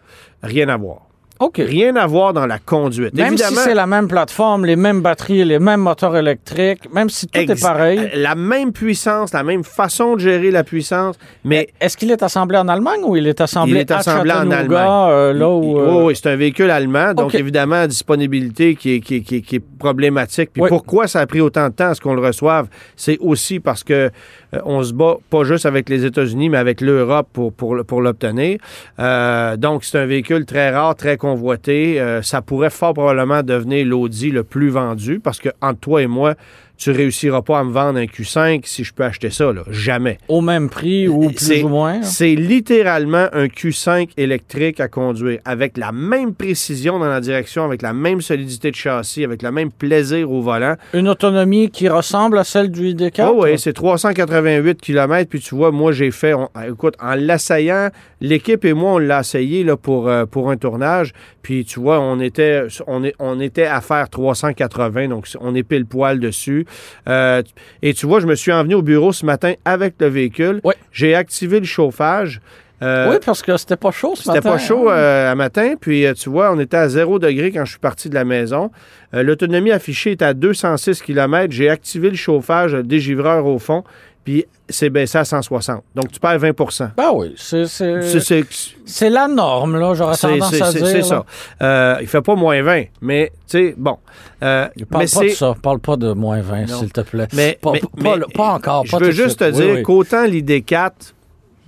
Rien 0.43 0.71
à 0.71 0.79
voir. 0.79 1.08
OK. 1.41 1.59
Rien 1.65 1.95
à 1.97 2.07
voir 2.07 2.33
dans 2.33 2.47
la 2.47 2.59
conduite. 2.59 3.15
Même 3.15 3.29
Évidemment, 3.35 3.57
si 3.57 3.63
c'est 3.63 3.75
la 3.75 3.87
même 3.87 4.09
plateforme, 4.09 4.65
les 4.65 4.77
mêmes 4.77 5.01
batteries, 5.03 5.45
les 5.45 5.59
mêmes 5.59 5.81
moteurs 5.81 6.17
électriques, 6.17 6.93
même 6.93 7.09
si 7.09 7.27
tout 7.29 7.39
est 7.39 7.61
pareil, 7.63 8.11
La 8.15 8.35
même 8.35 8.73
puissance, 8.73 9.33
la 9.33 9.45
même 9.45 9.63
façon 9.65 10.15
de 10.17 10.21
gérer 10.21 10.51
la 10.51 10.65
puissance, 10.65 11.17
mais 11.45 11.69
est-ce 11.81 11.97
qu'il 11.97 12.11
est 12.11 12.23
assemblé 12.23 12.59
en 12.59 12.67
Allemagne 12.69 13.01
ou 13.05 13.17
il 13.17 13.27
est 13.27 13.41
assemblé, 13.41 13.73
Il 13.73 13.77
est 13.79 13.91
à 13.91 13.99
assemblé 13.99 14.33
en 14.33 14.51
Allemagne. 14.51 14.87
euh, 15.11 15.33
là 15.33 15.49
où... 15.49 15.77
Oui, 15.79 15.81
euh, 15.81 16.05
oui, 16.07 16.17
c'est 16.17 16.29
un 16.31 16.37
véhicule 16.37 16.71
allemand, 16.71 17.15
donc 17.15 17.27
OK. 17.29 17.35
évidemment, 17.37 17.87
disponibilité 17.87 18.75
qui 18.75 18.95
est, 18.95 19.01
qui 19.01 19.17
est- 19.17 19.21
qui 19.21 19.37
est- 19.37 19.41
qui 19.43 19.57
est 19.57 19.63
problématique. 19.79 20.51
Puis 20.53 20.63
Oui. 20.63 20.69
pourquoi 20.69 21.07
ça 21.07 21.21
a 21.21 21.27
pris 21.27 21.41
autant 21.41 21.69
de 21.69 21.75
temps 21.75 21.91
à 21.91 21.95
ce 21.95 22.01
qu'on 22.01 22.15
le 22.15 22.21
reçoive? 22.27 22.67
C'est 22.97 23.17
aussi 23.21 23.61
parce 23.61 23.85
que 23.85 24.11
euh, 24.55 24.59
on 24.65 24.83
se 24.83 24.93
bat 24.93 25.17
pas 25.31 25.45
juste 25.45 25.67
avec 25.67 25.89
les 25.89 26.05
États-Unis, 26.05 26.49
mais 26.49 26.59
avec 26.59 26.81
l'Europe 26.81 27.29
pour, 27.33 27.53
pour, 27.53 27.77
pour 27.87 28.01
l'obtenir. 28.01 28.59
Euh, 28.99 29.57
donc, 29.57 29.85
c'est 29.85 29.99
un 29.99 30.07
véhicule 30.07 30.47
très 30.47 30.71
rare, 30.71 30.95
très 30.97 31.17
convoité. 31.33 32.01
Euh, 32.01 32.23
ça 32.23 32.43
pourrait 32.43 32.71
fort 32.71 32.95
probablement 32.95 33.43
devenir 33.43 33.87
l'Audi 33.87 34.31
le 34.31 34.45
plus 34.45 34.71
vendu 34.71 35.21
parce 35.21 35.39
que 35.39 35.51
entre 35.61 35.81
toi 35.81 36.03
et 36.03 36.07
moi, 36.07 36.35
tu 36.77 36.93
réussiras 36.93 37.43
pas 37.43 37.59
à 37.59 37.65
me 37.65 37.73
vendre 37.73 37.99
un 37.99 38.05
Q5 38.05 38.61
si 38.65 38.85
je 38.85 38.95
peux 38.95 39.03
acheter 39.03 39.31
ça, 39.31 39.53
là. 39.53 39.63
Jamais. 39.69 40.17
Au 40.29 40.41
même 40.41 40.69
prix 40.69 41.09
ou 41.09 41.29
plus 41.31 41.65
ou 41.65 41.69
moins. 41.69 42.03
C'est 42.05 42.37
littéralement 42.37 43.27
un 43.33 43.47
Q5 43.47 44.11
électrique 44.17 44.79
à 44.79 44.87
conduire, 44.87 45.41
avec 45.45 45.77
la 45.77 45.91
même 45.91 46.35
précision 46.35 47.01
dans 47.01 47.09
la 47.09 47.21
direction, 47.21 47.65
avec 47.65 47.83
la 47.83 47.93
même 47.93 48.21
solidité 48.21 48.71
de 48.71 48.77
châssis, 48.77 49.25
avec 49.25 49.43
le 49.43 49.51
même 49.51 49.73
plaisir 49.73 50.31
au 50.31 50.41
volant. 50.41 50.77
Une 50.95 51.09
autonomie 51.09 51.69
qui 51.69 51.89
ressemble 51.89 52.39
à 52.39 52.45
celle 52.45 52.71
du 52.71 52.95
ID4? 52.95 53.29
Oh 53.29 53.41
oui, 53.43 53.59
c'est 53.59 53.73
388 53.73 54.81
km, 54.81 55.29
puis 55.29 55.41
tu 55.41 55.57
vois, 55.57 55.73
moi 55.73 55.91
j'ai 55.91 56.13
fait, 56.13 56.35
on- 56.35 56.49
écoute, 56.65 56.95
en 57.03 57.17
l'essayant, 57.17 57.89
l'équipe 58.21 58.65
et 58.65 58.73
moi, 58.73 58.93
on 58.95 58.99
l'a 58.99 59.21
essayé 59.21 59.65
là, 59.65 59.77
pour, 59.77 60.09
euh, 60.09 60.27
pour 60.27 60.51
un 60.51 60.57
tournage, 60.57 61.13
puis 61.43 61.65
tu 61.65 61.81
vois, 61.81 62.01
on 62.01 62.21
était, 62.21 62.65
on, 62.87 63.05
est, 63.05 63.15
on 63.19 63.41
était 63.41 63.67
à 63.67 63.81
faire 63.81 64.09
380, 64.09 65.09
donc 65.09 65.27
on 65.41 65.55
est 65.55 65.63
pile 65.63 65.87
poil 65.87 66.21
dessus. 66.21 66.67
Euh, 67.09 67.43
et 67.83 67.95
tu 67.95 68.07
vois, 68.07 68.21
je 68.21 68.27
me 68.27 68.35
suis 68.35 68.53
envenu 68.53 68.75
au 68.75 68.83
bureau 68.83 69.13
ce 69.13 69.25
matin 69.27 69.55
avec 69.65 69.95
le 70.01 70.07
véhicule. 70.09 70.61
J'ai 70.93 71.15
activé 71.15 71.61
le 71.61 71.67
chauffage. 71.67 72.41
Euh, 72.81 73.11
Oui, 73.11 73.17
parce 73.25 73.43
que 73.43 73.57
c'était 73.57 73.77
pas 73.77 73.91
chaud 73.91 74.13
ce 74.15 74.23
C'était 74.23 74.35
matin. 74.37 74.51
pas 74.53 74.59
chaud 74.59 74.89
hein? 74.89 74.95
euh, 74.95 75.33
à 75.33 75.35
matin, 75.35 75.75
puis 75.81 76.07
euh, 76.07 76.15
tu 76.15 76.31
vois, 76.31 76.53
on 76.53 76.61
était 76.61 76.77
à 76.77 76.89
0 76.89 77.19
degré 77.19 77.51
quand 77.51 77.65
je 77.65 77.71
suis 77.73 77.81
parti 77.81 78.09
de 78.09 78.15
la 78.15 78.25
maison. 78.25 78.71
L'autonomie 79.13 79.73
affichée 79.73 80.13
est 80.13 80.23
à 80.23 80.33
206 80.35 81.03
km. 81.03 81.51
J'ai 81.51 81.71
activé 81.71 82.11
le 82.11 82.15
chauffage, 82.15 82.75
le 82.75 82.83
dégivreur 82.85 83.47
au 83.47 83.59
fond, 83.59 83.83
puis 84.29 84.45
c'est 84.69 84.91
baissé 84.91 85.17
à 85.17 85.25
160. 85.25 85.83
Donc 85.95 86.13
tu 86.13 86.21
perds 86.21 86.39
20% 86.39 86.91
Ben 86.99 87.11
oui, 87.15 87.33
c'est, 87.39 89.09
la 89.09 89.27
norme, 89.27 89.79
là, 89.79 89.95
j'aurais 89.95 90.19
tendance 90.19 90.53
à 90.61 90.71
dire. 90.71 90.87
c'est 90.87 91.03
ça. 91.03 91.25
Euh, 91.63 91.97
il 92.03 92.07
fait 92.07 92.21
pas 92.21 92.35
moins 92.35 92.61
20, 92.61 92.83
mais 93.01 93.33
tu 93.49 93.59
sais, 93.71 93.75
bon. 93.79 93.97
Euh, 94.43 94.67
Parle 94.67 94.73
mais 94.77 94.85
pas 95.11 95.25
de 95.25 95.29
ça, 95.31 95.55
parle 95.63 95.79
pas 95.79 95.97
de 95.97 96.13
moins 96.13 96.43
20, 96.43 96.67
Non. 96.69 96.79
s'il 96.79 96.93
te 96.93 97.01
plaît. 97.01 97.27
Mais, 97.33 97.59
Pas- 97.63 97.73
mais- 97.73 97.81
pas- 97.81 97.89
mais- 97.97 98.03
pas- 98.21 98.27
pas 98.35 98.53
encore, 98.53 98.85
Je 98.85 98.91
pas 98.91 98.99
veux 98.99 99.13
juste 99.13 99.39
te 99.39 99.45
suite. 99.45 99.57
Dire 99.57 99.75
oui. 99.77 99.83
qu'autant 99.83 100.25
l'ID4 100.27 101.15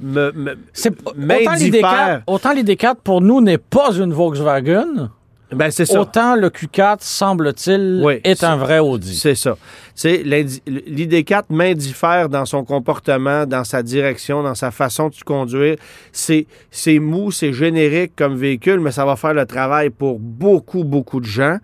me, 0.02 0.30
me- 0.32 0.58
C'est, 0.74 0.90
autant, 1.00 1.12
m'indiffère. 1.16 1.56
l'ID4, 1.56 2.22
autant 2.26 2.52
l'ID4 2.52 2.96
pour 3.02 3.22
nous 3.22 3.40
n'est 3.40 3.56
pas 3.56 3.92
une 3.94 4.12
Volkswagen, 4.12 5.08
ben 5.52 5.70
c'est 5.70 5.86
ça. 5.86 6.00
autant 6.00 6.36
le 6.36 6.48
Q4, 6.48 6.98
semble-t-il, 7.00 8.00
Oui, 8.04 8.20
est 8.24 8.44
un 8.44 8.56
vrai 8.56 8.78
Audi. 8.78 9.16
C'est 9.16 9.34
ça. 9.34 9.56
C'est 9.94 10.22
l'ID4 10.22 11.44
m'indiffère 11.50 12.28
dans 12.28 12.44
son 12.44 12.64
comportement, 12.64 13.46
dans 13.46 13.64
sa 13.64 13.82
direction, 13.82 14.42
dans 14.42 14.54
sa 14.54 14.70
façon 14.70 15.08
de 15.08 15.14
se 15.14 15.24
conduire. 15.24 15.76
C'est 16.12 16.46
c'est 16.70 16.98
mou, 16.98 17.30
c'est 17.30 17.52
générique 17.52 18.12
comme 18.16 18.36
véhicule, 18.36 18.80
mais 18.80 18.92
ça 18.92 19.04
va 19.04 19.16
faire 19.16 19.34
le 19.34 19.46
travail 19.46 19.90
pour 19.90 20.18
beaucoup, 20.18 20.84
beaucoup 20.84 21.20
de 21.20 21.26
gens. 21.26 21.58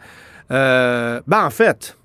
Euh, 0.51 1.20
ben, 1.26 1.45
en 1.45 1.51
fait, 1.51 1.97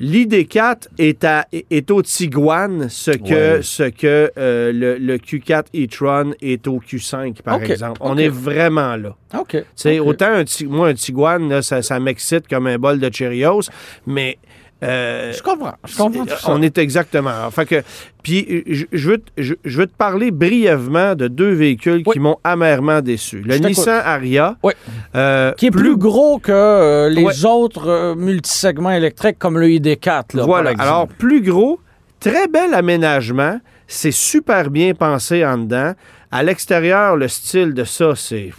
l'ID4 0.00 0.88
est, 0.98 1.24
à, 1.24 1.46
est 1.52 1.90
au 1.90 2.02
Tiguan 2.02 2.88
ce 2.88 3.10
que, 3.10 3.56
Ouais. 3.56 3.62
ce 3.62 3.82
que 3.90 4.32
euh, 4.38 4.72
le, 4.72 4.96
le 4.96 5.18
Q4 5.18 5.64
e-tron 5.74 6.32
est 6.40 6.66
au 6.66 6.80
Q5, 6.80 7.42
par 7.42 7.62
exemple. 7.62 7.98
On 8.00 8.16
est 8.16 8.28
vraiment 8.28 8.96
là. 8.96 9.14
OK. 9.38 9.50
Tu 9.50 9.62
sais, 9.76 9.98
OK. 9.98 10.08
autant 10.08 10.32
un 10.32 10.44
moi, 10.66 10.88
un 10.88 10.94
Tiguan, 10.94 11.48
là, 11.48 11.62
ça, 11.62 11.82
ça 11.82 12.00
m'excite 12.00 12.48
comme 12.48 12.66
un 12.66 12.78
bol 12.78 12.98
de 12.98 13.10
Cheerios, 13.12 13.62
mais 14.06 14.38
euh, 14.82 15.32
Je 15.32 15.42
comprends. 15.42 15.74
Je 15.86 15.96
comprends 15.96 16.24
tout 16.24 16.36
ça. 16.36 16.50
on 16.50 16.62
est 16.62 16.78
exactement. 16.78 17.50
Fait 17.50 17.66
que, 17.66 17.82
puis, 18.22 18.64
je, 18.66 18.84
je 18.92 19.10
veux, 19.10 19.18
te- 19.18 19.30
je, 19.38 19.54
je 19.64 19.78
veux 19.78 19.86
te 19.86 19.94
parler 19.96 20.30
brièvement 20.30 21.14
de 21.14 21.28
deux 21.28 21.52
véhicules 21.52 22.02
Oui. 22.06 22.12
qui 22.14 22.18
m'ont 22.18 22.38
amèrement 22.44 23.00
déçu. 23.00 23.40
Le. 23.42 23.56
Nissan 23.56 24.00
Aria, 24.04 24.56
Oui. 24.62 24.72
euh, 25.14 25.52
Qui 25.52 25.66
est 25.66 25.70
plus, 25.70 25.96
gros 25.96 26.38
que 26.38 26.50
euh, 26.52 27.08
les 27.08 27.44
autres 27.44 28.14
multisegments 28.16 28.90
électriques 28.92 29.38
comme 29.38 29.58
le 29.58 29.66
ID4. 29.68 30.36
Là, 30.36 30.44
voilà. 30.44 30.72
par. 30.74 30.86
Alors, 30.86 31.08
plus 31.08 31.42
gros, 31.42 31.80
très 32.18 32.48
bel 32.48 32.74
aménagement. 32.74 33.60
C'est 33.86 34.12
super 34.12 34.70
bien 34.70 34.94
pensé 34.94 35.44
en 35.44 35.58
dedans. 35.58 35.94
À 36.30 36.42
l'extérieur, 36.44 37.16
le 37.16 37.26
style 37.28 37.74
de 37.74 37.82
ça, 37.84 38.12
c'est. 38.14 38.50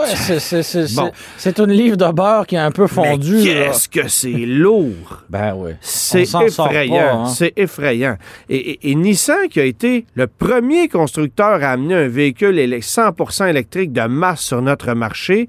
Ouais, 0.00 0.06
c'est, 0.16 0.38
c'est, 0.40 0.62
c'est, 0.62 0.94
Bon. 0.94 1.10
c'est- 1.36 1.54
c'est 1.54 1.58
une 1.60 1.70
livre 1.72 1.96
de 1.96 2.10
beurre 2.12 2.46
qui 2.46 2.54
est 2.54 2.58
un 2.58 2.70
peu 2.70 2.86
là. 2.86 3.66
qu'est-ce 3.66 3.88
que 3.88 4.08
c'est 4.08 4.30
lourd! 4.46 5.22
Ben 5.28 5.54
oui. 5.56 5.72
C'est 5.80 6.24
s'en 6.24 6.48
sort 6.48 6.68
effrayant. 6.68 7.24
hein. 7.24 7.28
C'est 7.28 7.52
effrayant. 7.56 8.16
Et, 8.48 8.56
et- 8.56 8.90
et 8.90 8.94
Nissan, 8.94 9.48
qui 9.50 9.60
a 9.60 9.64
été 9.64 10.06
le 10.14 10.26
premier 10.26 10.88
constructeur 10.88 11.62
à 11.62 11.70
amener 11.72 11.94
un 11.94 12.08
véhicule 12.08 12.56
élec- 12.58 12.82
100% 12.84 13.46
électrique 13.48 13.92
de 13.92 14.02
masse 14.02 14.40
sur 14.42 14.62
notre 14.62 14.94
marché, 14.94 15.46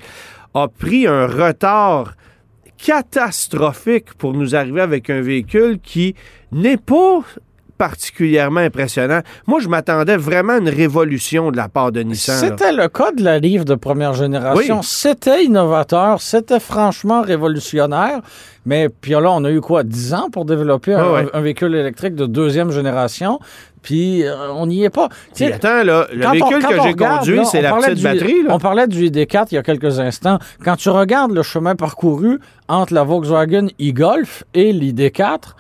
a 0.54 0.68
pris 0.68 1.08
un 1.08 1.28
retard 1.28 2.16
catastrophique 2.78 4.14
pour 4.18 4.34
nous 4.34 4.56
arriver 4.56 4.82
avec 4.82 5.10
un 5.10 5.22
véhicule 5.22 5.80
qui 5.82 6.16
n'est 6.52 6.78
pas 6.78 7.20
particulièrement 7.82 8.60
impressionnant. 8.60 9.22
Moi, 9.48 9.60
je 9.60 9.68
m'attendais 9.68 10.16
vraiment 10.16 10.54
à 10.54 10.58
une 10.60 10.70
révolution 10.70 11.50
de 11.50 11.58
la 11.58 11.68
part 11.68 11.92
de 11.92 12.02
Nissan. 12.04 12.36
C'était 12.38 12.72
le 12.72 12.88
cas 12.90 13.12
de 13.12 13.24
la 13.24 13.40
livre 13.40 13.66
de 13.66 13.74
première 13.74 14.14
génération. 14.14 14.78
Oui. 14.82 14.84
C'était 14.86 15.44
innovateur, 15.46 16.22
c'était 16.22 16.60
franchement 16.60 17.24
révolutionnaire. 17.24 18.20
Mais 18.68 18.88
puis 18.90 19.14
là, 19.14 19.32
on 19.32 19.44
a 19.46 19.50
eu 19.50 19.62
quoi, 19.62 19.82
10 19.84 20.14
ans 20.14 20.30
pour 20.32 20.46
développer 20.46 20.94
un, 20.94 21.00
Ah 21.04 21.12
ouais. 21.14 21.28
un 21.34 21.42
véhicule 21.42 21.74
électrique 21.74 22.14
de 22.14 22.28
deuxième 22.28 22.70
génération? 22.72 23.40
Puis 23.82 24.24
euh, 24.24 24.36
on 24.54 24.68
n'y 24.68 24.84
est 24.84 24.92
pas. 24.92 25.10
Attends, 25.42 25.84
là, 25.84 26.06
le 26.14 26.28
on- 26.28 26.32
véhicule 26.34 26.60
quand 26.62 26.70
que 26.70 26.80
on 26.80 26.84
j'ai 26.84 26.94
conduit, 26.94 27.46
c'est 27.48 27.60
on 27.60 27.62
la 27.64 27.70
parlait 27.72 27.88
petite 27.88 27.98
du- 27.98 28.04
batterie. 28.04 28.44
Là. 28.44 28.50
On 28.54 28.60
parlait 28.60 28.86
du 28.88 29.10
ID4 29.10 29.48
il 29.52 29.56
y 29.56 29.58
a 29.58 29.64
quelques 29.64 30.00
instants. 30.00 30.38
Quand 30.64 30.76
tu 30.76 30.90
regardes 30.90 31.32
le 31.32 31.42
chemin 31.42 31.76
parcouru 31.76 32.40
entre 32.68 32.94
la 32.94 33.02
Volkswagen 33.04 33.70
e-Golf 33.82 34.44
et 34.54 34.72
l'ID4, 34.72 35.56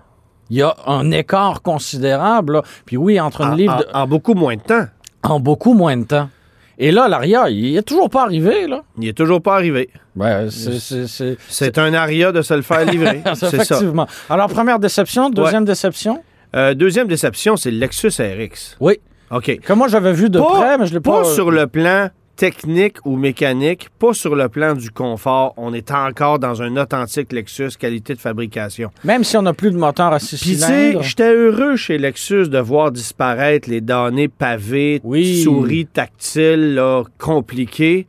il 0.52 0.58
y 0.58 0.62
a 0.62 0.76
un 0.86 1.10
écart 1.12 1.62
considérable. 1.64 2.54
là. 2.54 2.62
Puis 2.86 2.98
oui, 2.98 3.20
entre 3.20 3.42
une 3.42 3.52
En, 3.52 3.56
livre 3.56 3.78
de- 3.78 3.88
en- 3.94 4.02
en 4.02 4.08
beaucoup 4.08 4.34
moins 4.36 4.56
de 4.58 4.62
temps. 4.62 4.86
en 5.24 5.40
beaucoup 5.40 5.74
moins 5.74 5.98
de 5.98 6.04
temps. 6.04 6.30
Et 6.78 6.92
là, 6.92 7.08
l'Aria, 7.08 7.50
il 7.50 7.78
est 7.78 7.84
toujours 7.84 8.10
pas 8.10 8.24
arrivé, 8.24 8.68
là. 8.68 8.84
Il 9.00 9.08
est 9.08 9.14
toujours 9.18 9.42
pas 9.42 9.54
arrivé. 9.56 9.90
Ben, 10.16 10.50
c'est- 10.50 11.78
un 11.78 11.94
aria 11.94 12.32
de 12.32 12.42
se 12.42 12.54
le 12.54 12.64
faire 12.64 12.86
livrer. 12.86 13.22
c'est 13.34 13.36
ça. 13.36 13.48
Effectivement. 13.48 14.08
Alors, 14.30 14.50
première 14.50 14.80
déception, 14.80 15.30
deuxième 15.30 15.64
déception? 15.66 16.24
Euh, 16.56 16.74
deuxième 16.74 17.08
déception, 17.08 17.56
c'est 17.56 17.72
le 17.72 17.78
Lexus 17.78 18.10
RX. 18.20 18.76
Oui. 18.80 19.00
OK. 19.30 19.60
Que 19.62 19.74
moi, 19.74 19.88
j'avais 19.88 20.12
vu 20.12 20.30
de 20.30 20.40
Pas- 20.40 20.46
près, 20.50 20.78
mais 20.78 20.88
je 20.88 20.94
l'ai 20.94 21.00
pas... 21.00 21.22
Pas 21.22 21.26
sur 21.26 21.50
le 21.52 21.68
plan 21.68 22.10
technique 22.42 22.98
ou 23.06 23.18
mécanique, 23.18 23.90
pas 24.00 24.16
sur 24.16 24.36
le 24.36 24.50
plan 24.50 24.74
du 24.74 24.90
confort. 24.90 25.54
On 25.58 25.76
est 25.76 25.92
encore 25.92 26.40
dans 26.40 26.64
un 26.64 26.76
authentique 26.76 27.32
Lexus 27.34 27.78
qualité 27.78 28.16
de 28.16 28.20
fabrication. 28.20 28.90
Même 29.04 29.24
si 29.24 29.38
on 29.38 29.44
n'a 29.44 29.54
plus 29.54 29.70
de 29.70 29.78
moteur 29.78 30.12
à 30.12 30.18
six 30.18 30.42
Puis 30.42 30.56
cylindres. 30.56 31.04
j'étais 31.04 31.32
heureux 31.32 31.76
chez 31.76 32.00
Lexus 32.00 32.50
de 32.50 32.58
voir 32.58 32.92
disparaître 32.92 33.70
les 33.70 33.80
données 33.80 34.28
pavées, 34.28 35.02
Oui. 35.04 35.44
souris 35.44 35.86
tactiles, 35.86 36.74
là, 36.74 37.04
compliquées. 37.20 38.08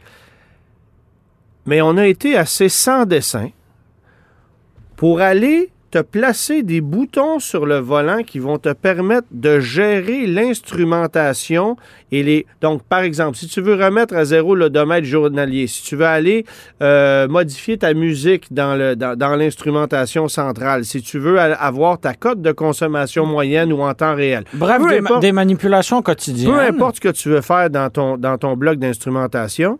Mais 1.66 1.82
on 1.82 1.98
a 1.98 2.06
été 2.06 2.34
assez 2.34 2.70
sans 2.70 3.04
dessin 3.04 3.50
pour 4.96 5.20
aller 5.20 5.68
te 5.92 5.98
placer 6.00 6.62
des 6.62 6.80
boutons 6.80 7.38
sur 7.38 7.66
le 7.66 7.76
volant 7.78 8.22
qui 8.24 8.38
vont 8.38 8.56
te 8.58 8.72
permettre 8.72 9.26
de 9.30 9.60
gérer 9.60 10.26
l'instrumentation 10.26 11.76
et 12.10 12.22
les. 12.22 12.46
Donc, 12.62 12.82
par 12.82 13.00
exemple, 13.00 13.36
si 13.36 13.46
tu 13.46 13.60
veux 13.60 13.74
remettre 13.74 14.14
à 14.16 14.24
zéro 14.24 14.54
l'odomètre 14.54 15.06
journalier, 15.06 15.66
si 15.66 15.82
tu 15.84 15.94
veux 15.96 16.06
aller 16.06 16.44
euh, 16.82 17.28
modifier 17.28 17.76
ta 17.78 17.92
musique 17.94 18.52
dans, 18.52 18.74
le, 18.74 18.96
dans, 18.96 19.16
dans 19.16 19.36
l'instrumentation 19.36 20.28
centrale, 20.28 20.84
si 20.84 21.02
tu 21.02 21.18
veux 21.18 21.38
avoir 21.38 22.00
ta 22.00 22.14
cote 22.14 22.40
de 22.40 22.52
consommation 22.52 23.26
moyenne 23.26 23.72
ou 23.72 23.82
en 23.82 23.92
temps 23.94 24.14
réel. 24.14 24.44
Bref, 24.54 24.80
ma- 25.00 25.08
des 25.20 25.32
manipulations 25.32 26.00
quotidiennes. 26.00 26.52
Peu 26.52 26.58
importe 26.60 26.96
ce 26.96 27.00
que 27.02 27.08
tu 27.10 27.28
veux 27.28 27.42
faire 27.42 27.68
dans 27.70 27.90
ton, 27.90 28.16
dans 28.16 28.38
ton 28.38 28.56
bloc 28.56 28.78
d'instrumentation, 28.78 29.78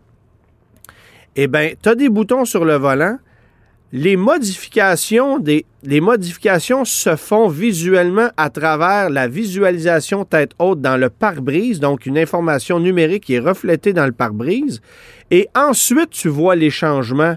eh 1.37 1.47
bien, 1.49 1.71
tu 1.83 1.89
as 1.89 1.95
des 1.95 2.11
boutons 2.11 2.45
sur 2.45 2.65
le 2.67 2.75
volant. 2.77 3.17
Les 3.95 4.17
modifications, 4.17 5.39
se 6.85 7.15
font 7.17 7.49
visuellement 7.49 8.31
à 8.39 8.49
travers 8.49 9.11
la 9.11 9.29
visualisation 9.29 10.25
tête 10.25 10.53
haute 10.59 10.81
dans 10.81 10.97
le 10.97 11.11
pare-brise, 11.11 11.79
donc 11.79 12.07
une 12.07 12.17
information 12.17 12.81
numérique 12.81 13.25
qui 13.25 13.35
est 13.35 13.39
reflétée 13.39 13.93
dans 13.93 14.07
le 14.07 14.13
pare-brise. 14.13 14.81
Et 15.31 15.49
ensuite, 15.55 16.09
tu 16.09 16.29
vois 16.29 16.57
les 16.57 16.71
changements 16.71 17.37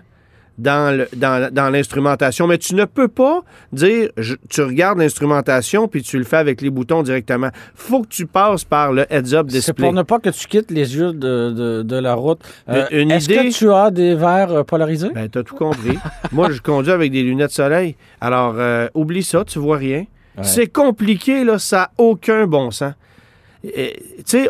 dans, 0.58 0.95
le- 0.97 1.08
dans, 1.16 1.51
dans 1.53 1.70
l'instrumentation. 1.70 2.47
Mais 2.47 2.58
tu 2.58 2.76
ne 2.76 2.86
peux 2.86 3.08
pas 3.08 3.41
dire, 3.74 4.10
je- 4.18 4.36
tu 4.49 4.62
regardes 4.62 4.99
l'instrumentation 4.99 5.88
puis 5.88 6.01
tu 6.01 6.18
le 6.18 6.24
fais 6.24 6.38
avec 6.38 6.62
les 6.62 6.70
boutons 6.70 7.03
directement. 7.03 7.49
faut 7.76 8.01
que 8.03 8.08
tu 8.08 8.26
passes 8.26 8.64
par 8.64 8.93
le 8.93 9.06
heads-up 9.14 9.47
C'est 9.49 9.58
display. 9.58 9.74
pour 9.86 9.93
ne 9.93 10.01
pas 10.03 10.20
que 10.20 10.30
tu 10.30 10.47
quittes 10.47 10.72
les 10.72 10.95
yeux 10.95 11.12
de, 11.14 11.51
de- 11.51 11.82
de 11.84 11.95
la 11.97 12.14
route. 12.14 12.39
Euh, 12.70 12.86
Est-ce 12.89 13.26
idée- 13.26 13.36
que 13.49 13.53
tu 13.53 13.70
as 13.72 13.91
des 13.91 14.16
verres 14.16 14.51
euh, 14.51 14.64
polarisés? 14.64 15.10
Ben, 15.14 15.28
t'as 15.30 15.43
tout 15.43 15.56
compris. 15.56 15.97
Moi, 16.32 16.51
je 16.51 16.62
conduis 16.62 16.91
avec 16.91 17.12
des 17.12 17.24
lunettes 17.24 17.51
soleil. 17.51 17.95
Alors, 18.22 18.56
euh, 18.58 18.88
oublie 18.93 19.24
ça, 19.24 19.43
tu 19.43 19.60
vois 19.60 19.78
rien. 19.78 20.06
Ouais. 20.38 20.43
C'est 20.43 20.68
compliqué, 20.68 21.43
là, 21.43 21.60
ça 21.60 21.78
n'a 21.78 21.91
aucun 21.97 22.45
bon 22.47 22.72
sens. 22.72 22.93
Tu 23.64 23.72
sais, 24.26 24.49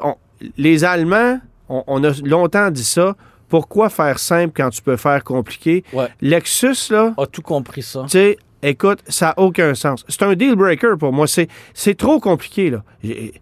les 0.57 0.83
Allemands, 0.83 1.39
on, 1.69 1.83
on 1.87 2.03
a 2.03 2.11
longtemps 2.23 2.69
dit 2.69 2.83
ça. 2.83 3.15
Pourquoi 3.49 3.89
faire 3.89 4.19
simple 4.19 4.53
quand 4.55 4.69
tu 4.69 4.81
peux 4.81 4.97
faire 4.97 5.23
compliqué? 5.23 5.83
Ouais. 5.93 6.07
Lexus, 6.21 6.91
là, 6.91 7.13
A 7.17 7.25
tout 7.27 7.41
compris 7.41 7.81
ça. 7.83 8.01
tu 8.03 8.09
sais, 8.17 8.37
écoute, 8.63 8.99
ça 9.07 9.27
n'a 9.27 9.33
aucun 9.39 9.73
sens. 9.75 10.03
C'est 10.07 10.23
un 10.23 10.33
deal 10.35 10.55
breaker 10.55 10.97
pour 10.99 11.13
moi. 11.13 11.27
C'est 11.27 11.47
c'est 11.73 11.95
trop 11.95 12.19
compliqué, 12.19 12.69
là. 12.71 12.83
J'ai- 13.03 13.33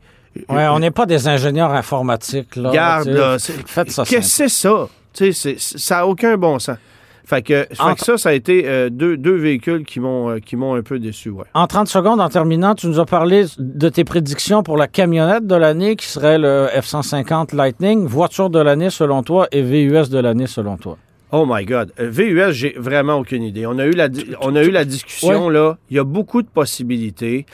Ouais, 0.50 0.68
on 0.68 0.80
n'est 0.80 0.90
pas 0.90 1.06
des 1.06 1.28
ingénieurs 1.28 1.72
informatiques, 1.72 2.56
là. 2.56 2.70
Regarde, 2.70 3.08
là, 3.08 3.38
c'est- 3.38 3.54
Faites 3.68 3.92
ça 3.92 4.04
Qu'est-ce 4.04 4.20
que 4.22 4.26
c'est 4.26 4.50
ça? 4.50 4.88
Tu 5.14 5.32
sais, 5.32 5.56
c'est- 5.60 5.78
ça 5.78 5.98
n'a 5.98 6.08
aucun 6.08 6.36
bon 6.38 6.58
sens. 6.58 6.78
Fait 7.26 7.42
que, 7.42 7.66
fait 7.72 7.80
Entre- 7.80 7.96
que 7.96 8.04
ça, 8.04 8.18
ça 8.18 8.30
a 8.30 8.34
été 8.34 8.64
euh, 8.68 8.90
deux, 8.90 9.16
deux 9.16 9.36
véhicules 9.36 9.86
qui 9.86 10.00
m'ont 10.02 10.30
euh, 10.32 10.40
qui 10.40 10.58
m'ont 10.58 10.76
un 10.76 10.82
peu 10.82 11.00
déçu, 11.00 11.30
ouais. 11.30 11.46
En 11.54 11.68
30 11.68 11.88
secondes, 11.88 12.20
en 12.20 12.28
terminant, 12.28 12.76
tu 12.76 12.88
nous 12.88 13.00
as 13.00 13.06
parlé 13.06 13.46
de 13.58 13.90
tes 13.90 14.04
prédictions 14.04 14.62
pour 14.62 14.76
la 14.76 14.88
camionnette 14.88 15.48
de 15.48 15.56
l'année 15.56 15.96
qui 15.96 16.06
serait 16.08 16.38
le 16.38 16.68
F-150 16.76 17.56
Lightning, 17.56 18.06
voiture 18.06 18.50
de 18.50 18.60
l'année 18.60 18.90
selon 18.90 19.24
toi 19.24 19.48
et 19.54 19.62
VUS 19.62 20.10
de 20.10 20.20
l'année 20.20 20.48
selon 20.48 20.76
toi? 20.76 20.98
Oh 21.32 21.46
my 21.48 21.66
God. 21.66 21.94
Euh, 22.00 22.10
VUS, 22.10 22.52
j'ai 22.52 22.76
vraiment 22.78 23.16
aucune 23.16 23.42
idée. 23.42 23.66
On 23.66 23.80
a 23.80 23.86
eu 23.86 23.92
la, 23.94 24.08
on 24.42 24.56
a 24.56 24.64
eu 24.64 24.70
la 24.70 24.86
discussion, 24.86 25.50
là. 25.50 25.78
Il 25.90 25.96
y 25.96 26.00
a 26.00 26.04
beaucoup 26.04 26.42
de 26.44 26.48
possibilités. 26.48 27.46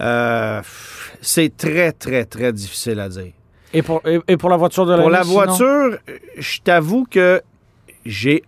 Euh, 0.00 0.62
c'est 1.20 1.54
très, 1.56 1.92
très, 1.92 2.24
très 2.24 2.52
difficile 2.52 3.00
à 3.00 3.08
dire. 3.08 3.32
Et 3.74 3.82
pour, 3.82 4.00
et, 4.06 4.20
et 4.28 4.36
pour 4.36 4.48
la 4.50 4.56
voiture 4.56 4.86
de 4.86 4.92
l'année 4.92 5.02
Pour 5.02 5.10
la 5.10 5.22
voiture, 5.22 5.98
je 6.38 6.60
t'avoue 6.60 7.06
que 7.10 7.42
j'ai... 8.06 8.42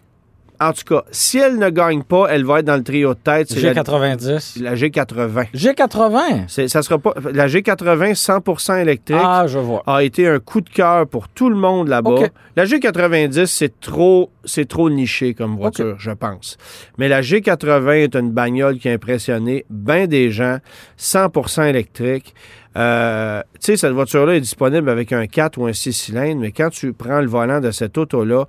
En 0.60 0.72
tout 0.72 0.82
cas, 0.92 1.04
si 1.12 1.38
elle 1.38 1.56
ne 1.58 1.70
gagne 1.70 2.02
pas, 2.02 2.26
elle 2.30 2.44
va 2.44 2.58
être 2.58 2.64
dans 2.66 2.76
le 2.76 2.82
trio 2.82 3.14
de 3.14 3.18
tête. 3.18 3.48
C'est 3.48 3.60
la, 3.60 3.74
G90. 3.74 4.60
la 4.62 4.74
G80. 4.74 5.46
G80? 5.54 6.44
C'est- 6.48 6.66
Ça 6.66 6.82
sera 6.82 6.98
pas... 6.98 7.14
La 7.32 7.46
G80 7.46 8.14
100% 8.14 8.80
électrique 8.82 9.16
Ah, 9.22 9.44
je 9.46 9.58
vois. 9.58 9.82
a 9.86 10.02
été 10.02 10.26
un 10.26 10.40
coup 10.40 10.60
de 10.60 10.68
cœur 10.68 11.06
pour 11.06 11.28
tout 11.28 11.48
le 11.48 11.54
monde 11.56 11.86
là-bas. 11.86 12.10
La 12.56 12.64
G90, 12.64 13.46
c'est 13.46 13.78
trop, 13.80 14.30
c'est 14.44 14.66
trop 14.66 14.90
niché 14.90 15.32
comme 15.34 15.56
voiture, 15.56 15.94
je 15.98 16.10
pense. 16.10 16.56
Mais 16.98 17.06
la 17.08 17.20
G80 17.20 17.92
est 17.94 18.16
une 18.16 18.32
bagnole 18.32 18.78
qui 18.78 18.88
a 18.88 18.92
impressionné 18.92 19.64
bien 19.70 20.06
des 20.08 20.32
gens, 20.32 20.58
100% 20.98 21.68
électrique. 21.68 22.34
Euh, 22.76 23.42
tu 23.54 23.58
sais, 23.72 23.76
cette 23.76 23.92
voiture-là 23.92 24.34
est 24.34 24.40
disponible 24.40 24.90
avec 24.90 25.12
un 25.12 25.26
4 25.26 25.58
ou 25.58 25.66
un 25.66 25.72
6 25.72 25.92
cylindres, 25.92 26.40
mais 26.40 26.50
quand 26.52 26.70
tu 26.70 26.92
prends 26.92 27.20
le 27.20 27.28
volant 27.28 27.60
de 27.60 27.70
cette 27.70 27.96
auto-là, 27.96 28.44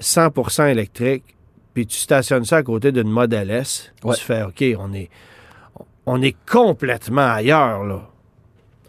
100% 0.00 0.66
électrique, 0.70 1.24
puis 1.80 1.86
tu 1.86 1.98
stationnes 1.98 2.44
ça 2.44 2.58
à 2.58 2.62
côté 2.62 2.92
d'une 2.92 3.08
Model 3.10 3.50
S, 3.50 3.92
Ouais. 4.04 4.14
tu 4.16 4.22
fais, 4.24 4.42
OK, 4.42 4.62
on 4.78 4.92
est, 4.92 5.08
on 6.06 6.20
est 6.20 6.36
complètement 6.46 7.32
ailleurs, 7.32 7.84
là. 7.84 8.02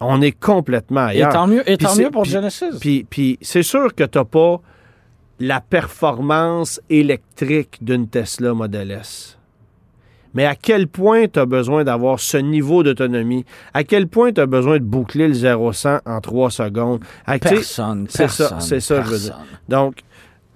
On 0.00 0.20
est 0.20 0.32
complètement 0.32 1.06
Et 1.08 1.12
ailleurs. 1.12 1.32
tant 1.32 1.46
mieux, 1.46 1.62
et 1.70 1.76
tant 1.78 1.94
mieux 1.96 2.10
pour 2.10 2.22
puis- 2.22 2.32
Genesis. 2.32 2.78
Puis, 2.80 3.06
puis 3.08 3.38
c'est 3.40 3.62
sûr 3.62 3.94
que 3.94 4.04
tu 4.04 4.18
n'as 4.18 4.24
pas 4.24 4.60
la 5.38 5.60
performance 5.60 6.80
électrique 6.90 7.78
d'une 7.80 8.08
Tesla 8.08 8.52
Model 8.52 8.90
S. 8.90 9.38
Mais 10.34 10.46
à 10.46 10.54
quel 10.56 10.88
point 10.88 11.28
tu 11.28 11.38
as 11.38 11.46
besoin 11.46 11.84
d'avoir 11.84 12.18
ce 12.18 12.36
niveau 12.38 12.82
d'autonomie? 12.82 13.44
À 13.74 13.84
quel 13.84 14.08
point 14.08 14.32
tu 14.32 14.40
as 14.40 14.46
besoin 14.46 14.78
de 14.78 14.84
boucler 14.84 15.28
le 15.28 15.34
0-100 15.34 16.00
en 16.06 16.20
3 16.20 16.50
secondes? 16.50 17.02
À- 17.26 17.38
personne, 17.38 18.06
c'est 18.08 18.28
ça, 18.28 18.58
c'est 18.60 18.80
ça, 18.80 19.02
je 19.02 19.08
veux 19.08 19.18
dire. 19.18 19.38
donc, 19.68 19.96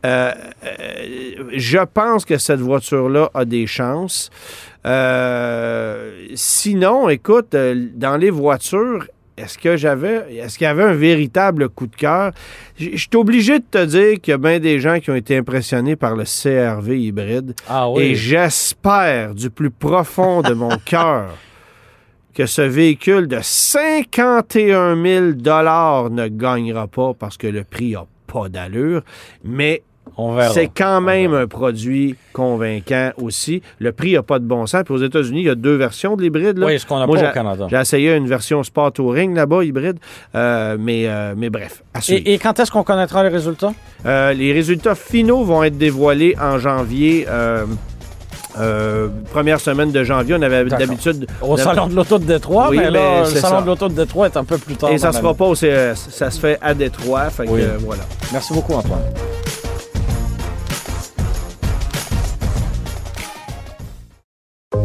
euh, 0.07 0.33
euh, 0.65 1.51
je 1.53 1.79
pense 1.79 2.25
que 2.25 2.39
cette 2.39 2.61
voiture-là 2.61 3.31
a 3.35 3.45
des 3.45 3.67
chances. 3.67 4.31
Euh, 4.87 6.29
sinon, 6.35 7.09
écoute, 7.09 7.57
dans 7.95 8.17
les 8.17 8.31
voitures, 8.31 9.07
est-ce 9.37 9.59
que 9.59 9.77
j'avais, 9.77 10.37
est-ce 10.37 10.59
qu'il 10.59 10.65
y 10.65 10.69
avait 10.69 10.85
un 10.85 10.95
véritable 10.95 11.69
coup 11.69 11.89
de 11.89 11.97
cœur? 11.97 12.33
Je 12.79 12.97
suis 12.97 13.09
obligé 13.17 13.59
de 13.59 13.65
te 13.69 13.85
dire 13.85 14.21
qu'il 14.21 14.31
y 14.31 14.35
a 14.35 14.39
bien 14.39 14.61
des 14.61 14.79
gens 14.81 15.01
qui 15.01 15.11
ont 15.11 15.17
été 15.17 15.37
impressionnés 15.37 15.97
par 15.97 16.15
le 16.15 16.25
CRV 16.25 16.99
hybride. 17.01 17.55
Ah 17.69 17.89
Et 17.97 18.11
oui. 18.11 18.15
j'espère 18.15 19.35
du 19.35 19.51
plus 19.51 19.71
profond 19.71 20.41
de 20.41 20.55
mon 20.55 20.79
cœur 20.85 21.31
que 22.33 22.47
ce 22.47 22.63
véhicule 22.63 23.27
de 23.27 23.39
51 23.43 24.95
000 24.95 25.27
ne 26.11 26.29
gagnera 26.29 26.87
pas 26.87 27.13
parce 27.15 27.37
que 27.37 27.47
le 27.47 27.65
prix 27.65 27.93
n'a 27.93 28.07
pas 28.27 28.49
d'allure. 28.49 29.03
Mais. 29.43 29.83
C'est 30.53 30.69
quand 30.69 31.01
même 31.01 31.35
un 31.35 31.47
produit 31.47 32.15
convaincant 32.33 33.11
aussi. 33.21 33.63
Le 33.79 33.93
prix 33.93 34.15
n'a 34.15 34.23
pas 34.23 34.39
de 34.39 34.45
bon 34.45 34.67
sens. 34.67 34.83
Puis 34.85 34.95
aux 34.95 35.03
États-Unis, 35.03 35.41
il 35.41 35.47
y 35.47 35.51
a 35.51 35.55
deux 35.55 35.77
versions 35.77 36.17
de 36.17 36.23
l'hybride. 36.23 36.59
Oui, 36.59 36.79
ce 36.79 36.87
qu'on 36.87 36.99
n'a 36.99 37.07
Moi, 37.07 37.19
pas 37.19 37.31
au 37.31 37.33
Canada. 37.33 37.67
J'ai 37.71 37.77
essayé 37.77 38.15
une 38.15 38.27
version 38.27 38.63
Sport 38.63 38.93
Touring 38.93 39.35
là-bas, 39.35 39.65
hybride. 39.65 39.99
Euh, 40.35 40.77
mais, 40.79 41.07
euh, 41.07 41.35
mais 41.37 41.51
bref, 41.51 41.83
à. 41.95 42.01
Et, 42.09 42.35
et 42.35 42.39
quand 42.39 42.59
est-ce 42.61 42.71
qu'on 42.71 42.83
connaîtra 42.85 43.23
les 43.23 43.29
résultats? 43.31 43.73
Euh, 44.07 44.33
les 44.33 44.53
résultats 44.53 44.95
finaux 44.95 45.45
vont 45.45 45.63
être 45.65 45.77
dévoilés 45.79 46.37
en 46.41 46.59
janvier. 46.59 47.27
euh, 47.29 49.09
première 49.33 49.61
semaine 49.61 49.93
de 49.93 50.03
janvier, 50.03 50.35
on 50.39 50.43
avait 50.43 50.65
d'habitude. 50.65 51.27
Au 51.43 51.57
Salon 51.59 51.89
de 51.89 51.95
l'Auto 51.95 52.19
de 52.19 52.25
Détroit, 52.25 52.69
Oui, 52.71 52.79
mais 52.79 52.91
là, 52.91 53.01
mais 53.17 53.21
le 53.21 53.27
Salon 53.27 53.57
ça. 53.57 53.63
de 53.63 53.67
l'Auto 53.67 53.89
de 53.89 53.95
Détroit 53.95 54.27
est 54.29 54.37
un 54.39 54.45
peu 54.45 54.57
plus 54.57 54.77
tard. 54.77 54.91
Et 54.91 54.99
ça 54.99 55.13
se 55.13 55.19
fera 55.21 55.35
pas 55.35 55.45
au 55.45 55.55
CES. 55.55 56.09
Ça 56.11 56.31
se 56.31 56.41
fait 56.41 56.59
à 56.63 56.73
Détroit. 56.73 57.29
Fait 57.31 57.45
que, 57.45 57.51
Oui. 57.51 57.63
voilà. 57.81 58.03
Merci 58.33 58.55
beaucoup, 58.55 58.73
Antoine. 58.73 59.01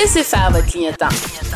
Laissez 0.00 0.24
faire 0.24 0.50
votre 0.50 0.64
clignotant. 0.64 1.10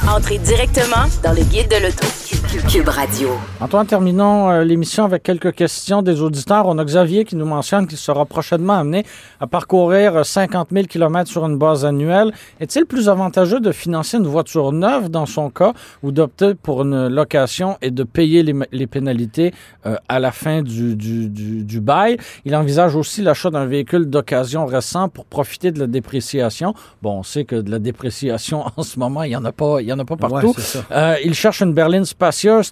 Entrez 0.07 0.37
directement 0.37 1.07
dans 1.23 1.33
le 1.33 1.43
guide 1.45 1.71
de 1.71 1.77
l'auto. 1.77 2.07
Cube 2.47 2.89
Radio. 2.89 3.31
Antoine, 3.61 3.87
terminons 3.87 4.51
euh, 4.51 4.65
l'émission 4.65 5.05
avec 5.05 5.23
quelques 5.23 5.53
questions 5.55 6.03
des 6.03 6.21
auditeurs. 6.21 6.67
On 6.67 6.77
a 6.79 6.85
Xavier 6.85 7.25
qui 7.25 7.37
nous 7.37 7.47
mentionne 7.47 7.87
qu'il 7.87 7.97
sera 7.97 8.27
prochainement 8.27 8.75
amené 8.75 9.05
à 9.41 9.47
parcourir 9.47 10.17
euh, 10.17 10.23
50 10.25 10.69
000 10.71 10.87
km 10.87 11.29
sur 11.29 11.47
une 11.47 11.57
base 11.57 11.85
annuelle. 11.85 12.33
Est-il 12.61 12.85
plus 12.85 13.09
avantageux 13.09 13.61
de 13.61 13.73
financer 13.73 14.19
une 14.19 14.27
voiture 14.27 14.73
neuve 14.73 15.09
dans 15.09 15.27
son 15.27 15.49
cas 15.51 15.73
ou 16.03 16.13
d'opter 16.13 16.55
pour 16.55 16.83
une 16.83 17.09
location 17.09 17.79
et 17.81 17.91
de 17.91 18.03
payer 18.05 18.43
les, 18.43 18.55
les 18.73 18.87
pénalités 18.87 19.55
euh, 19.87 19.97
à 20.09 20.19
la 20.19 20.31
fin 20.31 20.63
du, 20.63 20.97
du, 20.97 21.29
du, 21.29 21.65
du 21.65 21.81
bail? 21.81 22.19
Il 22.45 22.55
envisage 22.55 22.95
aussi 22.95 23.23
l'achat 23.23 23.51
d'un 23.51 23.67
véhicule 23.67 24.07
d'occasion 24.11 24.67
récent 24.67 25.09
pour 25.09 25.25
profiter 25.25 25.73
de 25.73 25.81
la 25.81 25.87
dépréciation. 25.87 26.75
Bon, 27.03 27.19
on 27.19 27.23
sait 27.23 27.45
que 27.45 27.57
de 27.57 27.71
la 27.71 27.79
dépréciation 27.79 28.65
en 28.77 28.83
ce 28.83 28.99
moment, 28.99 29.23
il 29.23 29.31
n'y 29.31 29.37
en 29.37 29.45
a 29.45 29.53
pas, 29.53 29.81
il 29.81 29.89
y 29.89 29.93
en 29.93 29.99
a 29.99 30.05
pas 30.05 30.17
partout. 30.17 30.55
Ouais. 30.57 30.81
Euh, 30.93 31.17
il 31.25 31.35
cherche 31.35 31.63
une 31.63 31.73
berline 31.73 32.05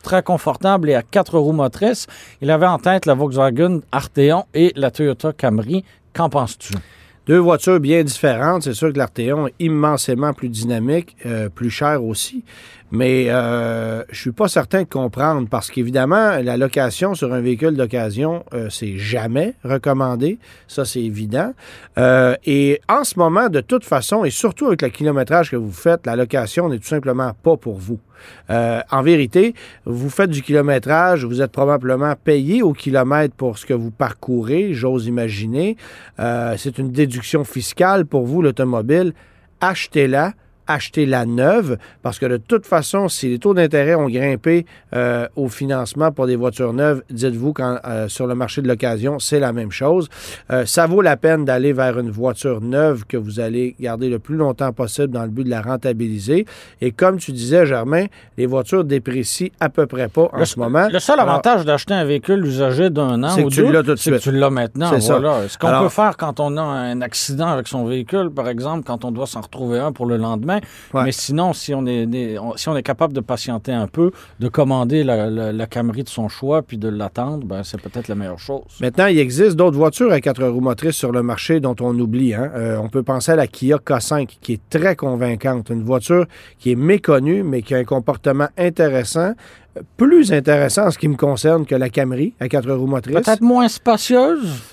très 0.03 0.23
confortable 0.23 0.91
et 0.91 0.95
à 0.95 1.03
quatre 1.03 1.39
roues 1.39 1.53
motrices. 1.53 2.07
Il 2.41 2.51
avait 2.51 2.67
en 2.67 2.79
tête 2.79 3.07
la 3.07 3.15
Volkswagen 3.15 3.81
Arteon 3.93 4.45
et 4.55 4.73
la 4.77 4.91
Toyota 4.91 5.33
Camry. 5.33 5.85
Qu'en 6.13 6.29
penses-tu? 6.29 6.75
Deux 7.27 7.39
voitures 7.39 7.79
bien 7.79 8.03
différentes. 8.03 8.65
C'est 8.65 8.75
sûr 8.75 8.93
que 8.93 8.99
l'Arteon 8.99 9.47
est 9.47 9.55
immensément 9.61 10.33
plus 10.33 10.49
dynamique, 10.49 11.17
euh, 11.25 11.49
plus 11.49 11.71
cher 11.71 12.03
aussi. 12.03 12.45
Mais 12.93 13.31
euh, 13.31 14.05
je 14.11 14.21
suis 14.21 14.33
pas 14.33 14.49
certain 14.49 14.83
de 14.83 14.89
comprendre 14.89 15.49
parce 15.49 15.71
qu'évidemment, 15.71 16.39
la 16.43 16.59
location 16.59 17.15
sur 17.15 17.33
un 17.33 17.41
véhicule 17.41 17.75
d'occasion, 17.75 18.45
euh, 18.53 18.69
c'est 18.69 18.99
jamais 18.99 19.55
recommandé. 19.65 20.39
Ça, 20.69 20.85
c'est 20.85 21.01
évident. 21.01 21.55
Euh, 21.97 22.37
et 22.45 22.83
en 22.91 23.05
ce 23.05 23.19
moment, 23.19 23.49
de 23.49 23.63
toute 23.63 23.85
façon, 23.85 24.27
et 24.27 24.31
surtout 24.31 24.67
avec 24.67 24.83
le 24.83 24.91
kilométrage 24.91 25.51
que 25.51 25.57
vous 25.57 25.73
faites, 25.73 26.05
la 26.05 26.17
location 26.17 26.69
n'est 26.69 26.79
tout 26.79 26.87
simplement 26.87 27.33
pas 27.43 27.57
pour 27.57 27.79
vous. 27.79 27.99
Euh, 28.51 28.83
en 28.91 29.03
vérité, 29.03 29.55
vous 29.87 30.11
faites 30.11 30.31
du 30.31 30.43
kilométrage, 30.43 31.25
vous 31.25 31.41
êtes 31.41 31.51
probablement 31.51 32.15
payé 32.23 32.63
au 32.63 32.75
kilomètre 32.75 33.35
pour 33.35 33.57
ce 33.57 33.65
que 33.65 33.75
vous 33.75 33.91
parcourez, 33.91 34.75
j'ose 34.75 35.07
imaginer. 35.07 35.79
Euh, 36.21 36.57
c'est 36.59 36.77
une 36.77 36.93
déduction 36.93 37.43
fiscale 37.45 38.05
pour 38.05 38.27
vous, 38.27 38.43
l'automobile. 38.43 39.15
Achetez-la. 39.63 40.35
Achetez-la 40.67 41.27
neuve, 41.27 41.77
parce 42.03 42.19
que 42.19 42.27
de 42.27 42.37
toute 42.37 42.67
façon, 42.67 43.09
si 43.09 43.29
les 43.29 43.39
taux 43.39 43.53
d'intérêt 43.53 43.95
ont 43.95 44.09
grimpé 44.09 44.65
euh, 44.95 45.27
au 45.37 45.49
financement 45.49 46.13
pour 46.13 46.27
des 46.27 46.37
voitures 46.37 46.73
neuves, 46.73 47.03
dites-vous 47.11 47.53
quand 47.53 47.79
euh, 47.85 48.09
sur 48.09 48.27
le 48.27 48.35
marché 48.35 48.63
de 48.63 48.69
l'occasion, 48.69 49.19
c'est 49.19 49.41
la 49.41 49.53
même 49.53 49.73
chose. 49.73 50.09
Euh, 50.51 50.65
ça 50.65 50.87
vaut 50.87 51.03
la 51.03 51.17
peine 51.17 51.45
d'aller 51.45 51.73
vers 51.73 51.99
une 51.99 52.11
voiture 52.11 52.61
neuve 52.61 53.05
que 53.07 53.17
vous 53.17 53.41
allez 53.41 53.75
garder 53.81 54.09
le 54.09 54.19
plus 54.19 54.37
longtemps 54.37 54.73
possible 54.73 55.09
dans 55.13 55.25
le 55.25 55.31
but 55.31 55.45
de 55.45 55.51
la 55.51 55.63
rentabiliser. 55.63 56.47
Et 56.81 56.93
comme 56.93 57.19
tu 57.19 57.33
disais, 57.33 57.67
Germain, 57.67 58.07
les 58.39 58.47
voitures 58.47 58.85
déprécient 58.85 59.49
à 59.61 59.69
peu 59.69 59.87
près 59.87 60.09
pas 60.09 60.29
en 60.33 60.39
Le- 60.39 60.45
ce 60.45 60.59
moment. 60.59 60.89
Le 60.93 60.99
seul 61.01 61.19
avantage 61.19 61.65
d'acheter 61.65 61.95
un 61.95 62.05
véhicule 62.05 62.45
usagé 62.47 62.89
d'un 62.91 63.23
an 63.25 63.31
C'est 63.31 63.43
ou 63.45 63.49
que 63.49 63.55
tu 63.55 63.63
deux, 63.63 63.73
l'as 63.73 63.83
tout 63.83 63.91
de 63.93 63.97
c'est 63.97 64.11
que 64.13 64.19
suite. 64.19 64.33
tu 64.33 64.39
l'as 64.39 64.51
maintenant. 64.51 64.91
C'est 64.91 65.01
ça. 65.01 65.21
Ce 65.49 65.59
qu'on 65.59 65.81
peut 65.83 65.89
faire 65.89 66.17
quand 66.17 66.39
on 66.41 66.57
a 66.57 66.63
un 66.63 67.01
accident 67.01 67.49
avec 67.49 67.67
son 67.67 67.85
véhicule, 67.85 68.31
par 68.31 68.49
exemple, 68.49 68.85
quand 68.87 69.05
on 69.05 69.11
doit 69.11 69.27
s'en 69.27 69.41
retrouver 69.41 69.79
un 69.81 69.93
pour 69.93 70.07
le 70.07 70.17
lendemain. 70.17 70.52
Ouais. 70.95 71.05
Mais 71.05 71.13
sinon, 71.13 71.53
si 71.53 71.75
on, 71.75 71.87
est, 71.87 72.39
on- 72.39 72.57
si 72.57 72.69
on 72.69 72.77
est 72.77 72.83
capable 72.83 73.13
de 73.13 73.21
patienter 73.21 73.73
un 73.73 73.87
peu, 73.87 74.11
de 74.41 74.49
commander 74.49 75.05
la, 75.05 75.29
la- 75.31 75.53
la 75.53 75.67
Camry 75.67 76.03
de 76.05 76.09
son 76.09 76.29
choix 76.29 76.63
puis 76.63 76.79
de 76.79 76.89
l'attendre, 76.89 77.45
ben, 77.47 77.63
c'est 77.63 77.81
peut-être 77.81 78.09
la 78.09 78.15
meilleure 78.15 78.39
chose. 78.39 78.63
Maintenant, 78.81 79.07
il 79.07 79.19
existe 79.19 79.57
d'autres 79.57 79.77
voitures 79.77 80.13
à 80.13 80.21
quatre 80.21 80.45
roues 80.45 80.61
motrices 80.61 80.97
sur 80.97 81.13
le 81.13 81.23
marché 81.23 81.61
dont 81.61 81.77
on 81.81 81.99
oublie. 81.99 82.35
hein. 82.35 82.51
Euh, 82.55 82.77
on 82.79 82.89
peut 82.89 83.03
penser 83.03 83.33
à 83.33 83.37
la 83.37 83.47
Kia 83.47 83.77
K5, 83.77 84.27
qui 84.41 84.55
est 84.55 84.61
très 84.71 84.97
convaincante. 84.97 85.71
Une 85.71 85.85
voiture 85.85 86.27
qui 86.59 86.73
est 86.73 86.77
méconnue, 86.77 87.43
mais 87.43 87.63
qui 87.63 87.75
a 87.75 87.79
un 87.79 87.85
comportement 87.85 88.49
intéressant. 88.59 89.33
Plus 89.97 90.33
intéressant 90.35 90.87
en 90.89 90.91
ce 90.91 90.99
qui 90.99 91.09
me 91.09 91.17
concerne 91.17 91.65
que 91.65 91.75
la 91.75 91.89
Camry 91.89 92.35
à 92.41 92.49
quatre 92.49 92.71
roues 92.71 92.87
motrices. 92.87 93.17
Peut-être 93.17 93.41
moins 93.41 93.69
spacieuse? 93.69 94.72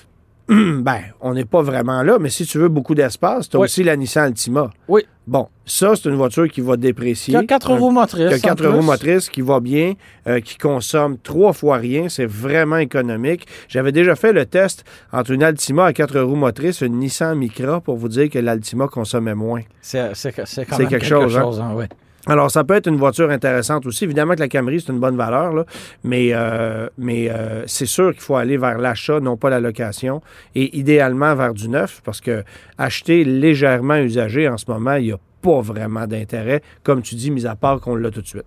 Ben, 0.81 1.01
on 1.21 1.33
n'est 1.35 1.45
pas 1.45 1.61
vraiment 1.61 2.01
là, 2.01 2.17
mais 2.19 2.29
si 2.29 2.45
tu 2.45 2.57
veux 2.57 2.69
beaucoup 2.69 2.95
d'espace, 2.95 3.47
tu 3.49 3.55
as 3.55 3.59
Oui. 3.59 3.65
aussi 3.65 3.83
la 3.83 3.95
Nissan 3.95 4.23
Altima. 4.25 4.71
Oui. 4.87 5.05
Bon, 5.27 5.47
ça, 5.63 5.93
c'est 5.95 6.09
une 6.09 6.15
voiture 6.15 6.47
qui 6.49 6.59
va 6.61 6.75
déprécier. 6.75 7.33
Qui 7.35 7.37
a 7.37 7.43
quatre 7.43 7.71
roues 7.71 7.91
motrices. 7.91 8.29
qui 8.29 8.33
a 8.33 8.39
quatre 8.39 8.65
roues 8.67 8.81
motrices, 8.81 9.29
qui 9.29 9.41
va 9.41 9.59
bien, 9.59 9.93
euh, 10.27 10.39
qui 10.39 10.57
consomme 10.57 11.19
trois 11.19 11.53
fois 11.53 11.77
rien. 11.77 12.09
C'est 12.09 12.25
vraiment 12.25 12.77
économique. 12.77 13.45
J'avais 13.67 13.91
déjà 13.91 14.15
fait 14.15 14.33
le 14.33 14.47
test 14.47 14.83
entre 15.13 15.29
une 15.31 15.43
Altima 15.43 15.85
à 15.85 15.93
quatre 15.93 16.19
roues 16.19 16.35
motrices 16.35 16.81
et 16.81 16.87
une 16.87 16.97
Nissan 16.97 17.37
Micra 17.37 17.79
pour 17.79 17.97
vous 17.97 18.09
dire 18.09 18.27
que 18.29 18.39
l'Altima 18.39 18.87
consommait 18.87 19.35
moins. 19.35 19.61
C'est 19.81 20.15
C'est 20.15 20.35
même 20.79 20.87
quelque 20.87 21.05
chose, 21.05 21.37
hein? 21.37 21.47
hein, 21.61 21.73
oui. 21.75 21.85
Alors, 22.29 22.51
ça 22.51 22.63
peut 22.63 22.75
être 22.75 22.85
une 22.85 22.97
voiture 22.97 23.31
intéressante 23.31 23.87
aussi. 23.87 24.03
Évidemment 24.03 24.35
que 24.35 24.39
la 24.39 24.47
Camry, 24.47 24.79
c'est 24.79 24.91
une 24.91 24.99
bonne 24.99 25.17
valeur, 25.17 25.65
mais, 26.03 26.29
euh, 26.31 26.87
euh, 26.99 27.63
c'est 27.65 27.87
sûr 27.87 28.11
qu'il 28.11 28.21
faut 28.21 28.35
aller 28.35 28.55
vers 28.55 28.77
l'achat, 28.77 29.19
non 29.19 29.35
pas 29.35 29.49
la 29.49 29.59
location, 29.59 30.21
et 30.53 30.77
idéalement 30.77 31.33
vers 31.33 31.55
du 31.55 31.67
neuf, 31.67 32.01
parce 32.05 32.21
que 32.21 32.43
acheter 32.77 33.23
légèrement 33.23 33.97
usagé 33.97 34.47
en 34.47 34.57
ce 34.57 34.65
moment, 34.69 34.93
il 34.93 35.05
n'y 35.05 35.11
a 35.11 35.17
pas 35.41 35.61
vraiment 35.61 36.05
d'intérêt, 36.05 36.61
comme 36.83 37.01
tu 37.01 37.15
dis, 37.15 37.31
mis 37.31 37.47
à 37.47 37.55
part 37.55 37.79
qu'on 37.79 37.95
l'a 37.95 38.11
tout 38.11 38.21
de 38.21 38.27
suite. 38.27 38.45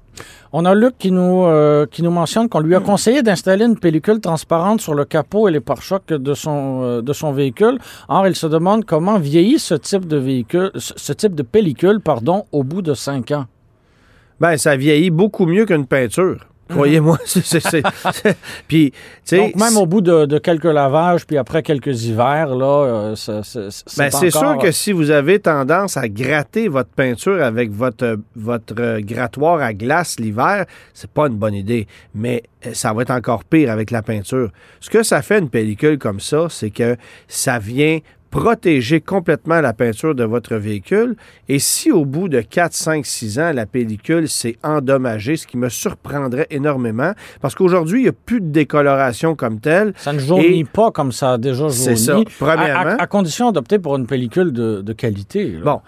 On 0.53 0.65
a 0.65 0.77
Luc 0.77 0.97
qui 0.99 1.11
nous, 1.11 1.45
euh, 1.47 1.87
mentionne 2.03 2.49
qu'on 2.49 2.61
lui 2.61 2.77
a 2.77 2.81
conseillé 2.81 3.23
d'installer 3.23 3.65
une 3.65 3.79
pellicule 3.79 4.21
transparente 4.21 4.81
sur 4.81 4.95
le 4.95 5.05
capot 5.05 5.49
et 5.49 5.51
les 5.51 5.61
pare-chocs 5.61 6.07
de 6.07 6.35
son, 6.35 7.33
véhicule. 7.35 7.79
Or, 8.09 8.29
il 8.29 8.37
se 8.37 8.47
demande 8.47 8.85
comment 8.85 9.19
vieillit 9.19 9.59
ce 9.59 9.75
type 9.75 10.07
de 10.07 10.19
véhicule, 10.19 10.71
ce 10.77 11.13
type 11.13 11.35
de 11.35 11.43
pellicule, 11.43 11.99
pardon, 11.99 12.45
au 12.53 12.63
bout 12.63 12.83
de 12.83 12.95
cinq 12.95 13.33
ans. 13.33 13.47
Ben, 14.41 14.57
ça 14.57 14.77
vieillit 14.77 15.11
beaucoup 15.11 15.47
mieux 15.47 15.67
qu'une 15.67 15.87
peinture. 15.87 16.47
Croyez-moi. 16.69 17.19
c'est- 17.27 17.83
Puis, 18.67 18.93
tu 18.93 18.99
sais. 19.25 19.37
Donc, 19.37 19.57
même 19.57 19.77
au 19.77 19.85
bout 19.85 20.01
de, 20.01 20.25
de 20.25 20.39
quelques 20.39 20.65
lavages, 20.65 21.27
puis 21.27 21.37
après 21.37 21.63
quelques 21.63 22.05
hivers, 22.05 22.55
là, 22.55 22.65
euh, 22.87 23.15
c'est 23.15 23.33
Ben, 23.99 24.11
c'est 24.11 24.35
encore- 24.35 24.53
sûr 24.55 24.59
que 24.59 24.71
si 24.71 24.93
vous 24.93 25.11
avez 25.11 25.39
tendance 25.39 25.99
à 25.99 26.09
gratter 26.09 26.69
votre 26.69 26.89
peinture 26.89 27.43
avec 27.43 27.71
votre, 27.73 28.17
votre 28.37 28.75
euh, 28.81 29.01
grattoir 29.03 29.61
à 29.61 29.75
glace 29.75 30.19
l'hiver, 30.19 30.65
c'est 30.95 31.11
pas 31.11 31.27
une 31.27 31.37
bonne 31.37 31.55
idée. 31.55 31.87
Mais 32.15 32.43
euh, 32.67 32.71
ça 32.73 32.95
va 32.95 33.03
être 33.03 33.11
encore 33.11 33.45
pire 33.45 33.71
avec 33.71 33.91
la 33.91 34.01
peinture. 34.01 34.51
Ce 34.81 34.89
que 34.89 35.03
ça 35.03 35.21
fait 35.21 35.41
une 35.41 35.51
pellicule 35.51 35.99
comme 35.99 36.21
ça, 36.21 36.47
c'est 36.49 36.71
que 36.71 36.97
ça 37.29 37.59
vient 37.59 37.99
protéger 38.33 39.01
complètement 39.03 39.61
la 39.61 39.75
peinture 39.75 40.15
de 40.17 40.25
votre 40.25 40.57
véhicule. 40.57 41.15
Et 41.49 41.59
si 41.61 41.93
au 41.93 42.05
bout 42.07 42.29
de 42.31 42.41
4, 42.41 42.73
5, 42.73 43.05
6 43.07 43.39
ans, 43.39 43.53
la 43.53 43.67
pellicule 43.67 44.27
s'est 44.27 44.57
endommagée, 44.65 45.37
ce 45.37 45.47
qui 45.47 45.59
me 45.59 45.69
surprendrait 45.69 46.47
énormément, 46.51 47.13
parce 47.43 47.55
qu'aujourd'hui, 47.55 48.01
il 48.01 48.03
n'y 48.05 48.09
a 48.09 48.13
plus 48.13 48.41
de 48.41 48.49
décoloration 48.51 49.37
comme 49.37 49.61
telle. 49.61 49.93
Ça 49.99 50.15
ne 50.15 50.19
jaunit 50.19 50.61
Et- 50.61 50.65
pas 50.65 50.91
comme 50.91 51.13
ça 51.13 51.35
a 51.35 51.39
déjà 51.39 51.69
jauni. 51.69 51.75
C'est 51.75 51.97
ça. 51.97 52.17
Premièrement. 52.39 52.97
À, 52.99 53.03
à 53.03 53.07
condition 53.07 53.53
d'opter 53.53 53.79
pour 53.79 53.97
une 53.97 54.07
pellicule 54.07 54.51
de, 54.53 54.81
de 54.81 54.93
qualité. 54.95 55.49
là. 55.53 55.61
Bon. 55.63 55.81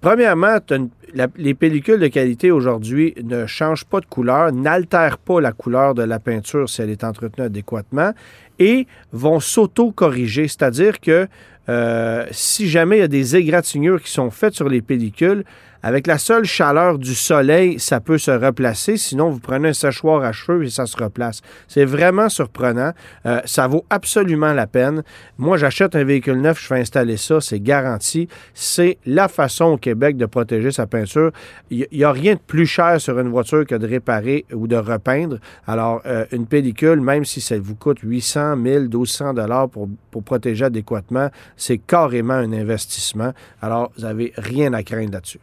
Premièrement, 0.00 0.58
t'as 0.66 0.76
une- 0.78 0.90
la- 1.14 1.28
les 1.36 1.54
pellicules 1.54 2.00
de 2.00 2.08
qualité 2.08 2.50
aujourd'hui 2.50 3.14
ne 3.22 3.46
changent 3.46 3.84
pas 3.86 4.00
de 4.00 4.06
couleur, 4.06 4.52
n'altèrent 4.52 5.16
pas 5.18 5.40
la 5.40 5.52
couleur 5.52 5.94
de 5.94 6.02
la 6.02 6.18
peinture 6.18 6.68
si 6.68 6.82
elle 6.82 6.90
est 6.90 7.04
entretenue 7.04 7.46
adéquatement 7.46 8.10
et 8.58 8.86
vont 9.12 9.40
s'auto-corriger. 9.40 10.46
C'est-à-dire 10.48 11.00
que 11.00 11.26
euh, 11.68 12.26
si 12.30 12.68
jamais 12.68 12.98
il 12.98 13.00
y 13.00 13.02
a 13.04 13.08
des 13.08 13.36
égratignures 13.36 14.02
qui 14.02 14.10
sont 14.10 14.30
faites 14.30 14.54
sur 14.54 14.68
les 14.68 14.82
pellicules, 14.82 15.44
Avec 15.86 16.06
la 16.06 16.16
seule 16.16 16.46
chaleur 16.46 16.98
du 16.98 17.14
soleil, 17.14 17.78
ça 17.78 18.00
peut 18.00 18.16
se 18.16 18.30
replacer. 18.30 18.96
Sinon, 18.96 19.28
vous 19.28 19.38
prenez 19.38 19.68
un 19.68 19.74
séchoir 19.74 20.24
à 20.24 20.32
cheveux 20.32 20.64
et 20.64 20.70
ça 20.70 20.86
se 20.86 20.96
replace. 20.96 21.42
C'est 21.68 21.84
vraiment 21.84 22.30
surprenant. 22.30 22.92
Euh, 23.26 23.42
ça 23.44 23.66
vaut 23.66 23.84
absolument 23.90 24.54
la 24.54 24.66
peine. 24.66 25.02
Moi, 25.36 25.58
j'achète 25.58 25.94
un 25.94 26.02
véhicule 26.02 26.40
neuf, 26.40 26.58
je 26.62 26.68
fais 26.68 26.80
installer 26.80 27.18
ça, 27.18 27.42
c'est 27.42 27.60
garanti. 27.60 28.28
C'est 28.54 28.96
la 29.04 29.28
façon 29.28 29.66
au 29.66 29.76
Québec 29.76 30.16
de 30.16 30.24
protéger 30.24 30.70
sa 30.70 30.86
peinture. 30.86 31.32
Il 31.68 31.86
n'y 31.92 32.04
a 32.04 32.12
rien 32.12 32.36
de 32.36 32.40
plus 32.40 32.64
cher 32.64 32.98
sur 32.98 33.18
une 33.18 33.28
voiture 33.28 33.66
que 33.66 33.74
de 33.74 33.86
réparer 33.86 34.46
ou 34.54 34.66
de 34.66 34.76
repeindre. 34.76 35.36
Alors, 35.66 36.00
euh, 36.06 36.24
une 36.32 36.46
pellicule, 36.46 37.02
même 37.02 37.26
si 37.26 37.42
ça 37.42 37.58
vous 37.58 37.74
coûte 37.74 37.98
800, 38.02 38.56
1000, 38.56 38.88
1200 38.88 39.34
dollars 39.34 39.68
pour, 39.68 39.90
pour 40.10 40.22
protéger 40.22 40.64
adéquatement, 40.64 41.28
c'est 41.58 41.76
carrément 41.76 42.32
un 42.32 42.54
investissement. 42.54 43.34
Alors, 43.60 43.92
vous 43.98 44.04
n'avez 44.04 44.32
rien 44.38 44.72
à 44.72 44.82
craindre 44.82 45.12
là-dessus. 45.12 45.40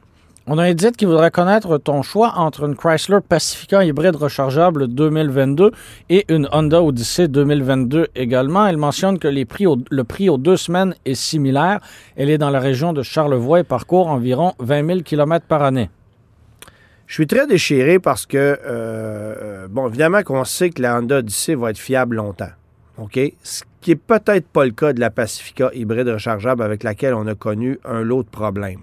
On 0.53 0.57
a 0.57 0.73
dit 0.73 0.91
qu'il 0.91 1.07
voudrait 1.07 1.31
connaître 1.31 1.77
ton 1.77 2.01
choix 2.01 2.33
entre 2.35 2.65
une 2.65 2.75
Chrysler 2.75 3.19
Pacifica 3.21 3.85
hybride 3.85 4.17
rechargeable 4.17 4.89
2022 4.89 5.71
et 6.09 6.25
une 6.27 6.49
Honda 6.51 6.83
Odyssey 6.83 7.29
2022 7.29 8.09
également. 8.15 8.67
Elle 8.67 8.75
mentionne 8.75 9.17
que 9.17 9.29
le 9.29 10.03
prix 10.03 10.27
aux 10.27 10.37
deux 10.37 10.57
semaines 10.57 10.93
est 11.05 11.15
similaire. 11.15 11.79
Elle 12.17 12.29
est 12.29 12.37
dans 12.37 12.49
la 12.49 12.59
région 12.59 12.91
de 12.91 13.01
Charlevoix 13.01 13.61
et 13.61 13.63
parcourt 13.63 14.07
environ 14.07 14.53
20 14.59 14.85
000 14.85 14.99
km 15.03 15.45
par 15.45 15.63
année. 15.63 15.89
Je 17.07 17.13
suis 17.13 17.27
très 17.27 17.47
déchiré 17.47 17.99
parce 17.99 18.25
que, 18.25 18.37
euh, 18.37 18.57
euh, 18.65 19.67
bon, 19.69 19.87
évidemment 19.87 20.21
qu'on 20.21 20.43
sait 20.43 20.71
que 20.71 20.81
la 20.81 20.97
Honda 20.97 21.19
Odyssey 21.19 21.55
va 21.55 21.69
être 21.69 21.77
fiable 21.77 22.17
longtemps. 22.17 22.51
OK? 22.97 23.17
Ce 23.41 23.63
qui 23.79 23.91
n'est 23.91 23.95
peut-être 23.95 24.47
pas 24.47 24.65
le 24.65 24.71
cas 24.71 24.91
de 24.91 24.99
la 24.99 25.11
Pacifica 25.11 25.71
hybride 25.73 26.09
rechargeable 26.09 26.61
avec 26.61 26.83
laquelle 26.83 27.13
on 27.13 27.25
a 27.27 27.35
connu 27.35 27.79
un 27.85 28.01
lot 28.01 28.23
de 28.23 28.29
problèmes. 28.29 28.81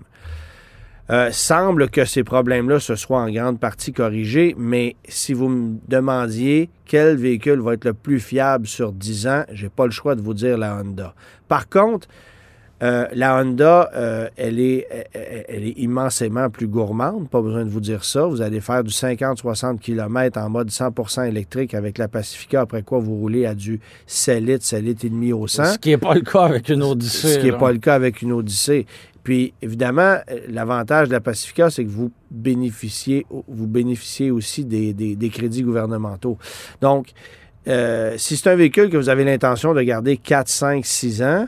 Euh, 1.10 1.30
semble 1.32 1.88
que 1.88 2.04
ces 2.04 2.22
problèmes-là 2.22 2.80
se 2.80 2.94
soient 2.94 3.20
en 3.20 3.30
grande 3.30 3.58
partie 3.58 3.94
corrigés, 3.94 4.54
mais 4.58 4.94
si 5.08 5.32
vous 5.32 5.48
me 5.48 5.76
demandiez 5.88 6.68
quel 6.84 7.16
véhicule 7.16 7.60
va 7.60 7.74
être 7.74 7.86
le 7.86 7.94
plus 7.94 8.20
fiable 8.20 8.66
sur 8.66 8.92
10 8.92 9.26
ans, 9.26 9.44
j'ai 9.50 9.70
pas 9.70 9.86
le 9.86 9.90
choix 9.90 10.14
de 10.14 10.20
vous 10.20 10.34
dire 10.34 10.58
la 10.58 10.76
Honda. 10.76 11.14
Par 11.48 11.70
contre, 11.70 12.08
euh, 12.82 13.06
la 13.14 13.40
Honda, 13.40 13.90
euh, 13.96 14.28
elle, 14.36 14.60
est, 14.60 14.86
elle 15.48 15.64
est 15.64 15.78
immensément 15.78 16.48
plus 16.50 16.68
gourmande, 16.68 17.28
pas 17.28 17.40
besoin 17.40 17.64
de 17.64 17.70
vous 17.70 17.80
dire 17.80 18.04
ça. 18.04 18.26
Vous 18.26 18.40
allez 18.40 18.60
faire 18.60 18.84
du 18.84 18.92
50-60 18.92 19.78
km 19.78 20.38
en 20.38 20.50
mode 20.50 20.68
100% 20.68 21.26
électrique 21.26 21.72
avec 21.74 21.96
la 21.96 22.08
Pacifica, 22.08 22.60
après 22.60 22.82
quoi 22.82 22.98
vous 22.98 23.16
roulez 23.16 23.46
à 23.46 23.54
du 23.54 23.80
7 24.06 24.44
litres, 24.44 24.64
7 24.64 24.84
litres 24.84 25.06
et 25.06 25.08
demi 25.08 25.32
au 25.32 25.46
100. 25.46 25.64
Ce 25.64 25.78
qui 25.78 25.88
n'est 25.88 25.96
pas 25.96 26.14
le 26.14 26.20
cas 26.20 26.42
avec 26.42 26.68
une 26.68 26.82
Odyssée. 26.82 27.34
Ce 27.34 27.38
qui 27.38 27.46
n'est 27.46 27.58
pas 27.58 27.72
le 27.72 27.78
cas 27.78 27.94
avec 27.94 28.22
une 28.22 28.32
Odyssée. 28.32 28.86
Puis, 29.28 29.52
évidemment, 29.60 30.16
euh, 30.30 30.40
l'avantage 30.48 31.08
de 31.08 31.12
la 31.12 31.20
Pacifica, 31.20 31.68
c'est 31.68 31.84
que 31.84 31.90
vous 31.90 32.10
bénéficiez, 32.30 33.26
aussi 34.30 34.64
des, 34.64 35.30
crédits 35.30 35.62
gouvernementaux. 35.62 36.38
Donc, 36.80 37.08
euh, 37.66 38.14
si 38.16 38.38
c'est 38.38 38.48
un 38.48 38.54
véhicule 38.56 38.88
que 38.88 38.96
vous 38.96 39.10
avez 39.10 39.24
l'intention 39.24 39.74
de 39.74 39.82
garder 39.82 40.16
4, 40.16 40.48
5, 40.48 40.86
6 40.86 41.22
ans, 41.22 41.46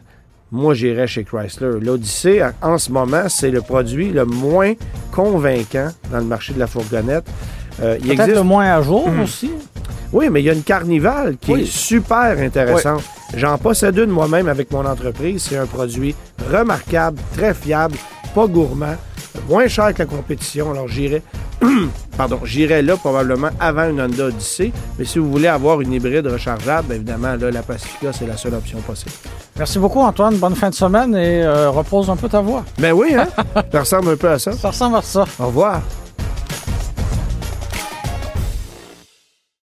moi, 0.50 0.74
j'irais 0.74 1.06
chez 1.06 1.24
Chrysler. 1.24 1.80
L'Odyssey, 1.80 2.42
en 2.60 2.76
ce 2.76 2.92
moment, 2.92 3.30
c'est 3.30 3.50
le 3.50 3.62
produit 3.62 4.10
le 4.10 4.26
moins 4.26 4.74
convaincant 5.10 5.88
dans 6.12 6.18
le 6.18 6.26
marché 6.26 6.52
de 6.52 6.58
la 6.58 6.66
fourgonnette. 6.66 7.24
Euh, 7.82 7.98
il 8.02 8.16
Peut-être 8.16 8.34
le 8.34 8.42
moins 8.42 8.72
à 8.72 8.82
jour 8.82 9.08
hmm. 9.08 9.20
aussi. 9.20 9.50
Oui, 10.12 10.28
mais 10.28 10.40
il 10.42 10.44
y 10.44 10.50
a 10.50 10.52
une 10.52 10.62
carnivale 10.62 11.36
qui 11.40 11.52
est 11.52 11.64
super 11.64 12.38
intéressante. 12.38 13.02
J'en 13.34 13.56
possède 13.58 13.96
une 13.96 14.10
moi-même 14.10 14.48
avec 14.48 14.70
mon 14.72 14.84
entreprise. 14.84 15.46
C'est 15.48 15.56
un 15.56 15.66
produit 15.66 16.14
remarquable, 16.50 17.18
très 17.36 17.54
fiable, 17.54 17.96
pas 18.34 18.46
gourmand, 18.48 18.96
moins 19.48 19.68
cher 19.68 19.94
que 19.94 20.00
la 20.00 20.06
compétition. 20.06 20.72
Alors 20.72 20.88
j'irai, 20.88 21.22
pardon, 22.16 22.40
j'irai 22.42 22.82
là 22.82 22.96
probablement 22.96 23.50
avant 23.60 23.88
une 23.88 24.00
Honda 24.00 24.26
Odyssey. 24.26 24.72
Mais 24.98 25.04
si 25.04 25.20
vous 25.20 25.30
voulez 25.30 25.46
avoir 25.46 25.80
une 25.80 25.92
hybride 25.92 26.26
rechargeable, 26.26 26.88
bien 26.88 26.96
évidemment, 26.96 27.36
là, 27.36 27.50
la 27.52 27.62
Pacifica, 27.62 28.12
c'est 28.12 28.26
la 28.26 28.36
seule 28.36 28.54
option 28.54 28.80
possible. 28.80 29.12
Merci 29.56 29.78
beaucoup, 29.78 30.00
Antoine. 30.00 30.36
Bonne 30.36 30.56
fin 30.56 30.70
de 30.70 30.74
semaine 30.74 31.14
et 31.14 31.44
euh, 31.44 31.70
repose 31.70 32.10
un 32.10 32.16
peu 32.16 32.28
ta 32.28 32.40
voix. 32.40 32.64
Ben 32.78 32.92
oui, 32.92 33.14
hein? 33.14 33.28
ça 33.72 33.80
ressemble 33.80 34.10
un 34.10 34.16
peu 34.16 34.30
à 34.30 34.40
ça. 34.40 34.52
Ça 34.52 34.68
ressemble 34.68 34.96
à 34.96 35.02
ça. 35.02 35.24
Au 35.38 35.46
revoir. 35.46 35.82